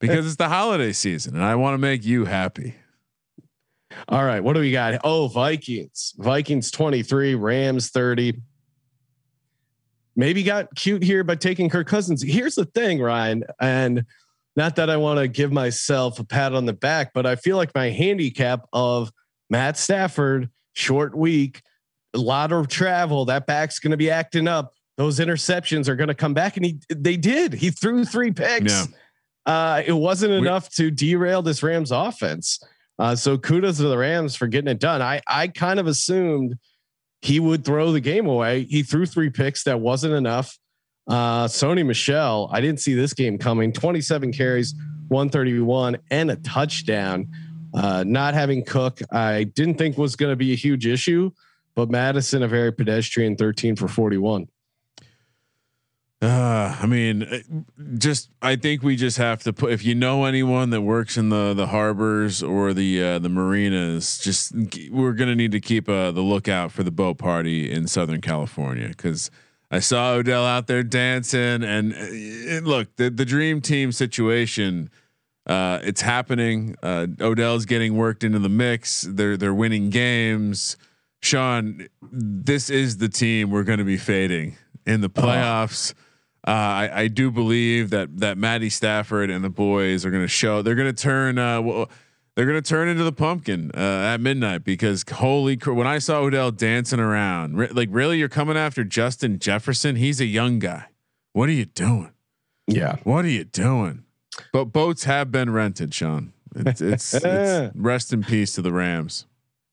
because 0.00 0.26
it's 0.26 0.36
the 0.36 0.48
holiday 0.48 0.92
season 0.92 1.34
and 1.34 1.44
I 1.44 1.54
want 1.56 1.74
to 1.74 1.78
make 1.78 2.02
you 2.02 2.24
happy. 2.24 2.74
All 4.08 4.24
right, 4.24 4.42
what 4.42 4.54
do 4.54 4.60
we 4.60 4.72
got? 4.72 5.00
Oh, 5.04 5.28
Vikings. 5.28 6.14
Vikings 6.16 6.70
23, 6.70 7.34
Rams 7.34 7.90
30. 7.90 8.40
Maybe 10.14 10.42
got 10.42 10.74
cute 10.74 11.02
here 11.02 11.24
by 11.24 11.34
taking 11.34 11.68
Kirk 11.68 11.86
Cousins. 11.86 12.22
Here's 12.22 12.54
the 12.54 12.64
thing, 12.64 13.00
Ryan, 13.00 13.44
and 13.60 14.06
not 14.56 14.76
that 14.76 14.88
I 14.88 14.96
want 14.96 15.20
to 15.20 15.28
give 15.28 15.52
myself 15.52 16.18
a 16.18 16.24
pat 16.24 16.54
on 16.54 16.64
the 16.64 16.72
back, 16.72 17.12
but 17.12 17.26
I 17.26 17.36
feel 17.36 17.58
like 17.58 17.74
my 17.74 17.90
handicap 17.90 18.66
of 18.72 19.12
Matt 19.50 19.76
Stafford, 19.76 20.48
short 20.72 21.14
week, 21.14 21.60
a 22.14 22.18
lot 22.18 22.52
of 22.52 22.68
travel, 22.68 23.26
that 23.26 23.46
back's 23.46 23.78
going 23.78 23.90
to 23.90 23.98
be 23.98 24.10
acting 24.10 24.48
up. 24.48 24.72
Those 24.96 25.18
interceptions 25.18 25.88
are 25.88 25.96
going 25.96 26.08
to 26.08 26.14
come 26.14 26.34
back, 26.34 26.56
and 26.56 26.64
he 26.64 26.80
they 26.88 27.16
did. 27.16 27.52
He 27.52 27.70
threw 27.70 28.04
three 28.04 28.32
picks. 28.32 28.72
Yeah. 28.72 28.84
Uh, 29.44 29.82
it 29.86 29.92
wasn't 29.92 30.32
enough 30.32 30.70
to 30.70 30.90
derail 30.90 31.42
this 31.42 31.62
Rams 31.62 31.92
offense. 31.92 32.58
Uh, 32.98 33.14
so 33.14 33.36
kudos 33.36 33.76
to 33.76 33.84
the 33.84 33.98
Rams 33.98 34.34
for 34.34 34.46
getting 34.46 34.68
it 34.68 34.80
done. 34.80 35.02
I 35.02 35.20
I 35.26 35.48
kind 35.48 35.78
of 35.78 35.86
assumed 35.86 36.56
he 37.22 37.40
would 37.40 37.64
throw 37.64 37.92
the 37.92 38.00
game 38.00 38.26
away. 38.26 38.64
He 38.64 38.82
threw 38.82 39.06
three 39.06 39.30
picks. 39.30 39.64
That 39.64 39.80
wasn't 39.80 40.14
enough. 40.14 40.58
Uh, 41.08 41.46
Sony 41.46 41.86
Michel, 41.86 42.48
I 42.52 42.60
didn't 42.60 42.80
see 42.80 42.94
this 42.94 43.12
game 43.12 43.38
coming. 43.38 43.72
27 43.72 44.32
carries, 44.32 44.74
131, 45.08 45.98
and 46.10 46.30
a 46.30 46.36
touchdown. 46.36 47.28
Uh, 47.74 48.02
not 48.06 48.34
having 48.34 48.64
Cook, 48.64 49.00
I 49.12 49.44
didn't 49.44 49.76
think 49.76 49.98
was 49.98 50.16
going 50.16 50.32
to 50.32 50.36
be 50.36 50.52
a 50.52 50.56
huge 50.56 50.86
issue, 50.86 51.30
but 51.74 51.90
Madison, 51.90 52.42
a 52.42 52.48
very 52.48 52.72
pedestrian 52.72 53.36
13 53.36 53.76
for 53.76 53.86
41. 53.86 54.48
Uh, 56.26 56.76
I 56.80 56.86
mean, 56.86 57.22
uh, 57.22 57.38
just 57.98 58.30
I 58.42 58.56
think 58.56 58.82
we 58.82 58.96
just 58.96 59.16
have 59.16 59.44
to 59.44 59.52
put. 59.52 59.70
If 59.70 59.84
you 59.84 59.94
know 59.94 60.24
anyone 60.24 60.70
that 60.70 60.80
works 60.80 61.16
in 61.16 61.28
the 61.28 61.54
the 61.54 61.68
harbors 61.68 62.42
or 62.42 62.74
the 62.74 63.02
uh, 63.02 63.18
the 63.20 63.28
marinas, 63.28 64.18
just 64.18 64.52
we're 64.90 65.12
gonna 65.12 65.36
need 65.36 65.52
to 65.52 65.60
keep 65.60 65.88
uh, 65.88 66.10
the 66.10 66.22
lookout 66.22 66.72
for 66.72 66.82
the 66.82 66.90
boat 66.90 67.18
party 67.18 67.70
in 67.70 67.86
Southern 67.86 68.20
California 68.20 68.88
because 68.88 69.30
I 69.70 69.78
saw 69.78 70.14
Odell 70.14 70.44
out 70.44 70.66
there 70.66 70.82
dancing. 70.82 71.62
And 71.62 71.92
uh, 71.92 71.98
it, 72.00 72.64
look, 72.64 72.96
the 72.96 73.08
the 73.08 73.24
dream 73.24 73.60
team 73.60 73.92
situation. 73.92 74.90
Uh, 75.46 75.78
it's 75.84 76.00
happening. 76.00 76.74
Uh, 76.82 77.06
Odell's 77.20 77.66
getting 77.66 77.96
worked 77.96 78.24
into 78.24 78.40
the 78.40 78.48
mix. 78.48 79.02
They're 79.02 79.36
they're 79.36 79.54
winning 79.54 79.90
games. 79.90 80.76
Sean, 81.22 81.86
this 82.10 82.68
is 82.68 82.96
the 82.96 83.08
team 83.08 83.52
we're 83.52 83.62
going 83.62 83.78
to 83.78 83.84
be 83.84 83.96
fading 83.96 84.56
in 84.84 85.02
the 85.02 85.08
playoffs. 85.08 85.94
Uh, 86.46 86.50
I, 86.50 86.90
I 86.92 87.08
do 87.08 87.30
believe 87.30 87.90
that 87.90 88.18
that 88.18 88.38
Matty 88.38 88.70
Stafford 88.70 89.30
and 89.30 89.44
the 89.44 89.50
boys 89.50 90.04
are 90.04 90.10
going 90.10 90.22
to 90.22 90.28
show. 90.28 90.62
They're 90.62 90.76
going 90.76 90.92
to 90.94 91.02
turn. 91.02 91.38
Uh, 91.38 91.60
well, 91.60 91.90
they're 92.36 92.46
going 92.46 92.62
to 92.62 92.68
turn 92.68 92.88
into 92.88 93.02
the 93.02 93.12
pumpkin 93.12 93.72
uh, 93.74 93.80
at 93.80 94.20
midnight 94.20 94.62
because 94.62 95.04
holy 95.10 95.56
cr- 95.56 95.72
when 95.72 95.86
I 95.86 95.98
saw 95.98 96.20
Odell 96.20 96.50
dancing 96.50 97.00
around, 97.00 97.56
re- 97.56 97.68
like 97.68 97.88
really, 97.90 98.18
you're 98.18 98.28
coming 98.28 98.56
after 98.56 98.84
Justin 98.84 99.38
Jefferson. 99.38 99.96
He's 99.96 100.20
a 100.20 100.26
young 100.26 100.58
guy. 100.58 100.86
What 101.32 101.48
are 101.48 101.52
you 101.52 101.64
doing? 101.64 102.12
Yeah. 102.66 102.96
What 103.04 103.24
are 103.24 103.30
you 103.30 103.44
doing? 103.44 104.04
But 104.52 104.66
boats 104.66 105.04
have 105.04 105.32
been 105.32 105.50
rented, 105.50 105.94
Sean. 105.94 106.32
It's, 106.54 106.80
it's, 106.80 107.14
it's 107.24 107.74
rest 107.74 108.12
in 108.12 108.22
peace 108.22 108.52
to 108.54 108.62
the 108.62 108.72
Rams. 108.72 109.26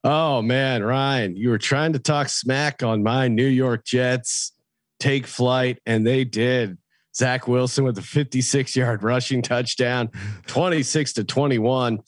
Oh 0.06 0.42
man, 0.42 0.84
Ryan, 0.84 1.36
you 1.36 1.50
were 1.50 1.58
trying 1.58 1.94
to 1.94 2.00
talk 2.00 2.28
smack 2.30 2.84
on 2.84 3.04
my 3.04 3.28
New 3.28 3.48
York 3.48 3.86
Jets 3.86 4.52
take 5.04 5.28
flight, 5.28 5.80
and 5.86 6.06
they 6.06 6.24
did. 6.24 6.78
Zach 7.16 7.48
Wilson 7.48 7.84
with 7.84 7.98
a 7.98 8.02
56 8.02 8.76
yard 8.76 9.04
rushing 9.04 9.42
touchdown, 9.42 10.10
26 10.48 11.14
to 11.14 11.24
21. 11.24 12.00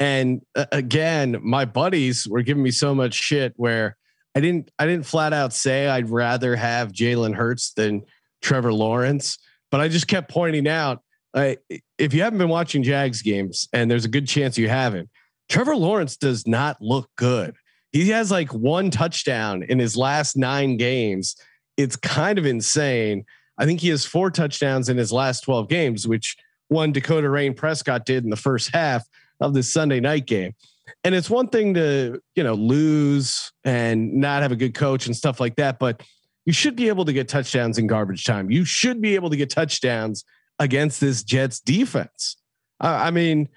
And 0.00 0.42
uh, 0.56 0.66
again, 0.72 1.36
my 1.42 1.64
buddies 1.64 2.26
were 2.28 2.42
giving 2.42 2.62
me 2.62 2.70
so 2.70 2.94
much 2.94 3.14
shit 3.14 3.52
where 3.56 3.96
I 4.34 4.40
didn't 4.40 4.70
I 4.78 4.86
didn't 4.86 5.06
flat 5.06 5.32
out 5.32 5.52
say 5.52 5.88
I'd 5.88 6.10
rather 6.10 6.56
have 6.56 6.92
Jalen 6.92 7.34
Hurts 7.34 7.72
than 7.72 8.02
Trevor 8.42 8.72
Lawrence, 8.72 9.38
but 9.70 9.80
I 9.80 9.88
just 9.88 10.08
kept 10.08 10.30
pointing 10.30 10.66
out 10.66 11.02
if 11.34 12.14
you 12.14 12.22
haven't 12.22 12.38
been 12.38 12.48
watching 12.48 12.82
Jags 12.82 13.22
games, 13.22 13.68
and 13.72 13.90
there's 13.90 14.04
a 14.04 14.08
good 14.08 14.26
chance 14.26 14.58
you 14.58 14.68
haven't, 14.68 15.08
Trevor 15.48 15.76
Lawrence 15.76 16.16
does 16.16 16.46
not 16.46 16.80
look 16.80 17.10
good. 17.16 17.54
He 17.92 18.08
has 18.10 18.30
like 18.30 18.52
one 18.52 18.90
touchdown 18.90 19.62
in 19.62 19.78
his 19.78 19.96
last 19.96 20.36
nine 20.36 20.76
games. 20.76 21.36
It's 21.78 21.96
kind 21.96 22.38
of 22.38 22.44
insane. 22.44 23.24
I 23.56 23.64
think 23.64 23.80
he 23.80 23.88
has 23.88 24.04
four 24.04 24.30
touchdowns 24.30 24.90
in 24.90 24.98
his 24.98 25.10
last 25.10 25.44
12 25.44 25.68
games, 25.68 26.06
which 26.06 26.36
one 26.68 26.92
Dakota 26.92 27.30
Rain 27.30 27.54
Prescott 27.54 28.04
did 28.04 28.24
in 28.24 28.30
the 28.30 28.36
first 28.36 28.74
half 28.74 29.06
of 29.40 29.54
this 29.54 29.72
Sunday 29.72 30.00
night 30.00 30.26
game. 30.26 30.54
And 31.04 31.14
it's 31.14 31.30
one 31.30 31.48
thing 31.48 31.74
to, 31.74 32.20
you 32.34 32.42
know, 32.42 32.54
lose 32.54 33.52
and 33.64 34.14
not 34.14 34.42
have 34.42 34.52
a 34.52 34.56
good 34.56 34.74
coach 34.74 35.06
and 35.06 35.16
stuff 35.16 35.40
like 35.40 35.56
that, 35.56 35.78
but 35.78 36.02
you 36.44 36.52
should 36.52 36.76
be 36.76 36.88
able 36.88 37.04
to 37.04 37.12
get 37.12 37.28
touchdowns 37.28 37.78
in 37.78 37.86
garbage 37.86 38.24
time. 38.24 38.50
You 38.50 38.64
should 38.64 39.00
be 39.00 39.14
able 39.14 39.30
to 39.30 39.36
get 39.36 39.50
touchdowns 39.50 40.24
against 40.58 41.00
this 41.00 41.22
Jets 41.22 41.60
defense. 41.60 42.36
Uh, 42.80 42.98
I 43.00 43.10
mean, 43.10 43.48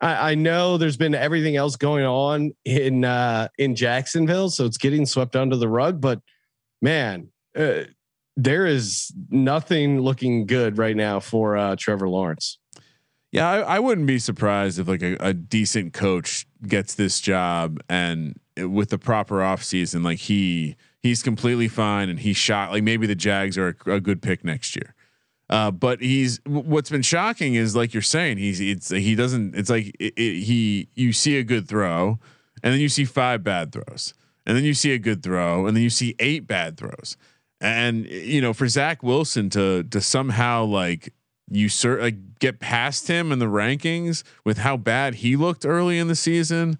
I, 0.00 0.32
I, 0.32 0.34
know 0.34 0.76
there's 0.76 0.96
been 0.96 1.14
everything 1.14 1.56
else 1.56 1.76
going 1.76 2.04
on 2.04 2.52
in 2.64 3.04
uh, 3.04 3.48
in 3.58 3.74
Jacksonville, 3.74 4.50
so 4.50 4.64
it's 4.64 4.78
getting 4.78 5.06
swept 5.06 5.36
under 5.36 5.56
the 5.56 5.68
rug. 5.68 6.00
But 6.00 6.20
man, 6.82 7.28
uh, 7.56 7.84
there 8.36 8.66
is 8.66 9.12
nothing 9.30 10.00
looking 10.00 10.46
good 10.46 10.78
right 10.78 10.96
now 10.96 11.20
for 11.20 11.56
uh, 11.56 11.76
Trevor 11.76 12.08
Lawrence. 12.08 12.58
Yeah, 13.32 13.48
I, 13.48 13.76
I, 13.76 13.78
wouldn't 13.78 14.06
be 14.06 14.18
surprised 14.18 14.78
if 14.78 14.88
like 14.88 15.02
a, 15.02 15.16
a, 15.20 15.34
decent 15.34 15.92
coach 15.92 16.46
gets 16.66 16.94
this 16.94 17.20
job 17.20 17.78
and 17.88 18.40
with 18.56 18.88
the 18.88 18.96
proper 18.96 19.40
offseason, 19.40 20.02
like 20.02 20.18
he 20.18 20.76
he's 21.02 21.22
completely 21.22 21.68
fine 21.68 22.08
and 22.08 22.20
he's 22.20 22.38
shot. 22.38 22.70
Like 22.70 22.84
maybe 22.84 23.06
the 23.06 23.14
Jags 23.14 23.58
are 23.58 23.76
a, 23.86 23.94
a 23.94 24.00
good 24.00 24.22
pick 24.22 24.44
next 24.44 24.76
year. 24.76 24.94
Uh, 25.50 25.70
but 25.70 26.00
he's 26.00 26.40
what's 26.44 26.90
been 26.90 27.02
shocking 27.02 27.54
is 27.54 27.74
like 27.74 27.94
you're 27.94 28.02
saying 28.02 28.36
he's 28.36 28.60
it's 28.60 28.90
he 28.90 29.14
doesn't 29.14 29.54
it's 29.54 29.70
like 29.70 29.94
it, 29.98 30.12
it, 30.16 30.42
he 30.42 30.88
you 30.94 31.12
see 31.12 31.38
a 31.38 31.42
good 31.42 31.66
throw 31.66 32.18
and 32.62 32.72
then 32.72 32.80
you 32.80 32.88
see 32.88 33.06
five 33.06 33.42
bad 33.42 33.72
throws 33.72 34.12
and 34.44 34.56
then 34.56 34.64
you 34.64 34.74
see 34.74 34.92
a 34.92 34.98
good 34.98 35.22
throw 35.22 35.66
and 35.66 35.74
then 35.74 35.82
you 35.82 35.88
see 35.88 36.14
eight 36.18 36.46
bad 36.46 36.76
throws 36.76 37.16
and 37.60 38.06
you 38.06 38.40
know 38.40 38.52
for 38.52 38.68
Zach 38.68 39.02
Wilson 39.02 39.50
to 39.50 39.84
to 39.84 40.00
somehow 40.00 40.64
like 40.64 41.12
you 41.50 41.68
sir 41.68 42.00
like 42.00 42.38
get 42.38 42.60
past 42.60 43.08
him 43.08 43.32
in 43.32 43.38
the 43.38 43.46
rankings 43.46 44.22
with 44.44 44.58
how 44.58 44.76
bad 44.76 45.16
he 45.16 45.36
looked 45.36 45.66
early 45.66 45.98
in 45.98 46.08
the 46.08 46.16
season. 46.16 46.78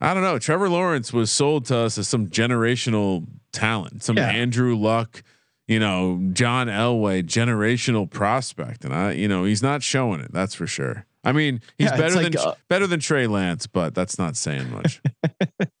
I 0.00 0.14
don't 0.14 0.24
know. 0.24 0.38
Trevor 0.38 0.68
Lawrence 0.68 1.12
was 1.12 1.30
sold 1.30 1.66
to 1.66 1.76
us 1.76 1.96
as 1.96 2.08
some 2.08 2.26
generational 2.26 3.24
talent, 3.52 4.02
some 4.02 4.16
yeah. 4.16 4.30
Andrew 4.30 4.76
Luck, 4.76 5.22
you 5.68 5.78
know, 5.78 6.20
John 6.32 6.66
Elway, 6.66 7.22
generational 7.22 8.10
prospect, 8.10 8.84
and 8.84 8.92
I, 8.92 9.12
you 9.12 9.28
know, 9.28 9.44
he's 9.44 9.62
not 9.62 9.82
showing 9.82 10.20
it. 10.20 10.32
That's 10.32 10.54
for 10.54 10.66
sure. 10.66 11.06
I 11.24 11.30
mean, 11.30 11.60
he's 11.78 11.90
yeah, 11.90 11.96
better 11.96 12.16
like, 12.16 12.32
than 12.32 12.42
uh, 12.42 12.54
better 12.68 12.86
than 12.86 12.98
Trey 12.98 13.28
Lance, 13.28 13.68
but 13.68 13.94
that's 13.94 14.18
not 14.18 14.36
saying 14.36 14.70
much. 14.72 15.00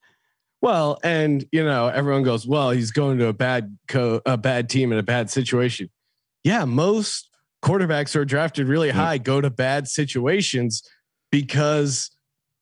well, 0.62 0.98
and 1.02 1.44
you 1.52 1.62
know, 1.62 1.88
everyone 1.88 2.22
goes, 2.22 2.46
"Well, 2.46 2.70
he's 2.70 2.92
going 2.92 3.18
to 3.18 3.26
a 3.26 3.32
bad 3.32 3.76
co- 3.88 4.22
a 4.24 4.38
bad 4.38 4.70
team 4.70 4.92
in 4.92 4.98
a 4.98 5.02
bad 5.02 5.28
situation." 5.28 5.90
Yeah, 6.44 6.64
most 6.64 7.28
quarterbacks 7.62 8.14
who 8.14 8.20
are 8.20 8.24
drafted 8.24 8.68
really 8.68 8.90
high 8.90 9.18
go 9.18 9.40
to 9.40 9.50
bad 9.50 9.88
situations 9.88 10.82
because 11.30 12.10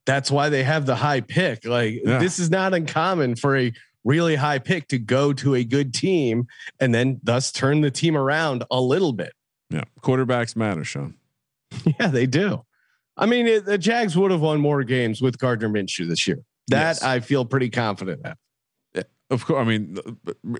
that's 0.06 0.30
why 0.30 0.48
they 0.48 0.62
have 0.62 0.86
the 0.86 0.96
high 0.96 1.20
pick. 1.20 1.64
Like 1.64 2.00
yeah. 2.04 2.18
this 2.18 2.38
is 2.38 2.50
not 2.50 2.74
uncommon 2.74 3.36
for 3.36 3.56
a 3.56 3.72
really 4.04 4.34
high 4.34 4.58
pick 4.58 4.88
to 4.88 4.98
go 4.98 5.32
to 5.34 5.54
a 5.54 5.64
good 5.64 5.92
team 5.94 6.46
and 6.80 6.94
then 6.94 7.20
thus 7.22 7.52
turn 7.52 7.82
the 7.82 7.90
team 7.90 8.16
around 8.16 8.64
a 8.70 8.80
little 8.80 9.12
bit. 9.12 9.32
Yeah, 9.68 9.84
quarterbacks 10.00 10.56
matter, 10.56 10.84
Sean. 10.84 11.14
yeah, 12.00 12.08
they 12.08 12.26
do. 12.26 12.64
I 13.16 13.26
mean, 13.26 13.46
it, 13.46 13.66
the 13.66 13.78
Jags 13.78 14.16
would 14.16 14.30
have 14.30 14.40
won 14.40 14.60
more 14.60 14.82
games 14.82 15.20
with 15.20 15.38
Gardner 15.38 15.68
Minshew 15.68 16.08
this 16.08 16.26
year. 16.26 16.38
That 16.70 16.88
yes. 16.88 17.02
I 17.02 17.20
feel 17.20 17.44
pretty 17.44 17.70
confident 17.70 18.20
at. 18.24 18.38
Yeah, 18.94 19.02
of 19.30 19.44
course. 19.44 19.60
I 19.60 19.64
mean, 19.64 19.98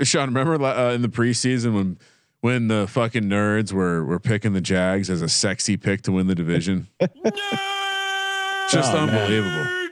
Sean, 0.02 0.32
remember 0.32 0.62
uh, 0.64 0.92
in 0.92 1.02
the 1.02 1.08
preseason 1.08 1.74
when 1.74 1.98
when 2.40 2.68
the 2.68 2.86
fucking 2.88 3.24
nerds 3.24 3.72
were 3.72 4.04
were 4.04 4.20
picking 4.20 4.52
the 4.52 4.60
Jags 4.60 5.08
as 5.08 5.22
a 5.22 5.28
sexy 5.28 5.76
pick 5.76 6.02
to 6.02 6.12
win 6.12 6.26
the 6.26 6.34
division. 6.34 6.88
Just 8.70 8.92
oh, 8.92 8.98
unbelievable. 8.98 9.64
Man. 9.64 9.90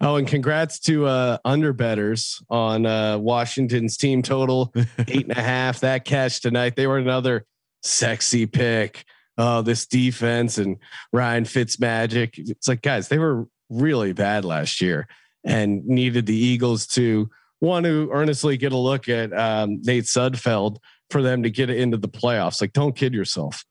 Oh, 0.00 0.16
and 0.16 0.26
congrats 0.26 0.80
to 0.80 1.06
uh 1.06 1.38
underbetters 1.46 2.42
on 2.50 2.86
uh 2.86 3.18
Washington's 3.18 3.96
team 3.96 4.22
total 4.22 4.72
eight 5.06 5.28
and 5.28 5.36
a 5.36 5.42
half. 5.42 5.80
That 5.80 6.04
catch 6.04 6.40
tonight. 6.40 6.76
They 6.76 6.86
were 6.86 6.98
another 6.98 7.46
sexy 7.82 8.46
pick. 8.46 9.04
Oh, 9.38 9.62
this 9.62 9.86
defense 9.86 10.58
and 10.58 10.76
Ryan 11.12 11.44
Fitzmagic. 11.44 12.38
It's 12.38 12.68
like, 12.68 12.82
guys, 12.82 13.08
they 13.08 13.18
were 13.18 13.46
really 13.70 14.12
bad 14.12 14.44
last 14.44 14.80
year 14.80 15.08
and 15.44 15.84
needed 15.86 16.26
the 16.26 16.36
Eagles 16.36 16.86
to 16.88 17.30
want 17.60 17.84
to 17.86 18.10
earnestly 18.12 18.56
get 18.56 18.72
a 18.72 18.76
look 18.76 19.08
at 19.08 19.32
um, 19.32 19.80
Nate 19.82 20.04
Sudfeld 20.04 20.78
for 21.10 21.22
them 21.22 21.42
to 21.42 21.50
get 21.50 21.70
into 21.70 21.96
the 21.96 22.08
playoffs. 22.08 22.60
Like, 22.60 22.72
don't 22.72 22.96
kid 22.96 23.14
yourself. 23.14 23.64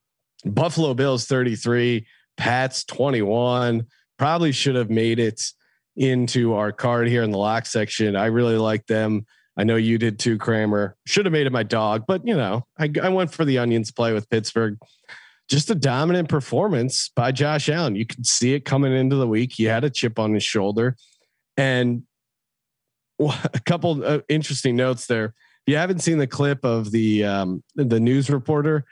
Buffalo 0.45 0.93
Bills 0.93 1.26
33, 1.26 2.05
Pats 2.38 2.84
21. 2.86 3.86
Probably 4.17 4.51
should 4.51 4.76
have 4.76 4.89
made 4.89 5.19
it 5.19 5.41
into 5.95 6.53
our 6.53 6.72
card 6.72 7.07
here 7.07 7.24
in 7.24 7.32
the 7.32 7.38
lock 7.38 7.65
section. 7.65 8.15
I 8.15 8.28
really 8.28 8.57
like 8.57 8.88
them. 8.88 9.26
I 9.57 9.63
know 9.63 9.76
you 9.76 9.97
did 9.97 10.19
too, 10.19 10.38
Kramer. 10.38 10.95
Should 11.05 11.26
have 11.26 11.34
made 11.34 11.47
it 11.47 11.51
my 11.51 11.63
dog, 11.63 12.05
but 12.07 12.26
you 12.26 12.36
know, 12.36 12.65
I, 12.80 12.89
I 13.01 13.09
went 13.09 13.34
for 13.34 13.43
the 13.43 13.57
onions 13.57 13.91
play 13.91 14.13
with 14.13 14.30
Pittsburgh. 14.30 14.78
Just 15.49 15.69
a 15.69 15.76
dominant 15.76 16.30
performance 16.30 17.11
by 17.13 17.34
Josh 17.34 17.67
Allen. 17.67 17.95
You 17.95 18.05
could 18.05 18.26
see 18.26 18.53
it 18.53 18.63
coming 18.63 18.93
into 18.93 19.17
the 19.17 19.28
week. 19.28 19.51
He 19.53 19.65
had 19.65 19.84
a 19.84 19.89
chip 19.89 20.17
on 20.17 20.34
his 20.34 20.43
shoulder. 20.43 20.95
And 21.62 22.03
a 23.20 23.59
couple 23.66 24.03
of 24.03 24.24
interesting 24.28 24.76
notes 24.76 25.05
there 25.05 25.26
If 25.26 25.34
you 25.68 25.78
haven't 25.78 25.99
seen 25.99 26.18
the 26.18 26.26
clip 26.26 26.66
of 26.66 26.91
the 26.91 27.24
um, 27.24 27.64
the 27.76 27.99
news 27.99 28.30
reporter 28.30 28.84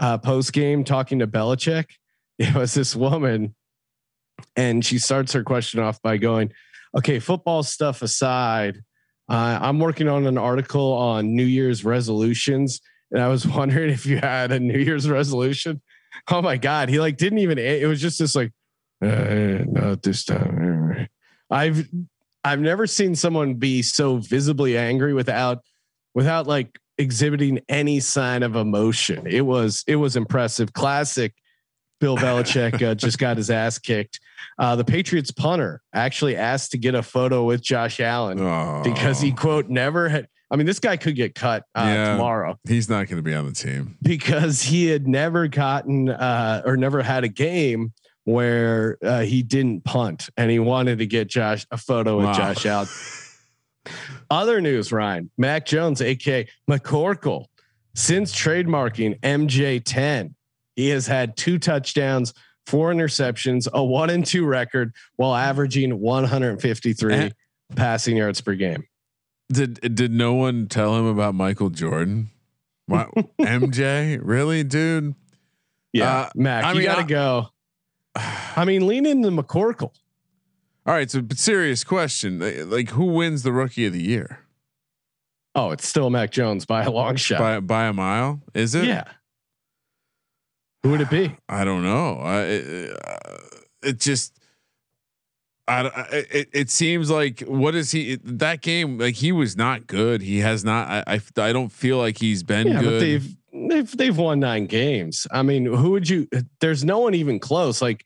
uh, 0.00 0.18
post 0.18 0.52
game 0.52 0.82
talking 0.82 1.20
to 1.20 1.28
Belichick, 1.28 1.86
it 2.38 2.54
was 2.54 2.74
this 2.74 2.96
woman, 2.96 3.54
and 4.56 4.84
she 4.84 4.98
starts 4.98 5.32
her 5.34 5.44
question 5.44 5.78
off 5.80 6.02
by 6.02 6.16
going, 6.16 6.52
"Okay, 6.98 7.20
football 7.20 7.62
stuff 7.62 8.02
aside, 8.02 8.82
uh, 9.28 9.58
I'm 9.62 9.78
working 9.78 10.08
on 10.08 10.26
an 10.26 10.36
article 10.36 10.92
on 10.92 11.36
New 11.36 11.44
Year's 11.44 11.84
resolutions, 11.84 12.80
and 13.12 13.22
I 13.22 13.28
was 13.28 13.46
wondering 13.58 13.90
if 13.90 14.04
you 14.04 14.18
had 14.18 14.50
a 14.50 14.58
New 14.58 14.80
Year's 14.80 15.08
resolution." 15.08 15.80
Oh 16.28 16.42
my 16.42 16.56
God, 16.56 16.88
he 16.88 16.98
like 16.98 17.18
didn't 17.18 17.38
even. 17.38 17.58
It 17.58 17.86
was 17.86 18.00
just 18.00 18.18
this 18.18 18.34
like, 18.34 18.50
uh, 19.00 19.62
not 19.68 20.02
this 20.02 20.24
time. 20.24 21.08
I've 21.50 21.88
I've 22.46 22.60
never 22.60 22.86
seen 22.86 23.16
someone 23.16 23.54
be 23.54 23.82
so 23.82 24.18
visibly 24.18 24.78
angry 24.78 25.12
without 25.12 25.64
without 26.14 26.46
like 26.46 26.78
exhibiting 26.96 27.60
any 27.68 27.98
sign 27.98 28.44
of 28.44 28.54
emotion. 28.54 29.26
It 29.26 29.40
was 29.40 29.82
it 29.88 29.96
was 29.96 30.14
impressive. 30.14 30.72
Classic. 30.72 31.34
Bill 31.98 32.16
Belichick 32.16 32.82
uh, 32.86 32.94
just 32.94 33.18
got 33.18 33.38
his 33.38 33.50
ass 33.50 33.78
kicked. 33.78 34.20
Uh, 34.58 34.76
the 34.76 34.84
Patriots 34.84 35.30
punter 35.30 35.80
actually 35.94 36.36
asked 36.36 36.72
to 36.72 36.78
get 36.78 36.94
a 36.94 37.02
photo 37.02 37.44
with 37.44 37.62
Josh 37.62 38.00
Allen 38.00 38.38
oh. 38.38 38.82
because 38.84 39.20
he 39.20 39.32
quote 39.32 39.68
never 39.68 40.08
had. 40.08 40.28
I 40.48 40.56
mean, 40.56 40.66
this 40.66 40.78
guy 40.78 40.96
could 40.98 41.16
get 41.16 41.34
cut 41.34 41.64
uh, 41.74 41.82
yeah, 41.84 42.12
tomorrow. 42.12 42.56
He's 42.68 42.88
not 42.88 43.08
going 43.08 43.16
to 43.16 43.22
be 43.22 43.34
on 43.34 43.46
the 43.46 43.52
team 43.52 43.96
because 44.02 44.62
he 44.62 44.86
had 44.86 45.08
never 45.08 45.48
gotten 45.48 46.10
uh, 46.10 46.62
or 46.64 46.76
never 46.76 47.02
had 47.02 47.24
a 47.24 47.28
game 47.28 47.92
where 48.26 48.98
uh, 49.04 49.20
he 49.20 49.44
didn't 49.44 49.84
punt, 49.84 50.28
and 50.36 50.50
he 50.50 50.58
wanted 50.58 50.98
to 50.98 51.06
get 51.06 51.28
Josh 51.28 51.64
a 51.70 51.76
photo 51.76 52.16
with 52.16 52.26
wow. 52.26 52.32
Josh 52.32 52.66
out. 52.66 52.88
Other 54.30 54.60
news, 54.60 54.90
Ryan 54.90 55.30
Mac 55.38 55.64
Jones, 55.64 56.02
aka 56.02 56.48
McCorkle, 56.68 57.46
since 57.94 58.34
trademarking 58.34 59.20
MJ10, 59.20 60.34
he 60.74 60.88
has 60.88 61.06
had 61.06 61.36
two 61.36 61.60
touchdowns, 61.60 62.34
four 62.66 62.92
interceptions, 62.92 63.68
a 63.72 63.82
one 63.82 64.10
and 64.10 64.26
two 64.26 64.44
record 64.44 64.92
while 65.14 65.34
averaging 65.34 66.00
153 66.00 67.14
and 67.14 67.34
passing 67.76 68.16
yards 68.16 68.40
per 68.40 68.56
game. 68.56 68.88
Did 69.52 69.94
did 69.94 70.10
no 70.10 70.34
one 70.34 70.66
tell 70.66 70.96
him 70.96 71.06
about 71.06 71.36
Michael 71.36 71.70
Jordan? 71.70 72.30
What, 72.86 73.12
MJ, 73.40 74.18
really, 74.22 74.64
dude? 74.64 75.14
Yeah, 75.92 76.12
uh, 76.12 76.30
Mac, 76.34 76.64
I 76.64 76.72
you 76.72 76.78
mean, 76.78 76.86
gotta 76.86 77.02
I, 77.02 77.04
go. 77.04 77.48
I 78.56 78.64
mean, 78.64 78.86
lean 78.86 79.06
into 79.06 79.30
McCorkle. 79.30 79.92
All 80.86 80.94
right, 80.94 81.10
so 81.10 81.22
serious 81.34 81.84
question: 81.84 82.70
like, 82.70 82.90
who 82.90 83.06
wins 83.06 83.42
the 83.42 83.52
Rookie 83.52 83.86
of 83.86 83.92
the 83.92 84.02
Year? 84.02 84.40
Oh, 85.54 85.70
it's 85.70 85.88
still 85.88 86.10
Mac 86.10 86.30
Jones 86.30 86.66
by 86.66 86.84
a 86.84 86.90
long 86.90 87.16
shot. 87.16 87.38
By 87.38 87.60
by 87.60 87.84
a 87.86 87.92
mile, 87.92 88.42
is 88.54 88.74
it? 88.74 88.84
Yeah. 88.84 89.04
Who 90.82 90.90
would 90.90 91.00
it 91.00 91.10
be? 91.10 91.36
I 91.48 91.64
don't 91.64 91.82
know. 91.82 92.18
I, 92.20 92.40
it, 92.42 92.98
uh, 93.04 93.18
it 93.82 94.00
just. 94.00 94.38
I, 95.68 95.90
it, 96.12 96.48
it 96.52 96.70
seems 96.70 97.10
like 97.10 97.40
what 97.40 97.74
is 97.74 97.90
he 97.90 98.20
that 98.22 98.62
game 98.62 98.98
like 98.98 99.16
he 99.16 99.32
was 99.32 99.56
not 99.56 99.88
good 99.88 100.22
he 100.22 100.38
has 100.38 100.64
not 100.64 100.88
I 100.88 101.14
I, 101.14 101.20
I 101.42 101.52
don't 101.52 101.72
feel 101.72 101.98
like 101.98 102.18
he's 102.18 102.44
been 102.44 102.68
yeah, 102.68 102.80
good 102.80 103.02
they've 103.02 103.36
they've 103.68 103.96
they've 103.96 104.16
won 104.16 104.40
nine 104.40 104.66
games 104.66 105.26
I 105.30 105.42
mean 105.42 105.66
who 105.66 105.90
would 105.90 106.08
you 106.08 106.28
there's 106.60 106.84
no 106.84 106.98
one 106.98 107.14
even 107.14 107.38
close 107.38 107.82
like 107.82 108.04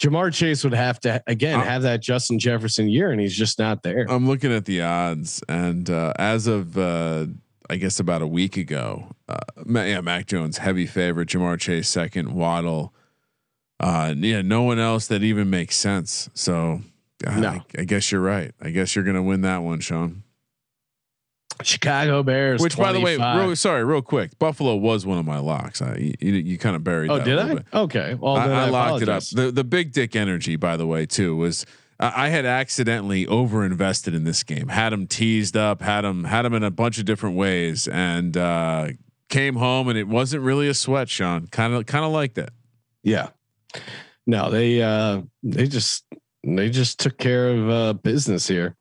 Ja'Marr 0.00 0.34
Chase 0.34 0.64
would 0.64 0.74
have 0.74 0.98
to 1.00 1.22
again 1.26 1.60
have 1.60 1.82
that 1.82 2.00
Justin 2.00 2.38
Jefferson 2.38 2.88
year, 2.88 3.10
and 3.10 3.20
he's 3.20 3.36
just 3.36 3.58
not 3.58 3.82
there. 3.82 4.06
I'm 4.08 4.26
looking 4.26 4.52
at 4.52 4.64
the 4.64 4.82
odds, 4.82 5.42
and 5.48 5.88
uh, 5.88 6.12
as 6.18 6.46
of 6.46 6.76
uh, 6.76 7.26
I 7.70 7.76
guess 7.76 8.00
about 8.00 8.20
a 8.20 8.26
week 8.26 8.56
ago, 8.56 9.14
uh, 9.28 9.36
yeah, 9.66 10.00
Mac 10.00 10.26
Jones 10.26 10.58
heavy 10.58 10.86
favorite, 10.86 11.28
Ja'Marr 11.28 11.60
Chase 11.60 11.88
second, 11.88 12.34
Waddle. 12.34 12.92
Uh, 13.78 14.14
yeah, 14.16 14.42
no 14.42 14.62
one 14.62 14.78
else 14.78 15.06
that 15.06 15.22
even 15.22 15.48
makes 15.48 15.76
sense. 15.76 16.28
So 16.34 16.82
no. 17.24 17.48
I, 17.48 17.64
I 17.78 17.84
guess 17.84 18.10
you're 18.10 18.20
right. 18.20 18.52
I 18.60 18.70
guess 18.70 18.94
you're 18.96 19.04
gonna 19.04 19.22
win 19.22 19.42
that 19.42 19.58
one, 19.58 19.80
Sean. 19.80 20.23
Chicago 21.62 22.22
Bears. 22.22 22.60
Which, 22.60 22.76
by 22.76 22.92
the 22.92 23.00
way, 23.00 23.16
real, 23.16 23.54
sorry, 23.56 23.84
real 23.84 24.02
quick, 24.02 24.38
Buffalo 24.38 24.76
was 24.76 25.06
one 25.06 25.18
of 25.18 25.24
my 25.24 25.38
locks. 25.38 25.80
I 25.80 26.16
you, 26.20 26.32
you 26.32 26.58
kind 26.58 26.76
of 26.76 26.82
buried. 26.84 27.10
oh, 27.10 27.18
that 27.18 27.24
did 27.24 27.38
I? 27.38 27.54
bit. 27.54 27.66
Okay. 27.72 28.14
Well, 28.14 28.36
I, 28.36 28.48
then 28.48 28.56
I 28.56 28.66
I, 28.66 28.70
locked 28.70 29.02
it 29.02 29.08
up. 29.08 29.22
The 29.24 29.50
the 29.50 29.64
big 29.64 29.92
dick 29.92 30.16
energy, 30.16 30.56
by 30.56 30.76
the 30.76 30.86
way, 30.86 31.06
too, 31.06 31.36
was 31.36 31.64
I 32.00 32.26
I 32.26 32.28
had 32.28 32.44
accidentally 32.44 33.26
over 33.26 33.64
invested 33.64 34.14
in 34.14 34.24
this 34.24 34.42
game. 34.42 34.68
Had 34.68 34.92
him 34.92 35.06
teased 35.06 35.56
up, 35.56 35.80
had 35.80 36.04
him 36.04 36.24
had 36.24 36.44
him 36.44 36.54
in 36.54 36.62
a 36.62 36.70
bunch 36.70 36.98
of 36.98 37.04
different 37.04 37.36
ways, 37.36 37.86
and 37.88 38.36
uh, 38.36 38.88
came 39.28 39.56
home 39.56 39.88
and 39.88 39.98
it 39.98 40.06
wasn't 40.06 40.42
really 40.42 40.68
a 40.68 40.74
sweat. 40.74 41.08
Sean 41.08 41.46
kind 41.48 41.74
of 41.74 41.86
kind 41.86 42.04
of 42.04 42.12
liked 42.12 42.38
it. 42.38 42.50
Yeah. 43.02 43.30
No, 44.26 44.50
they 44.50 44.82
uh 44.82 45.22
they 45.42 45.66
just 45.66 46.04
they 46.44 46.70
just 46.70 47.00
took 47.00 47.18
care 47.18 47.48
of 47.48 47.68
uh 47.68 47.92
business 47.94 48.46
here. 48.46 48.76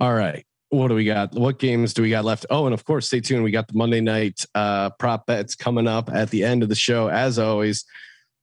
All 0.00 0.12
right. 0.12 0.44
What 0.72 0.88
do 0.88 0.94
we 0.94 1.04
got? 1.04 1.34
What 1.34 1.58
games 1.58 1.92
do 1.92 2.00
we 2.00 2.08
got 2.08 2.24
left? 2.24 2.46
Oh, 2.48 2.64
and 2.64 2.72
of 2.72 2.82
course, 2.86 3.06
stay 3.06 3.20
tuned. 3.20 3.44
We 3.44 3.50
got 3.50 3.68
the 3.68 3.74
Monday 3.74 4.00
night 4.00 4.46
uh 4.54 4.88
prop 4.98 5.26
bets 5.26 5.54
coming 5.54 5.86
up 5.86 6.08
at 6.10 6.30
the 6.30 6.44
end 6.44 6.62
of 6.62 6.70
the 6.70 6.74
show. 6.74 7.08
As 7.08 7.38
always, 7.38 7.84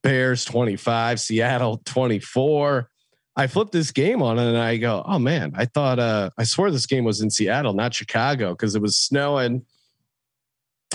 Bears 0.04 0.46
25, 0.46 1.20
Seattle 1.20 1.82
24. 1.86 2.88
I 3.36 3.48
flipped 3.48 3.72
this 3.72 3.90
game 3.90 4.22
on 4.22 4.38
and 4.38 4.56
I 4.56 4.78
go, 4.78 5.02
oh 5.08 5.18
man, 5.18 5.54
I 5.56 5.66
thought 5.66 5.98
uh 5.98 6.30
I 6.38 6.44
swore 6.44 6.70
this 6.70 6.86
game 6.86 7.04
was 7.04 7.20
in 7.20 7.32
Seattle, 7.32 7.74
not 7.74 7.96
Chicago, 7.96 8.52
because 8.52 8.76
it 8.76 8.82
was 8.82 8.96
snowing. 8.96 9.66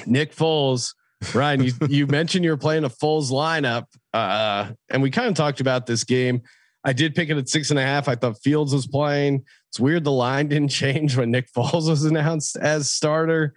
Nick 0.07 0.37
Foles 0.37 0.95
Ryan, 1.35 1.64
you, 1.64 1.72
you 1.89 2.07
mentioned 2.09 2.45
you 2.45 2.53
were 2.53 2.57
playing 2.57 2.85
a 2.85 2.91
Foles 2.91 3.32
lineup, 3.32 3.87
uh, 4.12 4.70
and 4.89 5.03
we 5.03 5.11
kind 5.11 5.28
of 5.28 5.35
talked 5.35 5.61
about 5.61 5.87
this 5.87 6.05
game. 6.05 6.43
I 6.85 6.93
did 6.93 7.14
pick 7.14 7.30
it 7.30 7.37
at 7.39 7.49
six 7.49 7.70
and 7.70 7.78
a 7.78 7.82
half. 7.82 8.09
I 8.09 8.14
thought 8.14 8.43
Fields 8.43 8.74
was 8.74 8.87
playing. 8.87 9.45
It's 9.75 9.81
weird 9.81 10.05
the 10.05 10.12
line 10.12 10.47
didn't 10.47 10.68
change 10.68 11.16
when 11.16 11.33
Nick 11.33 11.53
Foles 11.53 11.89
was 11.89 12.05
announced 12.05 12.57
as 12.57 12.93
starter. 12.93 13.55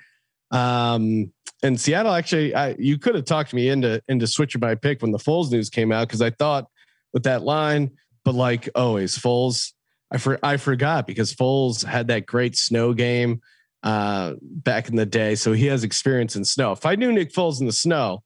Um, 0.50 1.32
and 1.62 1.80
Seattle 1.80 2.12
actually, 2.12 2.56
I, 2.56 2.76
you 2.80 2.98
could 2.98 3.14
have 3.14 3.26
talked 3.26 3.54
me 3.54 3.70
into 3.70 4.02
into 4.08 4.26
switching 4.26 4.60
my 4.60 4.74
pick 4.74 5.04
when 5.04 5.12
the 5.12 5.20
Foles 5.20 5.52
news 5.52 5.70
came 5.70 5.92
out 5.92 6.08
because 6.08 6.24
I 6.24 6.32
thought 6.32 6.70
with 7.14 7.22
that 7.24 7.44
line, 7.44 7.92
but 8.26 8.34
like 8.34 8.68
always, 8.74 9.16
Foles, 9.16 9.74
I 10.10 10.18
for, 10.18 10.40
I 10.42 10.58
forgot 10.58 11.06
because 11.06 11.36
Foles 11.36 11.86
had 11.86 12.08
that 12.08 12.26
great 12.26 12.56
snow 12.56 12.96
game 12.96 13.40
uh, 13.84 14.34
back 14.42 14.90
in 14.90 14.96
the 14.96 15.06
day, 15.06 15.36
so 15.36 15.54
he 15.54 15.68
has 15.68 15.84
experience 15.84 16.36
in 16.36 16.44
snow. 16.44 16.72
If 16.72 16.88
I 16.88 16.96
knew 16.96 17.12
Nick 17.12 17.32
Foles 17.32 17.60
in 17.60 17.68
the 17.68 17.72
snow, 17.72 18.24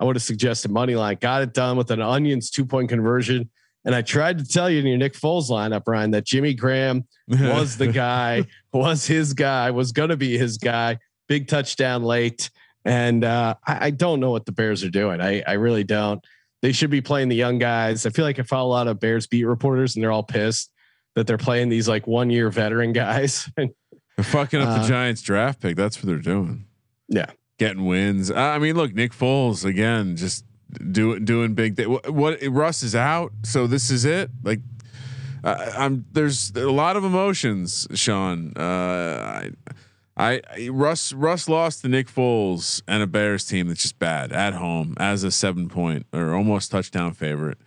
I 0.00 0.04
would 0.04 0.16
have 0.16 0.22
suggested 0.22 0.70
money 0.70 0.94
line. 0.94 1.18
Got 1.20 1.42
it 1.42 1.52
done 1.52 1.76
with 1.76 1.90
an 1.90 2.00
onions 2.00 2.48
two 2.48 2.64
point 2.64 2.88
conversion. 2.88 3.50
And 3.84 3.94
I 3.94 4.02
tried 4.02 4.38
to 4.38 4.44
tell 4.44 4.70
you 4.70 4.78
in 4.80 4.86
your 4.86 4.96
Nick 4.96 5.12
Foles 5.14 5.50
lineup, 5.50 5.82
Ryan, 5.86 6.10
that 6.12 6.24
Jimmy 6.24 6.54
Graham 6.54 7.06
was 7.28 7.76
the 7.76 7.86
guy, 7.92 8.44
was 8.72 9.06
his 9.06 9.34
guy, 9.34 9.70
was 9.70 9.92
going 9.92 10.08
to 10.10 10.16
be 10.16 10.38
his 10.38 10.56
guy. 10.58 10.98
Big 11.28 11.48
touchdown 11.48 12.02
late. 12.02 12.50
And 12.86 13.24
uh, 13.24 13.54
I, 13.66 13.86
I 13.86 13.90
don't 13.90 14.20
know 14.20 14.30
what 14.30 14.46
the 14.46 14.52
Bears 14.52 14.84
are 14.84 14.90
doing. 14.90 15.20
I, 15.20 15.42
I 15.46 15.52
really 15.54 15.84
don't. 15.84 16.24
They 16.62 16.72
should 16.72 16.90
be 16.90 17.00
playing 17.02 17.28
the 17.28 17.36
young 17.36 17.58
guys. 17.58 18.06
I 18.06 18.10
feel 18.10 18.24
like 18.24 18.38
I 18.38 18.42
follow 18.42 18.68
a 18.68 18.72
lot 18.72 18.88
of 18.88 18.98
Bears 19.00 19.26
beat 19.26 19.44
reporters 19.44 19.96
and 19.96 20.02
they're 20.02 20.12
all 20.12 20.22
pissed 20.22 20.70
that 21.14 21.26
they're 21.26 21.36
playing 21.38 21.68
these 21.68 21.86
like 21.88 22.06
one 22.06 22.30
year 22.30 22.50
veteran 22.50 22.92
guys. 22.92 23.48
They're 24.16 24.24
fucking 24.24 24.60
up 24.60 24.68
Uh, 24.68 24.82
the 24.82 24.88
Giants 24.88 25.22
draft 25.22 25.60
pick. 25.60 25.76
That's 25.76 25.96
what 25.98 26.06
they're 26.06 26.18
doing. 26.18 26.66
Yeah. 27.08 27.30
Getting 27.58 27.84
wins. 27.84 28.30
I 28.30 28.58
mean, 28.58 28.76
look, 28.76 28.94
Nick 28.94 29.12
Foles 29.12 29.64
again, 29.64 30.14
just 30.16 30.44
doing 30.92 31.24
doing 31.24 31.54
big. 31.54 31.76
Th- 31.76 31.88
what, 31.88 32.08
what 32.10 32.38
Russ 32.42 32.82
is 32.82 32.94
out, 32.94 33.32
so 33.42 33.66
this 33.66 33.90
is 33.90 34.04
it. 34.04 34.30
Like, 34.42 34.60
uh, 35.42 35.72
I'm 35.76 36.04
there's 36.12 36.52
a 36.56 36.70
lot 36.70 36.96
of 36.96 37.04
emotions, 37.04 37.86
Sean. 37.94 38.52
Uh, 38.56 39.50
I, 40.16 40.40
I 40.56 40.68
Russ 40.68 41.12
Russ 41.12 41.48
lost 41.48 41.82
to 41.82 41.88
Nick 41.88 42.08
Foles 42.08 42.82
and 42.86 43.02
a 43.02 43.06
Bears 43.06 43.44
team 43.44 43.68
that's 43.68 43.82
just 43.82 43.98
bad 43.98 44.32
at 44.32 44.54
home 44.54 44.94
as 44.98 45.24
a 45.24 45.30
seven 45.30 45.68
point 45.68 46.06
or 46.12 46.34
almost 46.34 46.70
touchdown 46.70 47.12
favorite. 47.12 47.58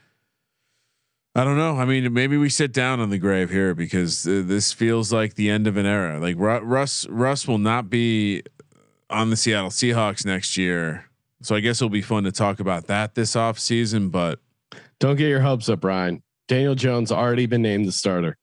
I 1.37 1.43
don't 1.43 1.57
know. 1.57 1.77
I 1.77 1.85
mean, 1.85 2.11
maybe 2.13 2.35
we 2.35 2.49
sit 2.49 2.73
down 2.73 2.99
on 2.99 3.11
the 3.11 3.19
grave 3.19 3.51
here 3.51 3.75
because 3.75 4.25
uh, 4.25 4.41
this 4.43 4.73
feels 4.73 5.13
like 5.13 5.35
the 5.35 5.51
end 5.51 5.67
of 5.67 5.77
an 5.77 5.85
era. 5.85 6.19
Like 6.19 6.35
Ru- 6.35 6.61
Russ, 6.61 7.07
Russ 7.09 7.47
will 7.47 7.59
not 7.59 7.91
be 7.91 8.41
on 9.07 9.29
the 9.29 9.35
Seattle 9.35 9.69
Seahawks 9.69 10.25
next 10.25 10.57
year, 10.57 11.06
so 11.41 11.55
I 11.55 11.59
guess 11.59 11.77
it'll 11.77 11.89
be 11.89 12.01
fun 12.01 12.23
to 12.23 12.31
talk 12.31 12.59
about 12.59 12.87
that 12.87 13.15
this 13.15 13.35
off 13.35 13.59
season. 13.59 14.09
But 14.09 14.39
don't 14.99 15.15
get 15.15 15.29
your 15.29 15.41
hopes 15.41 15.69
up, 15.69 15.83
Ryan. 15.83 16.23
Daniel 16.47 16.75
Jones 16.75 17.11
already 17.11 17.45
been 17.45 17.61
named 17.61 17.87
the 17.87 17.91
starter. 17.91 18.37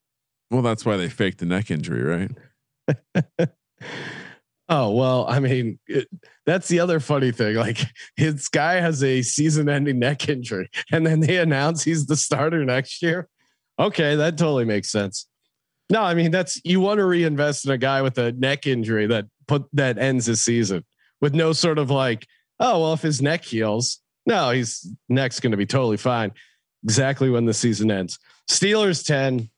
well, 0.50 0.62
that's 0.62 0.84
why 0.84 0.96
they 0.96 1.08
faked 1.08 1.38
the 1.38 1.46
neck 1.46 1.70
injury, 1.70 2.02
right? 2.02 3.48
Oh 4.68 4.92
well, 4.92 5.26
I 5.28 5.40
mean, 5.40 5.78
it, 5.86 6.08
that's 6.46 6.68
the 6.68 6.80
other 6.80 6.98
funny 6.98 7.32
thing. 7.32 7.56
Like 7.56 7.80
his 8.16 8.48
guy 8.48 8.80
has 8.80 9.02
a 9.04 9.20
season-ending 9.22 9.98
neck 9.98 10.28
injury, 10.28 10.70
and 10.90 11.06
then 11.06 11.20
they 11.20 11.36
announce 11.36 11.82
he's 11.84 12.06
the 12.06 12.16
starter 12.16 12.64
next 12.64 13.02
year. 13.02 13.28
Okay, 13.78 14.16
that 14.16 14.38
totally 14.38 14.64
makes 14.64 14.90
sense. 14.90 15.26
No, 15.90 16.02
I 16.02 16.14
mean 16.14 16.30
that's 16.30 16.60
you 16.64 16.80
want 16.80 16.98
to 16.98 17.04
reinvest 17.04 17.66
in 17.66 17.72
a 17.72 17.78
guy 17.78 18.00
with 18.00 18.16
a 18.16 18.32
neck 18.32 18.66
injury 18.66 19.06
that 19.06 19.26
put 19.46 19.64
that 19.74 19.98
ends 19.98 20.26
his 20.26 20.42
season 20.42 20.84
with 21.20 21.34
no 21.34 21.52
sort 21.52 21.78
of 21.78 21.90
like, 21.90 22.26
oh 22.60 22.80
well, 22.80 22.92
if 22.92 23.02
his 23.02 23.20
neck 23.22 23.44
heals, 23.44 24.00
no, 24.26 24.50
he's 24.50 24.90
neck's 25.08 25.40
going 25.40 25.52
to 25.52 25.56
be 25.56 25.66
totally 25.66 25.96
fine. 25.96 26.32
Exactly 26.84 27.30
when 27.30 27.46
the 27.46 27.54
season 27.54 27.90
ends. 27.90 28.18
Steelers 28.50 29.04
ten, 29.04 29.50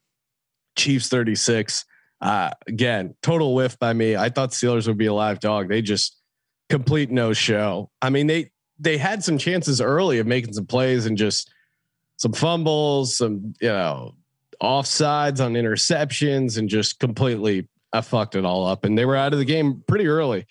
Chiefs 0.76 1.08
thirty 1.08 1.34
six. 1.34 1.84
Uh, 2.20 2.50
again, 2.66 3.14
total 3.22 3.54
whiff 3.54 3.78
by 3.78 3.92
me. 3.92 4.16
I 4.16 4.30
thought 4.30 4.50
Steelers 4.50 4.86
would 4.86 4.96
be 4.96 5.06
a 5.06 5.12
live 5.12 5.40
dog. 5.40 5.68
They 5.68 5.82
just 5.82 6.16
complete 6.68 7.10
no 7.10 7.32
show. 7.32 7.90
I 8.00 8.10
mean, 8.10 8.26
they 8.26 8.50
they 8.78 8.98
had 8.98 9.24
some 9.24 9.38
chances 9.38 9.80
early 9.80 10.18
of 10.18 10.26
making 10.26 10.54
some 10.54 10.66
plays 10.66 11.06
and 11.06 11.16
just 11.16 11.50
some 12.16 12.32
fumbles, 12.32 13.16
some 13.16 13.54
you 13.60 13.68
know 13.68 14.14
offsides 14.62 15.44
on 15.44 15.54
interceptions, 15.54 16.58
and 16.58 16.68
just 16.68 16.98
completely 16.98 17.68
I 17.92 18.00
fucked 18.00 18.34
it 18.34 18.44
all 18.44 18.66
up. 18.66 18.84
And 18.84 18.96
they 18.96 19.04
were 19.04 19.16
out 19.16 19.32
of 19.32 19.38
the 19.38 19.44
game 19.44 19.82
pretty 19.86 20.06
early. 20.06 20.46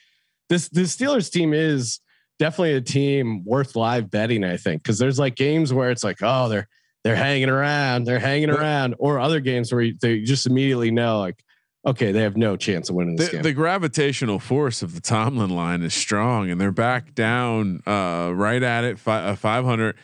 This 0.49 0.69
this 0.69 0.95
Steelers 0.95 1.31
team 1.31 1.53
is 1.53 1.99
definitely 2.39 2.73
a 2.73 2.81
team 2.81 3.43
worth 3.45 3.75
live 3.75 4.09
betting. 4.11 4.43
I 4.43 4.57
think 4.57 4.83
because 4.83 4.97
there's 4.99 5.19
like 5.19 5.35
games 5.35 5.73
where 5.73 5.91
it's 5.91 6.03
like, 6.03 6.17
oh, 6.21 6.49
they're 6.49 6.67
they're 7.03 7.15
hanging 7.15 7.49
around, 7.49 8.05
they're 8.05 8.19
hanging 8.19 8.49
around, 8.49 8.95
or 8.97 9.19
other 9.19 9.39
games 9.39 9.71
where 9.71 9.81
you, 9.81 9.95
they 10.01 10.21
just 10.21 10.45
immediately 10.47 10.91
know 10.91 11.19
like 11.19 11.41
okay, 11.87 12.11
they 12.11 12.21
have 12.21 12.35
no 12.35 12.57
chance 12.57 12.89
of 12.89 12.95
winning 12.95 13.15
this 13.15 13.27
The, 13.27 13.33
game. 13.33 13.43
the 13.43 13.53
gravitational 13.53 14.39
force 14.39 14.81
of 14.81 14.95
the 14.95 15.01
Tomlin 15.01 15.51
line 15.51 15.83
is 15.83 15.93
strong, 15.93 16.49
and 16.49 16.59
they're 16.59 16.71
back 16.71 17.13
down 17.13 17.83
uh, 17.85 18.31
right 18.33 18.63
at 18.63 18.83
it, 18.83 18.97
fi- 18.97 19.21
uh, 19.23 19.35
500. 19.35 19.95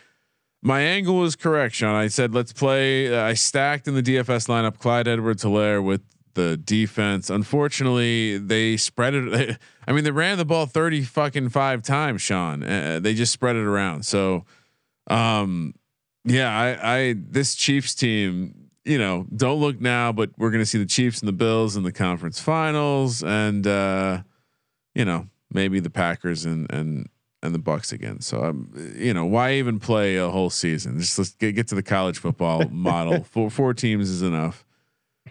My 0.62 0.80
angle 0.80 1.16
was 1.16 1.34
correct, 1.34 1.74
Sean. 1.74 1.96
I 1.96 2.06
said 2.06 2.32
let's 2.32 2.52
play. 2.52 3.12
Uh, 3.12 3.24
I 3.24 3.34
stacked 3.34 3.88
in 3.88 3.96
the 3.96 4.02
DFS 4.02 4.46
lineup 4.46 4.78
Clyde 4.78 5.08
Edwards 5.08 5.42
Helaire 5.42 5.82
with 5.82 6.02
the 6.34 6.56
defense. 6.56 7.30
Unfortunately, 7.30 8.38
they 8.38 8.76
spread 8.76 9.14
it. 9.14 9.58
I 9.86 9.92
mean, 9.92 10.04
they 10.04 10.10
ran 10.10 10.38
the 10.38 10.44
ball 10.44 10.66
30 10.66 11.02
fucking 11.02 11.48
five 11.50 11.82
times, 11.82 12.22
Sean. 12.22 12.62
Uh, 12.62 13.00
they 13.00 13.14
just 13.14 13.32
spread 13.32 13.56
it 13.56 13.64
around. 13.64 14.04
So, 14.04 14.44
um, 15.08 15.74
yeah, 16.24 16.56
I, 16.56 16.98
I 16.98 17.14
this 17.18 17.54
Chiefs 17.54 17.94
team 17.94 18.62
you 18.84 18.98
know, 18.98 19.26
don't 19.34 19.60
look 19.60 19.80
now, 19.80 20.12
but 20.12 20.30
we're 20.36 20.50
going 20.50 20.62
to 20.62 20.66
see 20.66 20.78
the 20.78 20.86
Chiefs 20.86 21.20
and 21.20 21.28
the 21.28 21.32
Bills 21.32 21.76
in 21.76 21.82
the 21.82 21.92
conference 21.92 22.40
finals, 22.40 23.22
and 23.22 23.66
uh, 23.66 24.22
you 24.94 25.04
know, 25.04 25.28
maybe 25.52 25.80
the 25.80 25.90
Packers 25.90 26.44
and 26.44 26.70
and 26.72 27.08
and 27.42 27.54
the 27.54 27.58
Bucks 27.58 27.92
again. 27.92 28.20
So 28.20 28.44
um, 28.44 28.72
you 28.96 29.14
know, 29.14 29.24
why 29.24 29.54
even 29.54 29.78
play 29.78 30.16
a 30.16 30.30
whole 30.30 30.50
season? 30.50 30.98
Just 30.98 31.18
let's 31.18 31.34
get 31.34 31.52
get 31.52 31.68
to 31.68 31.74
the 31.74 31.82
college 31.82 32.18
football 32.18 32.68
model. 32.70 33.22
Four 33.24 33.50
four 33.50 33.74
teams 33.74 34.10
is 34.10 34.22
enough. 34.22 34.64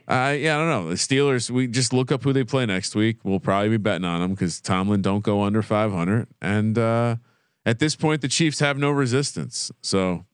Uh, 0.08 0.36
yeah, 0.38 0.56
I 0.56 0.60
don't 0.60 0.70
know. 0.70 0.90
The 0.90 0.96
Steelers. 0.96 1.50
We 1.50 1.68
just 1.68 1.94
look 1.94 2.12
up 2.12 2.24
who 2.24 2.34
they 2.34 2.44
play 2.44 2.66
next 2.66 2.96
week. 2.96 3.18
We'll 3.24 3.40
probably 3.40 3.70
be 3.70 3.78
betting 3.78 4.06
on 4.06 4.22
them 4.22 4.32
because 4.32 4.60
Tomlin 4.60 5.02
don't 5.02 5.24
go 5.24 5.44
under 5.44 5.62
five 5.62 5.92
hundred, 5.92 6.28
and 6.42 6.78
uh, 6.78 7.16
at 7.66 7.80
this 7.80 7.96
point, 7.96 8.22
the 8.22 8.28
Chiefs 8.28 8.60
have 8.60 8.78
no 8.78 8.90
resistance. 8.90 9.72
So 9.82 10.26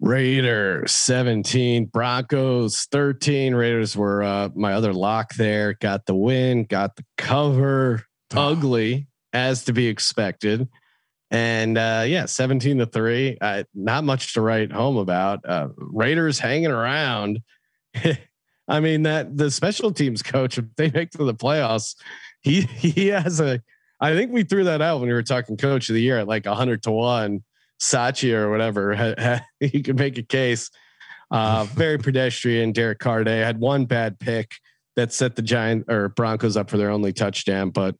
Raiders 0.00 0.92
17, 0.92 1.86
Broncos 1.86 2.86
13. 2.92 3.54
Raiders 3.54 3.96
were 3.96 4.22
uh, 4.22 4.48
my 4.54 4.74
other 4.74 4.92
lock 4.92 5.34
there. 5.34 5.74
Got 5.74 6.06
the 6.06 6.14
win, 6.14 6.64
got 6.64 6.96
the 6.96 7.04
cover. 7.16 8.04
Ugly 8.34 9.08
as 9.32 9.64
to 9.64 9.72
be 9.72 9.86
expected. 9.86 10.68
And 11.30 11.76
uh, 11.76 12.04
yeah, 12.06 12.26
17 12.26 12.78
to 12.78 12.86
3. 12.86 13.38
Uh, 13.40 13.64
not 13.74 14.04
much 14.04 14.34
to 14.34 14.40
write 14.40 14.70
home 14.70 14.96
about. 14.96 15.40
Uh, 15.46 15.68
Raiders 15.76 16.38
hanging 16.38 16.70
around. 16.70 17.40
I 18.68 18.80
mean, 18.80 19.02
that 19.04 19.36
the 19.36 19.50
special 19.50 19.92
teams 19.92 20.22
coach, 20.22 20.58
if 20.58 20.64
they 20.76 20.90
make 20.90 21.10
to 21.12 21.24
the 21.24 21.34
playoffs, 21.34 21.94
he 22.42 22.62
he 22.62 23.08
has 23.08 23.40
a 23.40 23.62
I 24.00 24.14
think 24.14 24.32
we 24.32 24.44
threw 24.44 24.64
that 24.64 24.80
out 24.80 25.00
when 25.00 25.08
we 25.08 25.14
were 25.14 25.22
talking 25.22 25.56
coach 25.56 25.88
of 25.88 25.94
the 25.94 26.02
year 26.02 26.18
at 26.18 26.28
like 26.28 26.46
100 26.46 26.82
to 26.84 26.90
1. 26.90 27.42
Sachi 27.80 28.32
or 28.32 28.50
whatever, 28.50 29.40
you 29.60 29.82
could 29.82 29.96
make 29.96 30.18
a 30.18 30.22
case. 30.22 30.70
Uh, 31.30 31.64
very 31.64 31.98
pedestrian. 31.98 32.72
Derek 32.72 32.98
Carday 32.98 33.38
had 33.38 33.60
one 33.60 33.84
bad 33.84 34.18
pick 34.18 34.52
that 34.96 35.12
set 35.12 35.36
the 35.36 35.42
Giant 35.42 35.84
or 35.88 36.08
Broncos 36.08 36.56
up 36.56 36.70
for 36.70 36.76
their 36.76 36.90
only 36.90 37.12
touchdown. 37.12 37.70
But 37.70 37.94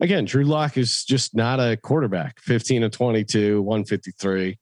again, 0.00 0.24
Drew 0.24 0.44
Lock 0.44 0.76
is 0.76 1.04
just 1.04 1.34
not 1.34 1.58
a 1.58 1.76
quarterback. 1.76 2.40
15 2.40 2.82
to 2.82 2.90
22, 2.90 3.60
153. 3.62 4.58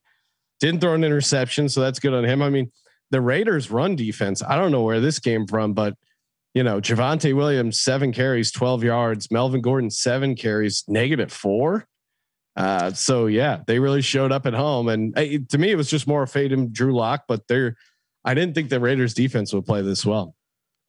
Didn't 0.61 0.80
throw 0.80 0.95
an 0.95 1.05
interception, 1.05 1.68
so 1.68 1.80
that's 1.80 1.99
good 1.99 2.14
on 2.14 2.24
him. 2.24 2.41
I 2.41 2.49
mean, 2.49 2.70
the 3.12 3.20
Raiders 3.20 3.70
run 3.70 3.94
defense. 3.94 4.42
I 4.42 4.56
don't 4.56 4.72
know 4.72 4.82
where 4.82 5.00
this 5.00 5.20
came 5.20 5.46
from, 5.46 5.74
but 5.74 5.94
you 6.54 6.62
know, 6.62 6.80
Javonte 6.80 7.34
Williams, 7.34 7.80
seven 7.80 8.12
carries, 8.12 8.50
12 8.50 8.82
yards, 8.82 9.30
Melvin 9.30 9.60
Gordon, 9.60 9.90
seven 9.90 10.34
carries, 10.34 10.84
negative 10.88 11.32
four. 11.32 11.86
Uh, 12.56 12.92
so 12.92 13.26
yeah, 13.26 13.60
they 13.66 13.78
really 13.78 14.02
showed 14.02 14.32
up 14.32 14.46
at 14.46 14.54
home. 14.54 14.88
And 14.88 15.16
uh, 15.16 15.24
to 15.48 15.58
me, 15.58 15.70
it 15.70 15.76
was 15.76 15.88
just 15.88 16.06
more 16.06 16.26
fade 16.26 16.52
him 16.52 16.72
Drew 16.72 16.94
Lock, 16.94 17.24
but 17.28 17.46
they're, 17.48 17.76
I 18.24 18.34
didn't 18.34 18.54
think 18.54 18.68
the 18.68 18.80
Raiders 18.80 19.14
defense 19.14 19.52
would 19.52 19.64
play 19.64 19.82
this 19.82 20.04
well. 20.04 20.34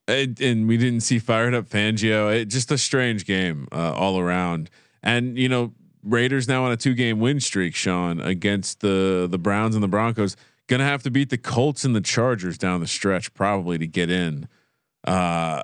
And, 0.06 0.38
and 0.40 0.68
we 0.68 0.76
didn't 0.76 1.00
see 1.00 1.18
fired 1.18 1.54
up 1.54 1.68
Fangio. 1.68 2.34
It, 2.34 2.46
just 2.46 2.70
a 2.70 2.76
strange 2.76 3.24
game 3.24 3.68
uh, 3.72 3.92
all 3.94 4.18
around. 4.18 4.68
And 5.02 5.38
you 5.38 5.48
know, 5.48 5.72
Raiders 6.02 6.46
now 6.46 6.64
on 6.64 6.72
a 6.72 6.76
two 6.76 6.94
game 6.94 7.20
win 7.20 7.40
streak, 7.40 7.74
Sean, 7.74 8.20
against 8.20 8.80
the 8.80 9.26
the 9.30 9.38
Browns 9.38 9.74
and 9.74 9.82
the 9.82 9.88
Broncos. 9.88 10.36
Gonna 10.68 10.84
have 10.84 11.02
to 11.02 11.10
beat 11.10 11.30
the 11.30 11.38
Colts 11.38 11.84
and 11.84 11.94
the 11.94 12.00
Chargers 12.00 12.56
down 12.56 12.80
the 12.80 12.86
stretch 12.86 13.34
probably 13.34 13.78
to 13.78 13.86
get 13.86 14.10
in. 14.10 14.48
Uh, 15.06 15.62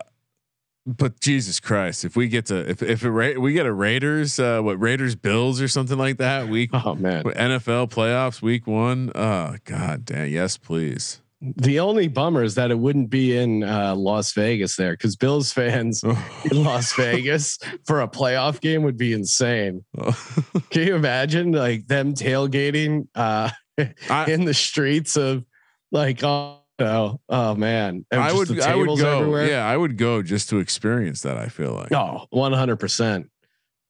but 0.86 1.20
Jesus 1.20 1.60
Christ, 1.60 2.04
if 2.04 2.16
we 2.16 2.28
get 2.28 2.46
to 2.46 2.68
if 2.68 2.82
if 2.82 3.02
we 3.02 3.52
get 3.52 3.66
a 3.66 3.72
Raiders, 3.72 4.38
uh, 4.38 4.60
what 4.60 4.80
Raiders 4.80 5.14
Bills 5.14 5.60
or 5.60 5.68
something 5.68 5.98
like 5.98 6.18
that 6.18 6.48
week, 6.48 6.70
oh 6.72 6.94
man, 6.94 7.24
NFL 7.24 7.90
playoffs 7.90 8.42
week 8.42 8.66
one. 8.66 9.12
Oh 9.14 9.56
God, 9.64 10.04
damn, 10.04 10.28
yes, 10.28 10.56
please. 10.56 11.20
The 11.42 11.80
only 11.80 12.06
bummer 12.06 12.42
is 12.42 12.54
that 12.56 12.70
it 12.70 12.78
wouldn't 12.78 13.08
be 13.08 13.34
in 13.34 13.64
uh, 13.64 13.94
Las 13.96 14.32
Vegas 14.34 14.76
there 14.76 14.92
because 14.92 15.16
Bills 15.16 15.52
fans 15.52 16.02
in 16.50 16.64
Las 16.64 16.92
Vegas 16.94 17.58
for 17.86 18.02
a 18.02 18.08
playoff 18.08 18.60
game 18.60 18.82
would 18.82 18.98
be 18.98 19.14
insane. 19.14 19.82
Can 20.70 20.86
you 20.86 20.94
imagine 20.94 21.52
like 21.52 21.86
them 21.86 22.12
tailgating 22.12 23.08
uh, 23.14 23.50
I, 23.78 24.24
in 24.30 24.44
the 24.44 24.54
streets 24.54 25.16
of 25.16 25.44
like 25.92 26.22
oh, 26.22 26.60
oh, 26.78 27.20
oh 27.28 27.54
man, 27.54 28.04
I 28.12 28.32
would 28.32 28.60
I 28.60 28.74
would 28.74 28.98
go 28.98 29.18
everywhere. 29.20 29.48
yeah 29.48 29.66
I 29.66 29.76
would 29.76 29.96
go 29.96 30.22
just 30.22 30.48
to 30.50 30.58
experience 30.58 31.22
that 31.22 31.36
I 31.36 31.48
feel 31.48 31.72
like 31.72 31.92
oh 31.92 32.26
100 32.30 32.76
percent 32.76 33.30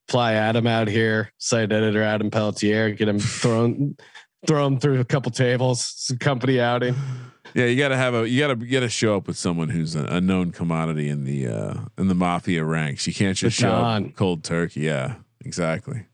fly 0.07 0.33
Adam 0.33 0.67
out 0.67 0.87
here 0.87 1.31
site 1.37 1.71
editor 1.71 2.03
Adam 2.03 2.29
Pelletier 2.31 2.91
get 2.91 3.07
him 3.07 3.19
thrown 3.19 3.95
throw 4.47 4.65
him 4.65 4.79
through 4.79 4.99
a 4.99 5.05
couple 5.05 5.31
tables 5.31 6.11
company 6.19 6.59
outing. 6.59 6.95
Yeah, 7.53 7.65
you 7.65 7.75
got 7.75 7.89
to 7.89 7.97
have 7.97 8.13
a 8.13 8.29
you 8.29 8.39
got 8.39 8.47
to 8.47 8.55
get 8.55 8.79
to 8.79 8.87
show 8.87 9.17
up 9.17 9.27
with 9.27 9.35
someone 9.35 9.67
who's 9.67 9.93
a, 9.93 10.05
a, 10.05 10.21
known 10.21 10.51
commodity 10.51 11.09
in 11.09 11.25
the 11.25 11.47
uh 11.47 11.73
in 11.97 12.07
the 12.07 12.15
mafia 12.15 12.63
ranks. 12.63 13.07
You 13.07 13.13
can't 13.13 13.35
just 13.35 13.57
show 13.57 13.71
up 13.71 14.15
cold 14.15 14.45
turkey. 14.45 14.81
Yeah, 14.81 15.15
exactly. 15.43 16.05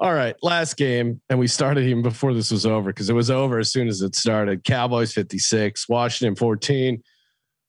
All 0.00 0.12
right, 0.12 0.34
last 0.42 0.76
game, 0.76 1.20
and 1.28 1.38
we 1.38 1.46
started 1.46 1.84
even 1.84 2.02
before 2.02 2.34
this 2.34 2.50
was 2.50 2.66
over 2.66 2.90
because 2.90 3.08
it 3.08 3.14
was 3.14 3.30
over 3.30 3.58
as 3.58 3.70
soon 3.70 3.86
as 3.86 4.02
it 4.02 4.14
started. 4.16 4.64
Cowboys 4.64 5.12
56, 5.12 5.88
Washington 5.88 6.34
14. 6.34 7.02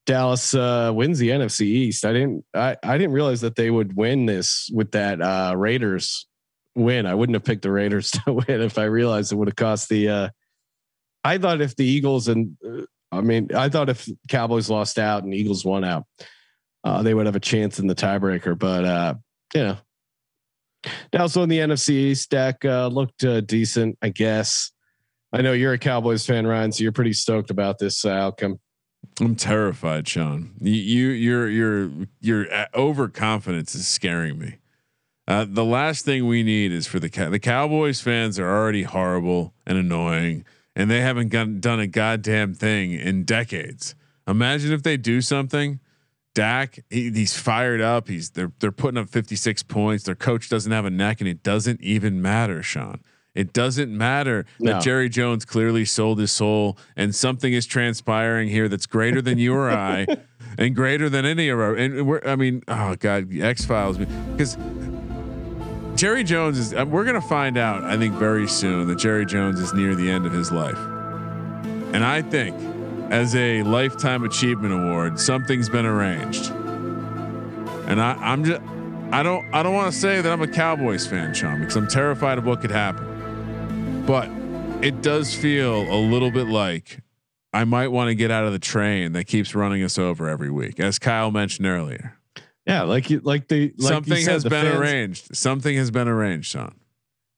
Dallas 0.06 0.54
uh, 0.54 0.92
wins 0.94 1.20
the 1.20 1.30
NFC 1.30 1.62
East. 1.62 2.06
I 2.06 2.14
didn't 2.14 2.46
I, 2.54 2.78
I 2.84 2.98
didn't 2.98 3.14
realize 3.14 3.42
that 3.42 3.56
they 3.56 3.72
would 3.72 3.96
win 3.96 4.26
this 4.26 4.70
with 4.74 4.92
that 4.92 5.22
uh, 5.22 5.54
Raiders 5.56 6.28
win. 6.76 7.06
I 7.06 7.16
wouldn't 7.16 7.36
have 7.36 7.44
picked 7.44 7.64
the 7.64 7.72
Raiders 7.72 8.12
to 8.26 8.34
win 8.34 8.62
if 8.62 8.78
I 8.78 8.84
realized 8.84 9.32
it 9.32 9.36
would 9.36 9.48
have 9.48 9.56
cost 9.56 9.90
the 9.90 10.10
uh, 10.10 10.30
I 11.24 11.38
thought 11.38 11.62
if 11.62 11.76
the 11.76 11.86
Eagles 11.86 12.28
and 12.28 12.56
uh, 12.68 12.84
I 13.12 13.22
mean, 13.22 13.50
I 13.56 13.70
thought 13.70 13.90
if 13.90 14.08
Cowboys 14.30 14.70
lost 14.70 15.00
out 15.00 15.24
and 15.24 15.34
Eagles 15.34 15.64
won 15.64 15.84
out, 15.84 16.06
uh, 16.84 17.02
they 17.02 17.14
would 17.14 17.26
have 17.26 17.36
a 17.36 17.40
chance 17.40 17.80
in 17.80 17.88
the 17.88 17.96
tiebreaker. 17.96 18.58
But 18.58 18.86
uh, 18.86 19.14
you 19.54 19.64
know, 19.64 19.78
now 21.14 21.28
so 21.28 21.44
in 21.44 21.50
the 21.50 21.60
NFC 21.60 21.90
East, 21.90 22.34
uh, 22.34 22.88
looked 22.88 23.24
uh, 23.24 23.42
decent, 23.42 23.98
I 24.02 24.10
guess. 24.10 24.72
I 25.34 25.42
know 25.42 25.54
you're 25.54 25.74
a 25.74 25.78
Cowboys 25.78 26.26
fan, 26.26 26.48
Ryan, 26.48 26.72
so 26.72 26.84
you're 26.84 26.92
pretty 26.92 27.14
stoked 27.14 27.50
about 27.50 27.78
this 27.78 28.06
uh, 28.06 28.10
outcome. 28.10 28.60
I'm 29.20 29.36
terrified, 29.36 30.08
Sean. 30.08 30.54
You, 30.60 30.74
you 30.74 31.08
your 31.10 31.50
your 31.50 31.92
your 32.22 32.54
uh, 32.54 32.68
overconfidence 32.74 33.76
is 33.76 33.88
scaring 33.88 34.38
me. 34.40 34.58
Uh, 35.28 35.46
the 35.48 35.66
last 35.66 36.06
thing 36.06 36.28
we 36.28 36.44
need 36.44 36.72
is 36.72 36.88
for 36.88 37.00
the 37.00 37.10
the 37.30 37.40
Cowboys 37.40 38.02
fans 38.02 38.40
are 38.40 38.50
already 38.50 38.84
horrible 38.84 39.54
and 39.66 39.78
annoying 39.78 40.46
and 40.76 40.92
they 40.92 41.02
haven't 41.02 41.30
got, 41.30 41.62
done 41.62 41.80
a 41.80 41.88
goddamn 41.88 42.54
thing 42.54 42.92
in 42.92 43.24
decades. 43.24 43.96
Imagine 44.28 44.74
if 44.74 44.84
they 44.84 44.98
do 44.98 45.22
something. 45.22 45.80
Dak, 46.36 46.84
he, 46.92 47.10
he's 47.10 47.36
fired 47.36 47.82
up. 47.82 48.08
He's 48.08 48.30
they're 48.30 48.52
they're 48.60 48.72
putting 48.72 49.00
up 49.00 49.10
56 49.10 49.64
points. 49.64 50.04
Their 50.04 50.16
coach 50.16 50.50
doesn't 50.50 50.72
have 50.72 50.86
a 50.86 50.92
neck, 50.92 51.22
and 51.22 51.28
it 51.28 51.42
doesn't 51.42 51.82
even 51.82 52.22
matter, 52.22 52.62
Sean. 52.62 53.00
It 53.34 53.52
doesn't 53.52 53.96
matter 53.96 54.46
no. 54.60 54.74
that 54.74 54.84
Jerry 54.84 55.10
Jones 55.10 55.44
clearly 55.46 55.86
sold 55.86 56.20
his 56.20 56.32
soul, 56.32 56.78
and 56.96 57.16
something 57.16 57.52
is 57.52 57.66
transpiring 57.66 58.50
here 58.50 58.68
that's 58.68 58.86
greater 58.86 59.22
than 59.22 59.38
you 59.38 59.56
or 59.56 59.72
I, 59.72 60.06
and 60.58 60.76
greater 60.76 61.10
than 61.10 61.26
any 61.26 61.50
of 61.50 61.60
our. 61.60 61.74
And 61.74 62.06
we're, 62.06 62.22
I 62.26 62.36
mean, 62.36 62.64
oh 62.68 62.96
god, 62.96 63.34
X 63.34 63.66
Files, 63.66 63.98
because 63.98 64.58
Jerry 65.96 66.26
Jones 66.26 66.60
is. 66.60 66.74
Uh, 66.74 66.86
we're 66.86 67.06
gonna 67.06 67.22
find 67.22 67.58
out. 67.58 67.84
I 67.86 67.98
think 67.98 68.14
very 68.16 68.48
soon 68.48 68.88
that 68.90 68.98
Jerry 68.98 69.26
Jones 69.26 69.62
is 69.62 69.74
near 69.74 69.96
the 69.96 70.12
end 70.12 70.26
of 70.26 70.34
his 70.34 70.52
life, 70.52 70.80
and 71.94 72.04
I 72.04 72.22
think, 72.22 72.75
as 73.12 73.36
a 73.36 73.64
lifetime 73.64 74.24
achievement 74.24 74.74
award, 74.74 75.20
something's 75.20 75.70
been 75.70 75.86
arranged. 75.86 76.52
And 77.88 78.02
I, 78.02 78.14
I'm 78.14 78.44
just. 78.44 78.62
I 79.12 79.22
don't. 79.22 79.46
I 79.54 79.62
don't 79.62 79.74
want 79.74 79.94
to 79.94 79.98
say 79.98 80.22
that 80.22 80.32
I'm 80.32 80.42
a 80.42 80.48
Cowboys 80.48 81.06
fan, 81.06 81.34
Sean, 81.34 81.60
because 81.60 81.76
I'm 81.76 81.88
terrified 81.88 82.38
of 82.38 82.46
what 82.46 82.62
could 82.62 82.72
happen. 82.72 84.04
But 84.06 84.30
it 84.84 85.02
does 85.02 85.36
feel 85.36 85.82
a 85.92 86.00
little 86.00 86.32
bit 86.32 86.48
like 86.48 87.00
I 87.54 87.64
might 87.64 87.88
want 87.88 88.10
to 88.10 88.16
get 88.16 88.32
out 88.32 88.44
of 88.44 88.52
the 88.52 88.60
train 88.60 89.14
that 89.14 89.26
keeps 89.26 89.56
running 89.56 89.84
us 89.84 89.98
over 89.98 90.28
every 90.28 90.52
week, 90.52 90.80
as 90.80 91.00
Kyle 91.00 91.32
mentioned 91.32 91.68
earlier. 91.68 92.18
Yeah, 92.66 92.82
like 92.82 93.10
you, 93.10 93.22
like 93.24 93.48
the 93.48 93.74
like 93.78 93.94
something 93.94 94.24
said, 94.24 94.32
has 94.32 94.44
the 94.44 94.50
been 94.50 94.66
fans, 94.66 94.80
arranged. 94.80 95.36
Something 95.36 95.78
has 95.78 95.92
been 95.92 96.08
arranged, 96.08 96.48
Sean. 96.52 96.76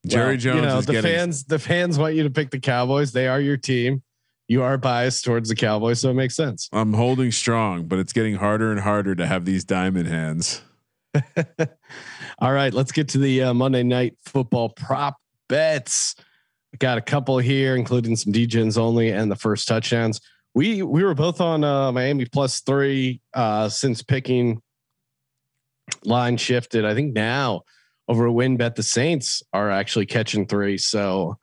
Jerry 0.06 0.30
well, 0.30 0.38
Jones. 0.38 0.56
You 0.56 0.62
know, 0.62 0.78
is 0.78 0.86
the 0.86 0.94
getting, 0.94 1.12
fans. 1.12 1.44
The 1.44 1.60
fans 1.60 2.00
want 2.00 2.16
you 2.16 2.24
to 2.24 2.30
pick 2.30 2.50
the 2.50 2.60
Cowboys. 2.60 3.12
They 3.12 3.28
are 3.28 3.40
your 3.40 3.58
team. 3.58 4.02
You 4.48 4.64
are 4.64 4.78
biased 4.78 5.26
towards 5.26 5.50
the 5.50 5.56
Cowboys, 5.56 6.02
so 6.02 6.10
it 6.10 6.14
makes 6.14 6.36
sense. 6.36 6.70
I'm 6.72 6.94
holding 6.94 7.32
strong, 7.32 7.86
but 7.86 8.00
it's 8.00 8.14
getting 8.14 8.36
harder 8.36 8.72
and 8.72 8.80
harder 8.80 9.14
to 9.16 9.28
have 9.28 9.44
these 9.44 9.66
diamond 9.66 10.08
hands. 10.08 10.62
All 12.40 12.54
right, 12.54 12.74
let's 12.74 12.92
get 12.94 13.10
to 13.10 13.18
the 13.18 13.44
uh, 13.44 13.54
Monday 13.54 13.84
Night 13.84 14.16
Football 14.26 14.70
prop 14.70 15.16
bets. 15.50 16.16
I 16.74 16.78
got 16.78 16.98
a 16.98 17.02
couple 17.02 17.38
here, 17.40 17.76
including 17.76 18.16
some 18.16 18.32
DGens 18.32 18.78
only 18.78 19.10
and 19.10 19.30
the 19.30 19.36
first 19.36 19.68
touchdowns. 19.68 20.22
We 20.54 20.82
we 20.82 21.04
were 21.04 21.14
both 21.14 21.42
on 21.42 21.64
uh, 21.64 21.92
Miami 21.92 22.26
plus 22.26 22.62
three 22.62 23.22
uh, 23.34 23.68
since 23.70 24.02
picking 24.02 24.62
line 26.04 26.38
shifted. 26.38 26.86
I 26.86 26.94
think 26.94 27.14
now 27.14 27.64
over 28.08 28.28
a 28.28 28.32
WynnBet, 28.32 28.76
the 28.76 28.84
Saints 28.84 29.44
are 29.54 29.70
actually 29.70 30.06
catching 30.06 30.48
three. 30.48 30.78
So 30.78 31.38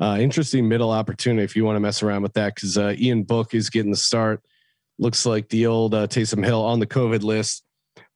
uh, 0.00 0.18
interesting 0.20 0.68
middle 0.68 0.90
opportunity 0.90 1.44
if 1.44 1.56
you 1.56 1.64
want 1.64 1.76
to 1.76 1.80
mess 1.80 2.02
around 2.02 2.22
with 2.22 2.34
that 2.34 2.54
because 2.54 2.76
uh, 2.76 2.94
Ian 2.98 3.22
Book 3.22 3.54
is 3.54 3.70
getting 3.70 3.90
the 3.90 3.96
start. 3.96 4.42
Looks 4.98 5.26
like 5.26 5.48
the 5.48 5.66
old 5.66 5.94
uh, 5.94 6.06
Taysom 6.06 6.44
Hill 6.44 6.64
on 6.64 6.80
the 6.80 6.86
COVID 6.86 7.22
list. 7.22 7.64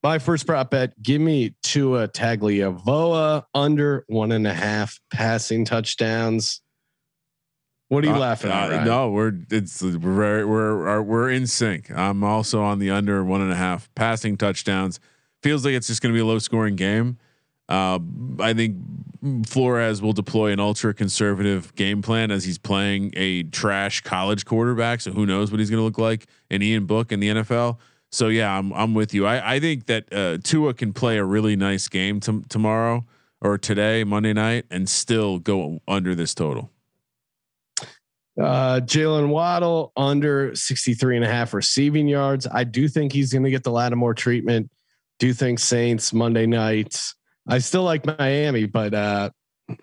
My 0.03 0.18
first 0.18 0.47
prop 0.47 0.70
bet: 0.70 1.01
give 1.03 1.20
me 1.20 1.55
Tua 1.62 2.09
Tagovailoa 2.09 3.45
under 3.55 4.05
one 4.09 4.33
and 4.33 4.47
a 4.47 4.55
half 4.55 4.99
passing 5.12 5.64
touchdowns. 5.64 6.62
What 7.89 8.05
are 8.05 8.09
you 8.09 8.14
uh, 8.14 8.18
laughing 8.18 8.51
at? 8.51 8.72
Uh, 8.72 8.85
no, 8.85 9.11
we're 9.11 9.33
it's 9.51 9.83
we're 9.83 10.47
we're 10.47 11.03
we're 11.03 11.31
in 11.31 11.47
sync. 11.47 11.91
I'm 11.91 12.24
also 12.24 12.62
on 12.62 12.78
the 12.78 12.91
under 12.91 13.22
one 13.24 13.43
and 13.43 13.53
a 13.53 13.57
half 13.57 13.91
passing 13.95 14.37
touchdowns 14.37 15.01
feels 15.43 15.64
like 15.64 15.74
it's 15.74 15.87
just 15.87 16.03
going 16.03 16.12
to 16.12 16.16
be 16.16 16.20
a 16.20 16.26
low 16.26 16.39
scoring 16.39 16.76
game. 16.76 17.18
Uh, 17.71 18.01
I 18.41 18.53
think 18.53 18.77
Flores 19.47 20.03
will 20.03 20.12
deploy 20.12 20.51
an 20.51 20.61
ultra 20.61 20.93
conservative 20.93 21.75
game 21.77 22.03
plan 22.03 22.31
as 22.31 22.45
he's 22.45 22.59
playing 22.59 23.12
a 23.16 23.45
trash 23.45 24.01
college 24.01 24.45
quarterback. 24.45 25.01
So 25.01 25.12
who 25.12 25.25
knows 25.25 25.51
what 25.51 25.61
he's 25.61 25.71
going 25.71 25.79
to 25.79 25.85
look 25.85 25.99
like 25.99 26.27
in 26.51 26.62
Ian 26.62 26.87
Book 26.87 27.12
in 27.12 27.21
the 27.21 27.29
NFL. 27.29 27.79
So 28.11 28.27
yeah, 28.27 28.59
I'm 28.59 28.73
I'm 28.73 28.93
with 28.93 29.14
you. 29.14 29.25
I 29.25 29.55
I 29.55 29.61
think 29.61 29.87
that 29.87 30.12
uh, 30.12 30.39
Tua 30.43 30.75
can 30.75 30.93
play 30.93 31.16
a 31.18 31.25
really 31.25 31.55
nice 31.55 31.87
game 31.87 32.18
t- 32.18 32.43
tomorrow 32.49 33.07
or 33.41 33.57
today, 33.57 34.03
Monday 34.03 34.33
night, 34.33 34.66
and 34.71 34.89
still 34.89 35.39
go 35.39 35.81
under 35.87 36.16
this 36.16 36.35
total. 36.35 36.71
Uh, 38.41 38.81
Jaylen 38.81 39.29
Waddle 39.29 39.93
under 39.97 40.55
63 40.55 41.16
and 41.16 41.25
a 41.25 41.29
half 41.29 41.55
receiving 41.55 42.09
yards. 42.09 42.47
I 42.51 42.64
do 42.64 42.89
think 42.89 43.12
he's 43.12 43.33
going 43.33 43.43
to 43.45 43.51
get 43.51 43.64
the 43.64 43.71
Lattimore 43.71 44.14
treatment 44.14 44.71
do 45.21 45.35
think 45.35 45.59
Saints 45.59 46.12
Monday 46.12 46.47
nights. 46.47 47.14
I 47.49 47.59
still 47.59 47.82
like 47.82 48.07
Miami, 48.07 48.66
but 48.66 48.95
uh, 48.95 49.30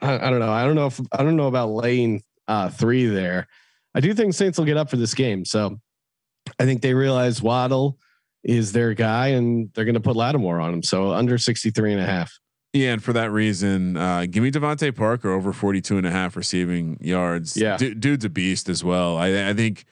I, 0.02 0.28
I, 0.28 0.30
don't 0.30 0.40
know. 0.40 0.52
I 0.52 0.64
don't 0.64 0.76
know 0.76 0.88
if 0.88 1.00
I 1.12 1.24
don't 1.24 1.36
know 1.36 1.48
about 1.48 1.72
lane 1.72 2.22
uh, 2.48 2.70
three 2.70 3.06
there. 3.08 3.48
I 3.96 4.00
do 4.00 4.14
think 4.14 4.34
Saints 4.34 4.58
will 4.58 4.66
get 4.66 4.78
up 4.78 4.90
for 4.90 4.98
this 4.98 5.14
game. 5.14 5.44
So 5.44 5.80
I 6.60 6.66
think 6.66 6.82
they 6.82 6.94
realize 6.94 7.42
Waddle 7.42 7.98
is 8.44 8.72
their 8.72 8.94
guy 8.94 9.30
and 9.30 9.70
they're 9.74 9.86
going 9.86 9.96
to 9.96 10.02
put 10.02 10.16
Lattimore 10.16 10.60
on 10.60 10.74
him. 10.74 10.84
So 10.84 11.12
under 11.12 11.38
63 11.38 11.94
and 11.94 12.02
a 12.02 12.06
half. 12.06 12.32
Yeah, 12.74 12.94
and 12.94 13.04
for 13.04 13.14
that 13.14 13.32
reason, 13.32 13.98
uh, 13.98 14.26
give 14.30 14.44
me 14.44 14.52
DeVante 14.52 14.96
Parker 14.96 15.32
over 15.32 15.52
42 15.52 15.98
and 15.98 16.06
a 16.06 16.12
half 16.12 16.36
receiving 16.36 16.98
yards. 17.02 17.58
Yeah. 17.58 17.78
Du- 17.78 17.96
dude's 17.96 18.26
a 18.26 18.30
beast 18.30 18.70
as 18.70 18.84
well. 18.84 19.18
I, 19.18 19.50
I 19.50 19.54
think, 19.54 19.86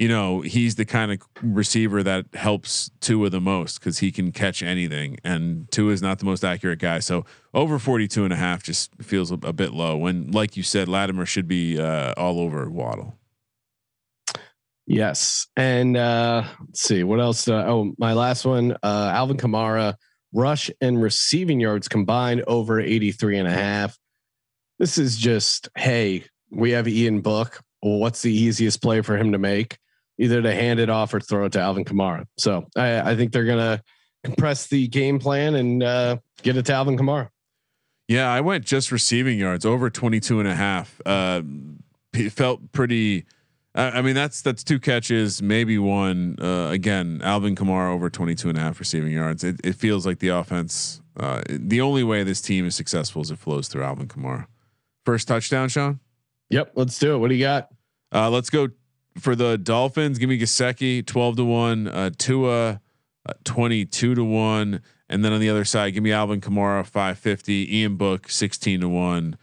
you 0.00 0.08
know, 0.08 0.40
he's 0.40 0.76
the 0.76 0.86
kind 0.86 1.12
of 1.12 1.20
receiver 1.42 2.02
that 2.02 2.24
helps 2.32 2.90
Tua 3.00 3.28
the 3.28 3.40
most 3.40 3.78
because 3.78 3.98
he 3.98 4.10
can 4.10 4.32
catch 4.32 4.62
anything. 4.62 5.18
And 5.22 5.70
Tua 5.70 5.92
is 5.92 6.00
not 6.00 6.18
the 6.20 6.24
most 6.24 6.42
accurate 6.42 6.78
guy. 6.78 7.00
So 7.00 7.26
over 7.52 7.78
42 7.78 8.24
and 8.24 8.32
a 8.32 8.36
half 8.36 8.62
just 8.62 8.90
feels 9.02 9.30
a, 9.30 9.34
a 9.42 9.52
bit 9.52 9.74
low. 9.74 9.98
When, 9.98 10.30
like 10.30 10.56
you 10.56 10.62
said, 10.62 10.88
Lattimore 10.88 11.26
should 11.26 11.46
be 11.46 11.78
uh, 11.78 12.14
all 12.16 12.40
over 12.40 12.70
Waddle. 12.70 13.18
Yes. 14.86 15.46
And 15.54 15.98
uh, 15.98 16.44
let's 16.60 16.80
see 16.80 17.04
what 17.04 17.20
else. 17.20 17.46
Uh, 17.46 17.66
oh, 17.66 17.92
my 17.98 18.14
last 18.14 18.46
one, 18.46 18.72
uh, 18.82 19.12
Alvin 19.14 19.36
Kamara 19.36 19.96
rush 20.32 20.70
and 20.80 21.02
receiving 21.02 21.60
yards 21.60 21.88
combined 21.88 22.42
over 22.46 22.80
83 22.80 23.36
and 23.36 23.48
a 23.48 23.52
half. 23.52 23.98
This 24.78 24.96
is 24.96 25.18
just, 25.18 25.68
hey, 25.76 26.24
we 26.50 26.70
have 26.70 26.88
Ian 26.88 27.20
Book. 27.20 27.60
What's 27.80 28.22
the 28.22 28.32
easiest 28.32 28.80
play 28.80 29.02
for 29.02 29.18
him 29.18 29.32
to 29.32 29.38
make? 29.38 29.76
Either 30.20 30.42
to 30.42 30.54
hand 30.54 30.78
it 30.78 30.90
off 30.90 31.14
or 31.14 31.20
throw 31.20 31.46
it 31.46 31.52
to 31.52 31.60
Alvin 31.60 31.84
Kamara. 31.84 32.26
So 32.36 32.66
I, 32.76 33.12
I 33.12 33.16
think 33.16 33.32
they're 33.32 33.46
going 33.46 33.58
to 33.58 33.82
compress 34.22 34.66
the 34.66 34.86
game 34.86 35.18
plan 35.18 35.54
and 35.54 35.82
uh, 35.82 36.18
get 36.42 36.58
it 36.58 36.66
to 36.66 36.74
Alvin 36.74 36.98
Kamara. 36.98 37.30
Yeah, 38.06 38.30
I 38.30 38.40
went 38.40 38.64
just 38.66 38.92
receiving 38.92 39.38
yards 39.38 39.64
over 39.64 39.88
22 39.88 40.40
and 40.40 40.48
a 40.48 40.54
half. 40.54 41.00
Uh, 41.06 41.42
it 42.12 42.32
felt 42.32 42.72
pretty. 42.72 43.24
I 43.74 43.90
I 43.90 44.02
mean, 44.02 44.14
that's 44.14 44.42
that's 44.42 44.62
two 44.64 44.78
catches, 44.78 45.40
maybe 45.40 45.78
one. 45.78 46.36
Uh, 46.40 46.68
again, 46.70 47.20
Alvin 47.22 47.54
Kamara 47.54 47.94
over 47.94 48.10
22 48.10 48.48
and 48.48 48.58
a 48.58 48.60
half 48.60 48.78
receiving 48.78 49.12
yards. 49.12 49.42
It, 49.44 49.60
it 49.64 49.76
feels 49.76 50.04
like 50.04 50.18
the 50.18 50.28
offense. 50.28 51.00
Uh, 51.16 51.42
the 51.48 51.80
only 51.80 52.02
way 52.02 52.24
this 52.24 52.40
team 52.40 52.66
is 52.66 52.74
successful 52.74 53.22
is 53.22 53.30
it 53.30 53.38
flows 53.38 53.68
through 53.68 53.84
Alvin 53.84 54.08
Kamara. 54.08 54.46
First 55.06 55.28
touchdown, 55.28 55.68
Sean. 55.68 56.00
Yep. 56.50 56.72
Let's 56.74 56.98
do 56.98 57.14
it. 57.14 57.18
What 57.18 57.28
do 57.28 57.34
you 57.34 57.44
got? 57.44 57.68
Uh, 58.12 58.28
let's 58.28 58.50
go 58.50 58.68
for 59.18 59.34
the 59.34 59.58
Dolphins. 59.58 60.18
Give 60.18 60.28
me 60.28 60.38
Gesicki 60.38 61.04
12 61.04 61.36
to 61.36 61.44
one. 61.44 61.88
Uh, 61.88 62.10
Tua 62.16 62.80
uh, 63.26 63.32
22 63.44 64.14
to 64.14 64.24
one. 64.24 64.80
And 65.08 65.24
then 65.24 65.32
on 65.32 65.40
the 65.40 65.50
other 65.50 65.64
side, 65.64 65.94
give 65.94 66.02
me 66.02 66.12
Alvin 66.12 66.40
Kamara 66.40 66.86
550. 66.86 67.76
Ian 67.78 67.96
Book 67.96 68.30
16 68.30 68.80
to 68.80 68.88
one. 68.88 69.36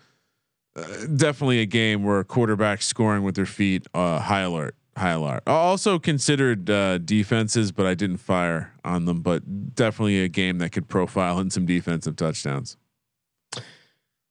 Uh, 0.75 0.83
definitely 1.15 1.59
a 1.59 1.65
game 1.65 2.03
where 2.03 2.23
quarterbacks 2.23 2.83
scoring 2.83 3.23
with 3.23 3.35
their 3.35 3.45
feet. 3.45 3.85
Uh, 3.93 4.19
high 4.19 4.41
alert. 4.41 4.75
High 4.95 5.11
alert. 5.11 5.43
Also 5.45 5.99
considered 5.99 6.69
uh, 6.69 6.97
defenses, 6.99 7.71
but 7.71 7.85
I 7.85 7.93
didn't 7.93 8.17
fire 8.17 8.73
on 8.83 9.05
them. 9.05 9.21
But 9.21 9.75
definitely 9.75 10.23
a 10.23 10.27
game 10.27 10.57
that 10.59 10.71
could 10.71 10.87
profile 10.87 11.39
in 11.39 11.49
some 11.49 11.65
defensive 11.65 12.15
touchdowns. 12.15 12.77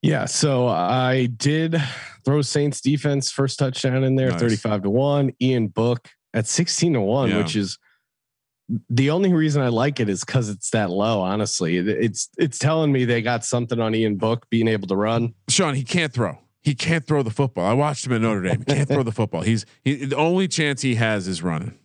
Yeah, 0.02 0.26
so 0.26 0.68
I 0.68 1.26
did 1.26 1.76
throw 2.24 2.42
Saints 2.42 2.80
defense 2.80 3.30
first 3.30 3.58
touchdown 3.58 4.04
in 4.04 4.14
there, 4.16 4.30
Nice. 4.30 4.40
35 4.40 4.82
to 4.82 4.90
1. 4.90 5.32
Ian 5.40 5.68
Book 5.68 6.08
at 6.34 6.46
16 6.46 6.92
to 6.94 7.00
1, 7.00 7.30
Yeah. 7.30 7.38
which 7.38 7.56
is 7.56 7.78
the 8.90 9.10
only 9.10 9.32
reason 9.32 9.62
I 9.62 9.68
like 9.68 10.00
it 10.00 10.08
is 10.08 10.24
because 10.24 10.48
it's 10.48 10.70
that 10.70 10.90
low, 10.90 11.20
honestly. 11.20 11.76
It's 11.78 12.28
it's 12.36 12.58
telling 12.58 12.92
me 12.92 13.04
they 13.04 13.22
got 13.22 13.44
something 13.44 13.80
on 13.80 13.94
Ian 13.94 14.16
Book 14.16 14.46
being 14.50 14.66
able 14.68 14.88
to 14.88 14.96
run. 14.96 15.34
Sean, 15.48 15.74
he 15.74 15.84
can't 15.84 16.12
throw. 16.12 16.38
He 16.62 16.74
can't 16.74 17.06
throw 17.06 17.22
the 17.22 17.30
football. 17.30 17.64
I 17.64 17.74
watched 17.74 18.06
him 18.06 18.12
at 18.12 18.20
Notre 18.22 18.42
Dame. 18.42 18.58
He 18.58 18.64
can't 18.74 18.88
throw 18.88 19.04
the 19.04 19.12
football. 19.20 19.42
He's 19.42 19.64
he, 19.84 20.04
the 20.06 20.16
only 20.16 20.48
chance 20.48 20.82
he 20.82 20.96
has 20.96 21.28
is 21.28 21.42
running. 21.44 21.78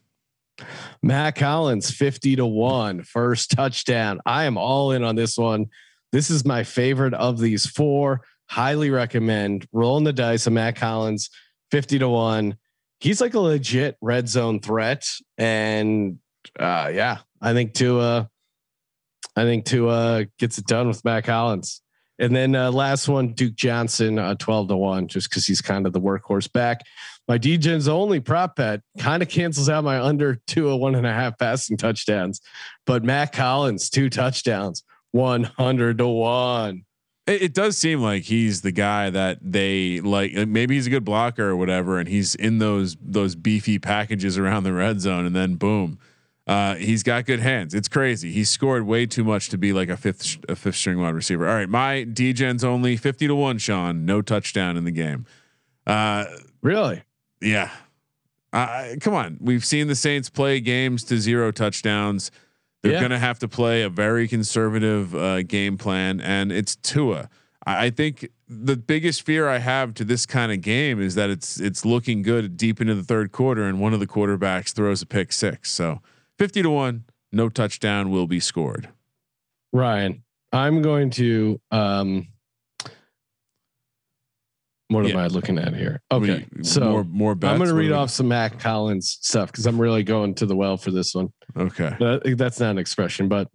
Matt 1.04 1.36
Collins, 1.36 1.92
50 1.92 2.36
to 2.38 2.46
1, 2.48 3.04
first 3.04 3.52
touchdown. 3.52 4.20
I 4.26 4.46
am 4.46 4.58
all 4.58 4.92
in 4.92 5.04
on 5.04 5.16
this 5.16 5.38
one. 5.38 5.68
This 6.12 6.30
is 6.30 6.46
my 6.46 6.64
favorite 6.64 7.14
of 7.14 7.40
these 7.40 7.66
four. 7.66 8.22
Highly 8.50 8.90
recommend 8.90 9.68
rolling 9.72 10.04
the 10.04 10.14
dice 10.14 10.46
of 10.46 10.54
Matt 10.54 10.76
Collins, 10.76 11.30
50 11.72 12.00
to 12.00 12.10
1. 12.10 12.58
He's 13.00 13.22
like 13.22 13.34
a 13.34 13.40
legit 13.40 13.98
red 14.02 14.28
zone 14.28 14.60
threat. 14.60 15.08
And 15.38 16.20
uh, 16.60 16.92
yeah, 16.94 17.20
I 17.42 17.54
think 17.54 17.74
Tua, 17.74 18.30
I 19.36 19.44
think 19.44 19.66
Tua 19.66 20.26
gets 20.38 20.58
it 20.58 20.66
done 20.66 20.88
with 20.88 21.04
Matt 21.06 21.24
Collins. 21.24 21.82
And 22.20 22.36
then 22.36 22.56
uh, 22.56 22.72
last 22.72 23.08
one, 23.08 23.34
Duke 23.34 23.56
Johnson, 23.56 24.20
uh, 24.20 24.36
12 24.36 24.68
to 24.68 24.78
1, 24.78 25.08
just 25.08 25.30
because 25.30 25.48
he's 25.48 25.62
kind 25.62 25.88
of 25.88 25.94
the 25.94 26.02
workhorse 26.02 26.52
back. 26.52 26.82
My 27.28 27.40
DGens 27.40 27.88
only 27.88 28.20
prop 28.20 28.58
bet 28.58 28.82
kind 29.00 29.24
of 29.24 29.30
cancels 29.30 29.70
out 29.70 29.84
my 29.84 30.00
under 30.00 30.36
two 30.48 30.70
a 30.70 30.76
one 30.76 30.96
and 30.96 31.08
a 31.08 31.14
half 31.14 31.40
passing 31.40 31.78
touchdowns, 31.78 32.42
but 32.86 33.04
Matt 33.04 33.32
Collins 33.32 33.90
two 33.90 34.10
touchdowns, 34.10 34.84
one 35.12 35.44
hundred 35.44 35.98
to 36.00 36.08
one. 36.08 36.86
It, 37.28 37.42
it 37.44 37.54
does 37.54 37.78
seem 37.78 38.02
like 38.02 38.24
he's 38.24 38.62
the 38.62 38.72
guy 38.72 39.10
that 39.10 39.40
they 39.42 40.02
like. 40.02 40.34
Maybe 40.34 40.76
he's 40.76 40.88
a 40.88 40.90
good 40.90 41.06
blocker 41.06 41.50
or 41.50 41.56
whatever, 41.56 42.00
and 42.00 42.08
he's 42.08 42.36
in 42.36 42.58
those 42.58 42.98
those 43.02 43.36
beefy 43.36 43.80
packages 43.80 44.38
around 44.38 44.64
the 44.64 44.74
red 44.74 45.02
zone, 45.02 45.26
and 45.26 45.36
then 45.36 45.56
boom, 45.56 46.00
uh, 46.48 46.76
he's 46.76 47.04
got 47.04 47.26
good 47.26 47.40
hands. 47.40 47.74
It's 47.74 47.88
crazy. 47.88 48.32
He 48.32 48.44
scored 48.44 48.86
way 48.86 49.06
too 49.06 49.24
much 49.24 49.50
to 49.50 49.58
be 49.58 49.74
like 49.74 49.90
a 49.90 49.98
fifth 49.98 50.38
a 50.50 50.56
fifth 50.56 50.76
string 50.76 51.00
wide 51.00 51.14
receiver. 51.16 51.48
All 51.48 51.56
right, 51.56 51.70
my 51.70 52.06
DGens 52.06 52.64
only 52.64 52.98
fifty 52.98 53.28
to 53.28 53.36
one. 53.36 53.58
Sean, 53.58 54.06
no 54.06 54.22
touchdown 54.22 54.78
in 54.78 54.84
the 54.84 54.92
game. 54.92 55.26
Uh, 55.86 56.26
Really? 56.62 57.02
Yeah. 57.42 57.72
Uh, 58.54 58.90
come 59.00 59.14
on. 59.14 59.38
We've 59.42 59.66
seen 59.66 59.88
the 59.88 59.96
Saints 59.96 60.30
play 60.30 60.60
games 60.60 61.04
to 61.06 61.18
zero 61.18 61.52
touchdowns. 61.52 62.30
They're 62.84 62.94
Yeah. 62.94 63.00
going 63.00 63.12
to 63.12 63.20
have 63.20 63.40
to 63.40 63.48
play 63.48 63.84
a 63.84 63.90
very 63.90 64.28
conservative 64.28 65.16
uh, 65.16 65.44
game 65.44 65.78
plan, 65.78 66.20
and 66.20 66.52
it's 66.52 66.76
Tua. 66.76 67.30
I, 67.66 67.86
I 67.86 67.90
think 67.92 68.28
the 68.48 68.76
biggest 68.76 69.22
fear 69.24 69.48
I 69.48 69.60
have 69.60 69.94
to 69.96 70.04
this 70.04 70.26
kind 70.26 70.52
of 70.52 70.62
game 70.62 71.00
is 71.02 71.16
that 71.16 71.30
it's 71.30 71.60
it's 71.60 71.86
looking 71.86 72.22
good 72.24 72.58
deep 72.58 72.82
into 72.82 72.96
the 72.96 73.04
third 73.04 73.32
quarter, 73.32 73.64
and 73.64 73.80
one 73.80 73.94
of 73.94 74.00
the 74.00 74.08
quarterbacks 74.08 74.74
throws 74.74 75.02
a 75.02 75.06
pick 75.06 75.32
six. 75.32 75.72
So 75.72 76.02
fifty 76.38 76.62
to 76.64 76.70
one, 76.70 77.06
no 77.32 77.50
touchdown 77.50 78.10
will 78.10 78.28
be 78.28 78.40
scored. 78.40 78.90
Ryan, 79.72 80.24
I'm 80.52 80.82
going 80.82 81.12
to 81.12 81.62
um 81.70 82.28
what 84.92 85.06
am 85.06 85.18
I 85.18 85.28
looking 85.28 85.58
at 85.58 85.76
here? 85.76 86.02
Okay. 86.12 86.46
We- 86.56 86.64
so 86.64 86.82
more 86.82 87.04
more 87.04 87.36
bets. 87.36 87.52
I'm 87.52 87.58
going 87.58 87.70
to 87.70 87.76
read 87.76 87.92
off 87.92 88.10
some 88.10 88.28
Mac 88.28 88.60
Collins 88.60 89.18
stuff 89.22 89.52
because 89.52 89.66
I'm 89.66 89.80
really 89.80 90.04
going 90.04 90.36
to 90.36 90.46
the 90.46 90.56
well 90.56 90.78
for 90.78 90.92
this 90.92 91.14
one. 91.16 91.30
Okay. 91.58 91.96
Uh, 92.00 92.20
that's 92.36 92.60
not 92.60 92.72
an 92.72 92.78
expression, 92.78 93.28
but 93.28 93.48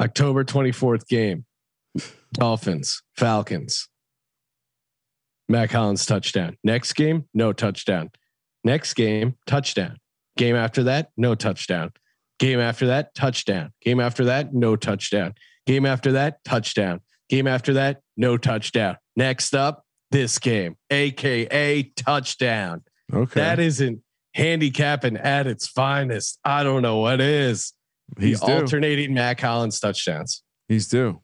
October 0.00 0.44
24th 0.44 1.06
game, 1.08 1.44
Dolphins, 2.32 3.02
Falcons. 3.16 3.88
Mac 5.48 5.70
Collins 5.70 6.04
touchdown. 6.04 6.56
Next 6.62 6.92
game, 6.92 7.24
no 7.32 7.52
touchdown. 7.52 8.10
Next 8.64 8.94
game, 8.94 9.36
touchdown. 9.46 9.96
Game 10.36 10.56
after 10.56 10.84
that, 10.84 11.08
no 11.16 11.34
touchdown. 11.34 11.90
Game 12.38 12.60
after 12.60 12.86
that, 12.88 13.14
touchdown. 13.14 13.72
Game 13.82 13.98
after 13.98 14.26
that, 14.26 14.52
no 14.54 14.76
touchdown. 14.76 15.34
Game 15.66 15.86
after 15.86 16.12
that, 16.12 16.44
touchdown. 16.44 17.00
Game 17.28 17.46
after 17.46 17.72
that, 17.74 18.02
no 18.16 18.36
touchdown. 18.36 18.96
Next 19.18 19.52
up, 19.56 19.84
this 20.12 20.38
game, 20.38 20.76
aka 20.90 21.82
touchdown. 21.96 22.82
Okay. 23.12 23.40
That 23.40 23.58
isn't 23.58 24.00
handicapping 24.34 25.16
at 25.16 25.48
its 25.48 25.66
finest. 25.66 26.38
I 26.44 26.62
don't 26.62 26.82
know 26.82 26.98
what 26.98 27.20
is. 27.20 27.72
He's 28.18 28.38
the 28.38 28.46
due. 28.46 28.52
alternating 28.52 29.12
Matt 29.14 29.38
Collins 29.38 29.80
touchdowns. 29.80 30.44
He's 30.68 30.86
due. 30.86 31.20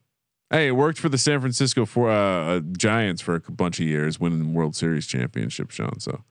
Hey, 0.50 0.66
it 0.68 0.72
worked 0.72 0.98
for 0.98 1.08
the 1.08 1.16
San 1.18 1.40
Francisco 1.40 1.86
for 1.86 2.10
uh, 2.10 2.60
Giants 2.76 3.22
for 3.22 3.36
a 3.36 3.40
bunch 3.52 3.78
of 3.78 3.86
years, 3.86 4.18
winning 4.18 4.54
World 4.54 4.74
Series 4.74 5.06
championship. 5.06 5.70
Sean, 5.70 6.00
so 6.00 6.24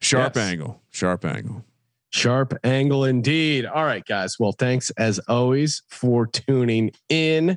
sharp 0.00 0.34
Yes. 0.34 0.50
angle, 0.50 0.82
sharp 0.90 1.24
angle. 1.24 1.64
Sharp 2.10 2.54
angle 2.64 3.04
indeed. 3.04 3.66
All 3.66 3.84
right, 3.84 4.04
guys. 4.04 4.36
Well, 4.38 4.52
thanks 4.52 4.90
as 4.98 5.20
always 5.28 5.82
for 5.88 6.26
tuning 6.26 6.90
in. 7.08 7.56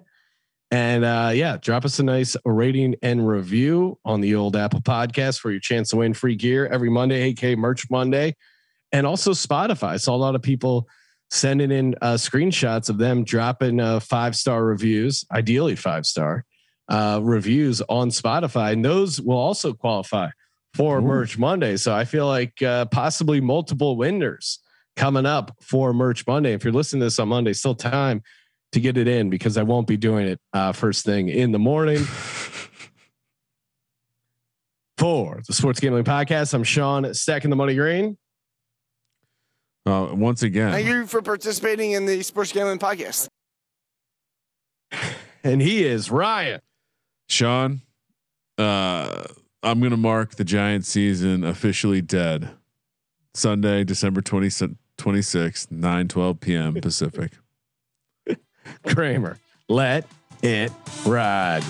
And 0.75 1.05
uh, 1.05 1.31
yeah, 1.33 1.55
drop 1.55 1.85
us 1.85 1.99
a 1.99 2.03
nice 2.03 2.35
rating 2.43 2.95
and 3.01 3.25
review 3.25 3.97
on 4.03 4.19
the 4.19 4.35
old 4.35 4.57
Apple 4.57 4.81
podcast 4.81 5.39
for 5.39 5.49
your 5.49 5.61
chance 5.61 5.91
to 5.91 5.95
win 5.95 6.13
free 6.13 6.35
gear 6.35 6.67
every 6.67 6.89
Monday, 6.89 7.29
AK 7.29 7.57
Merch 7.57 7.89
Monday, 7.89 8.35
and 8.91 9.07
also 9.07 9.31
Spotify. 9.31 9.91
I 9.91 9.95
saw 9.95 10.13
a 10.13 10.17
lot 10.17 10.35
of 10.35 10.41
people 10.41 10.89
sending 11.29 11.71
in 11.71 11.95
uh, 12.01 12.15
screenshots 12.15 12.89
of 12.89 12.97
them 12.97 13.23
dropping 13.23 13.79
uh, 13.79 14.01
five 14.01 14.35
star 14.35 14.65
reviews, 14.65 15.23
ideally 15.31 15.77
five 15.77 16.05
star 16.05 16.43
uh, 16.89 17.21
reviews 17.23 17.81
on 17.87 18.09
Spotify, 18.09 18.73
and 18.73 18.83
those 18.83 19.21
will 19.21 19.37
also 19.37 19.71
qualify 19.71 20.27
for 20.73 20.97
Ooh. 20.97 21.01
Merch 21.03 21.37
Monday. 21.37 21.77
So 21.77 21.95
I 21.95 22.03
feel 22.03 22.27
like 22.27 22.61
uh, 22.61 22.83
possibly 22.87 23.39
multiple 23.39 23.95
winners 23.95 24.59
coming 24.97 25.25
up 25.25 25.55
for 25.61 25.93
Merch 25.93 26.27
Monday. 26.27 26.51
If 26.51 26.65
you're 26.65 26.73
listening 26.73 26.99
to 26.99 27.05
this 27.05 27.19
on 27.19 27.29
Monday, 27.29 27.53
still 27.53 27.75
time 27.75 28.23
to 28.75 28.81
get 28.81 28.97
it 28.97 29.07
in 29.07 29.29
because 29.29 29.57
I 29.57 29.63
won't 29.63 29.87
be 29.87 29.95
doing 29.97 30.27
it 30.27 30.39
uh, 30.53 30.73
first 30.73 31.05
thing 31.05 31.29
in 31.29 31.51
the 31.53 31.59
morning. 31.59 31.99
For 34.97 35.41
the 35.47 35.53
Sports 35.53 35.79
Gambling 35.79 36.03
Podcast, 36.03 36.53
I'm 36.53 36.63
Sean 36.63 37.13
Stacking 37.13 37.49
the 37.49 37.55
Money 37.55 37.75
Green. 37.75 38.17
Uh, 39.85 40.09
once 40.11 40.41
again, 40.43 40.71
Thank 40.71 40.87
you 40.87 41.05
for 41.05 41.21
participating 41.21 41.91
in 41.91 42.05
the 42.05 42.21
Sports 42.23 42.51
Gambling 42.51 42.79
Podcast. 42.79 43.27
And 45.43 45.61
he 45.61 45.85
is 45.85 46.09
Ryan. 46.09 46.59
Sean, 47.29 47.81
uh, 48.57 49.25
I'm 49.61 49.79
going 49.79 49.91
to 49.91 49.97
mark 49.97 50.37
the 50.37 50.43
Giants 50.43 50.89
season 50.89 51.43
officially 51.43 52.01
dead. 52.01 52.49
Sunday, 53.35 53.83
December 53.83 54.21
20, 54.21 54.47
26th, 54.97 55.69
9 55.69 56.07
12 56.07 56.39
p.m. 56.39 56.73
Pacific. 56.73 57.33
Kramer. 58.87 59.37
Let 59.67 60.07
it 60.41 60.71
ride. 61.05 61.63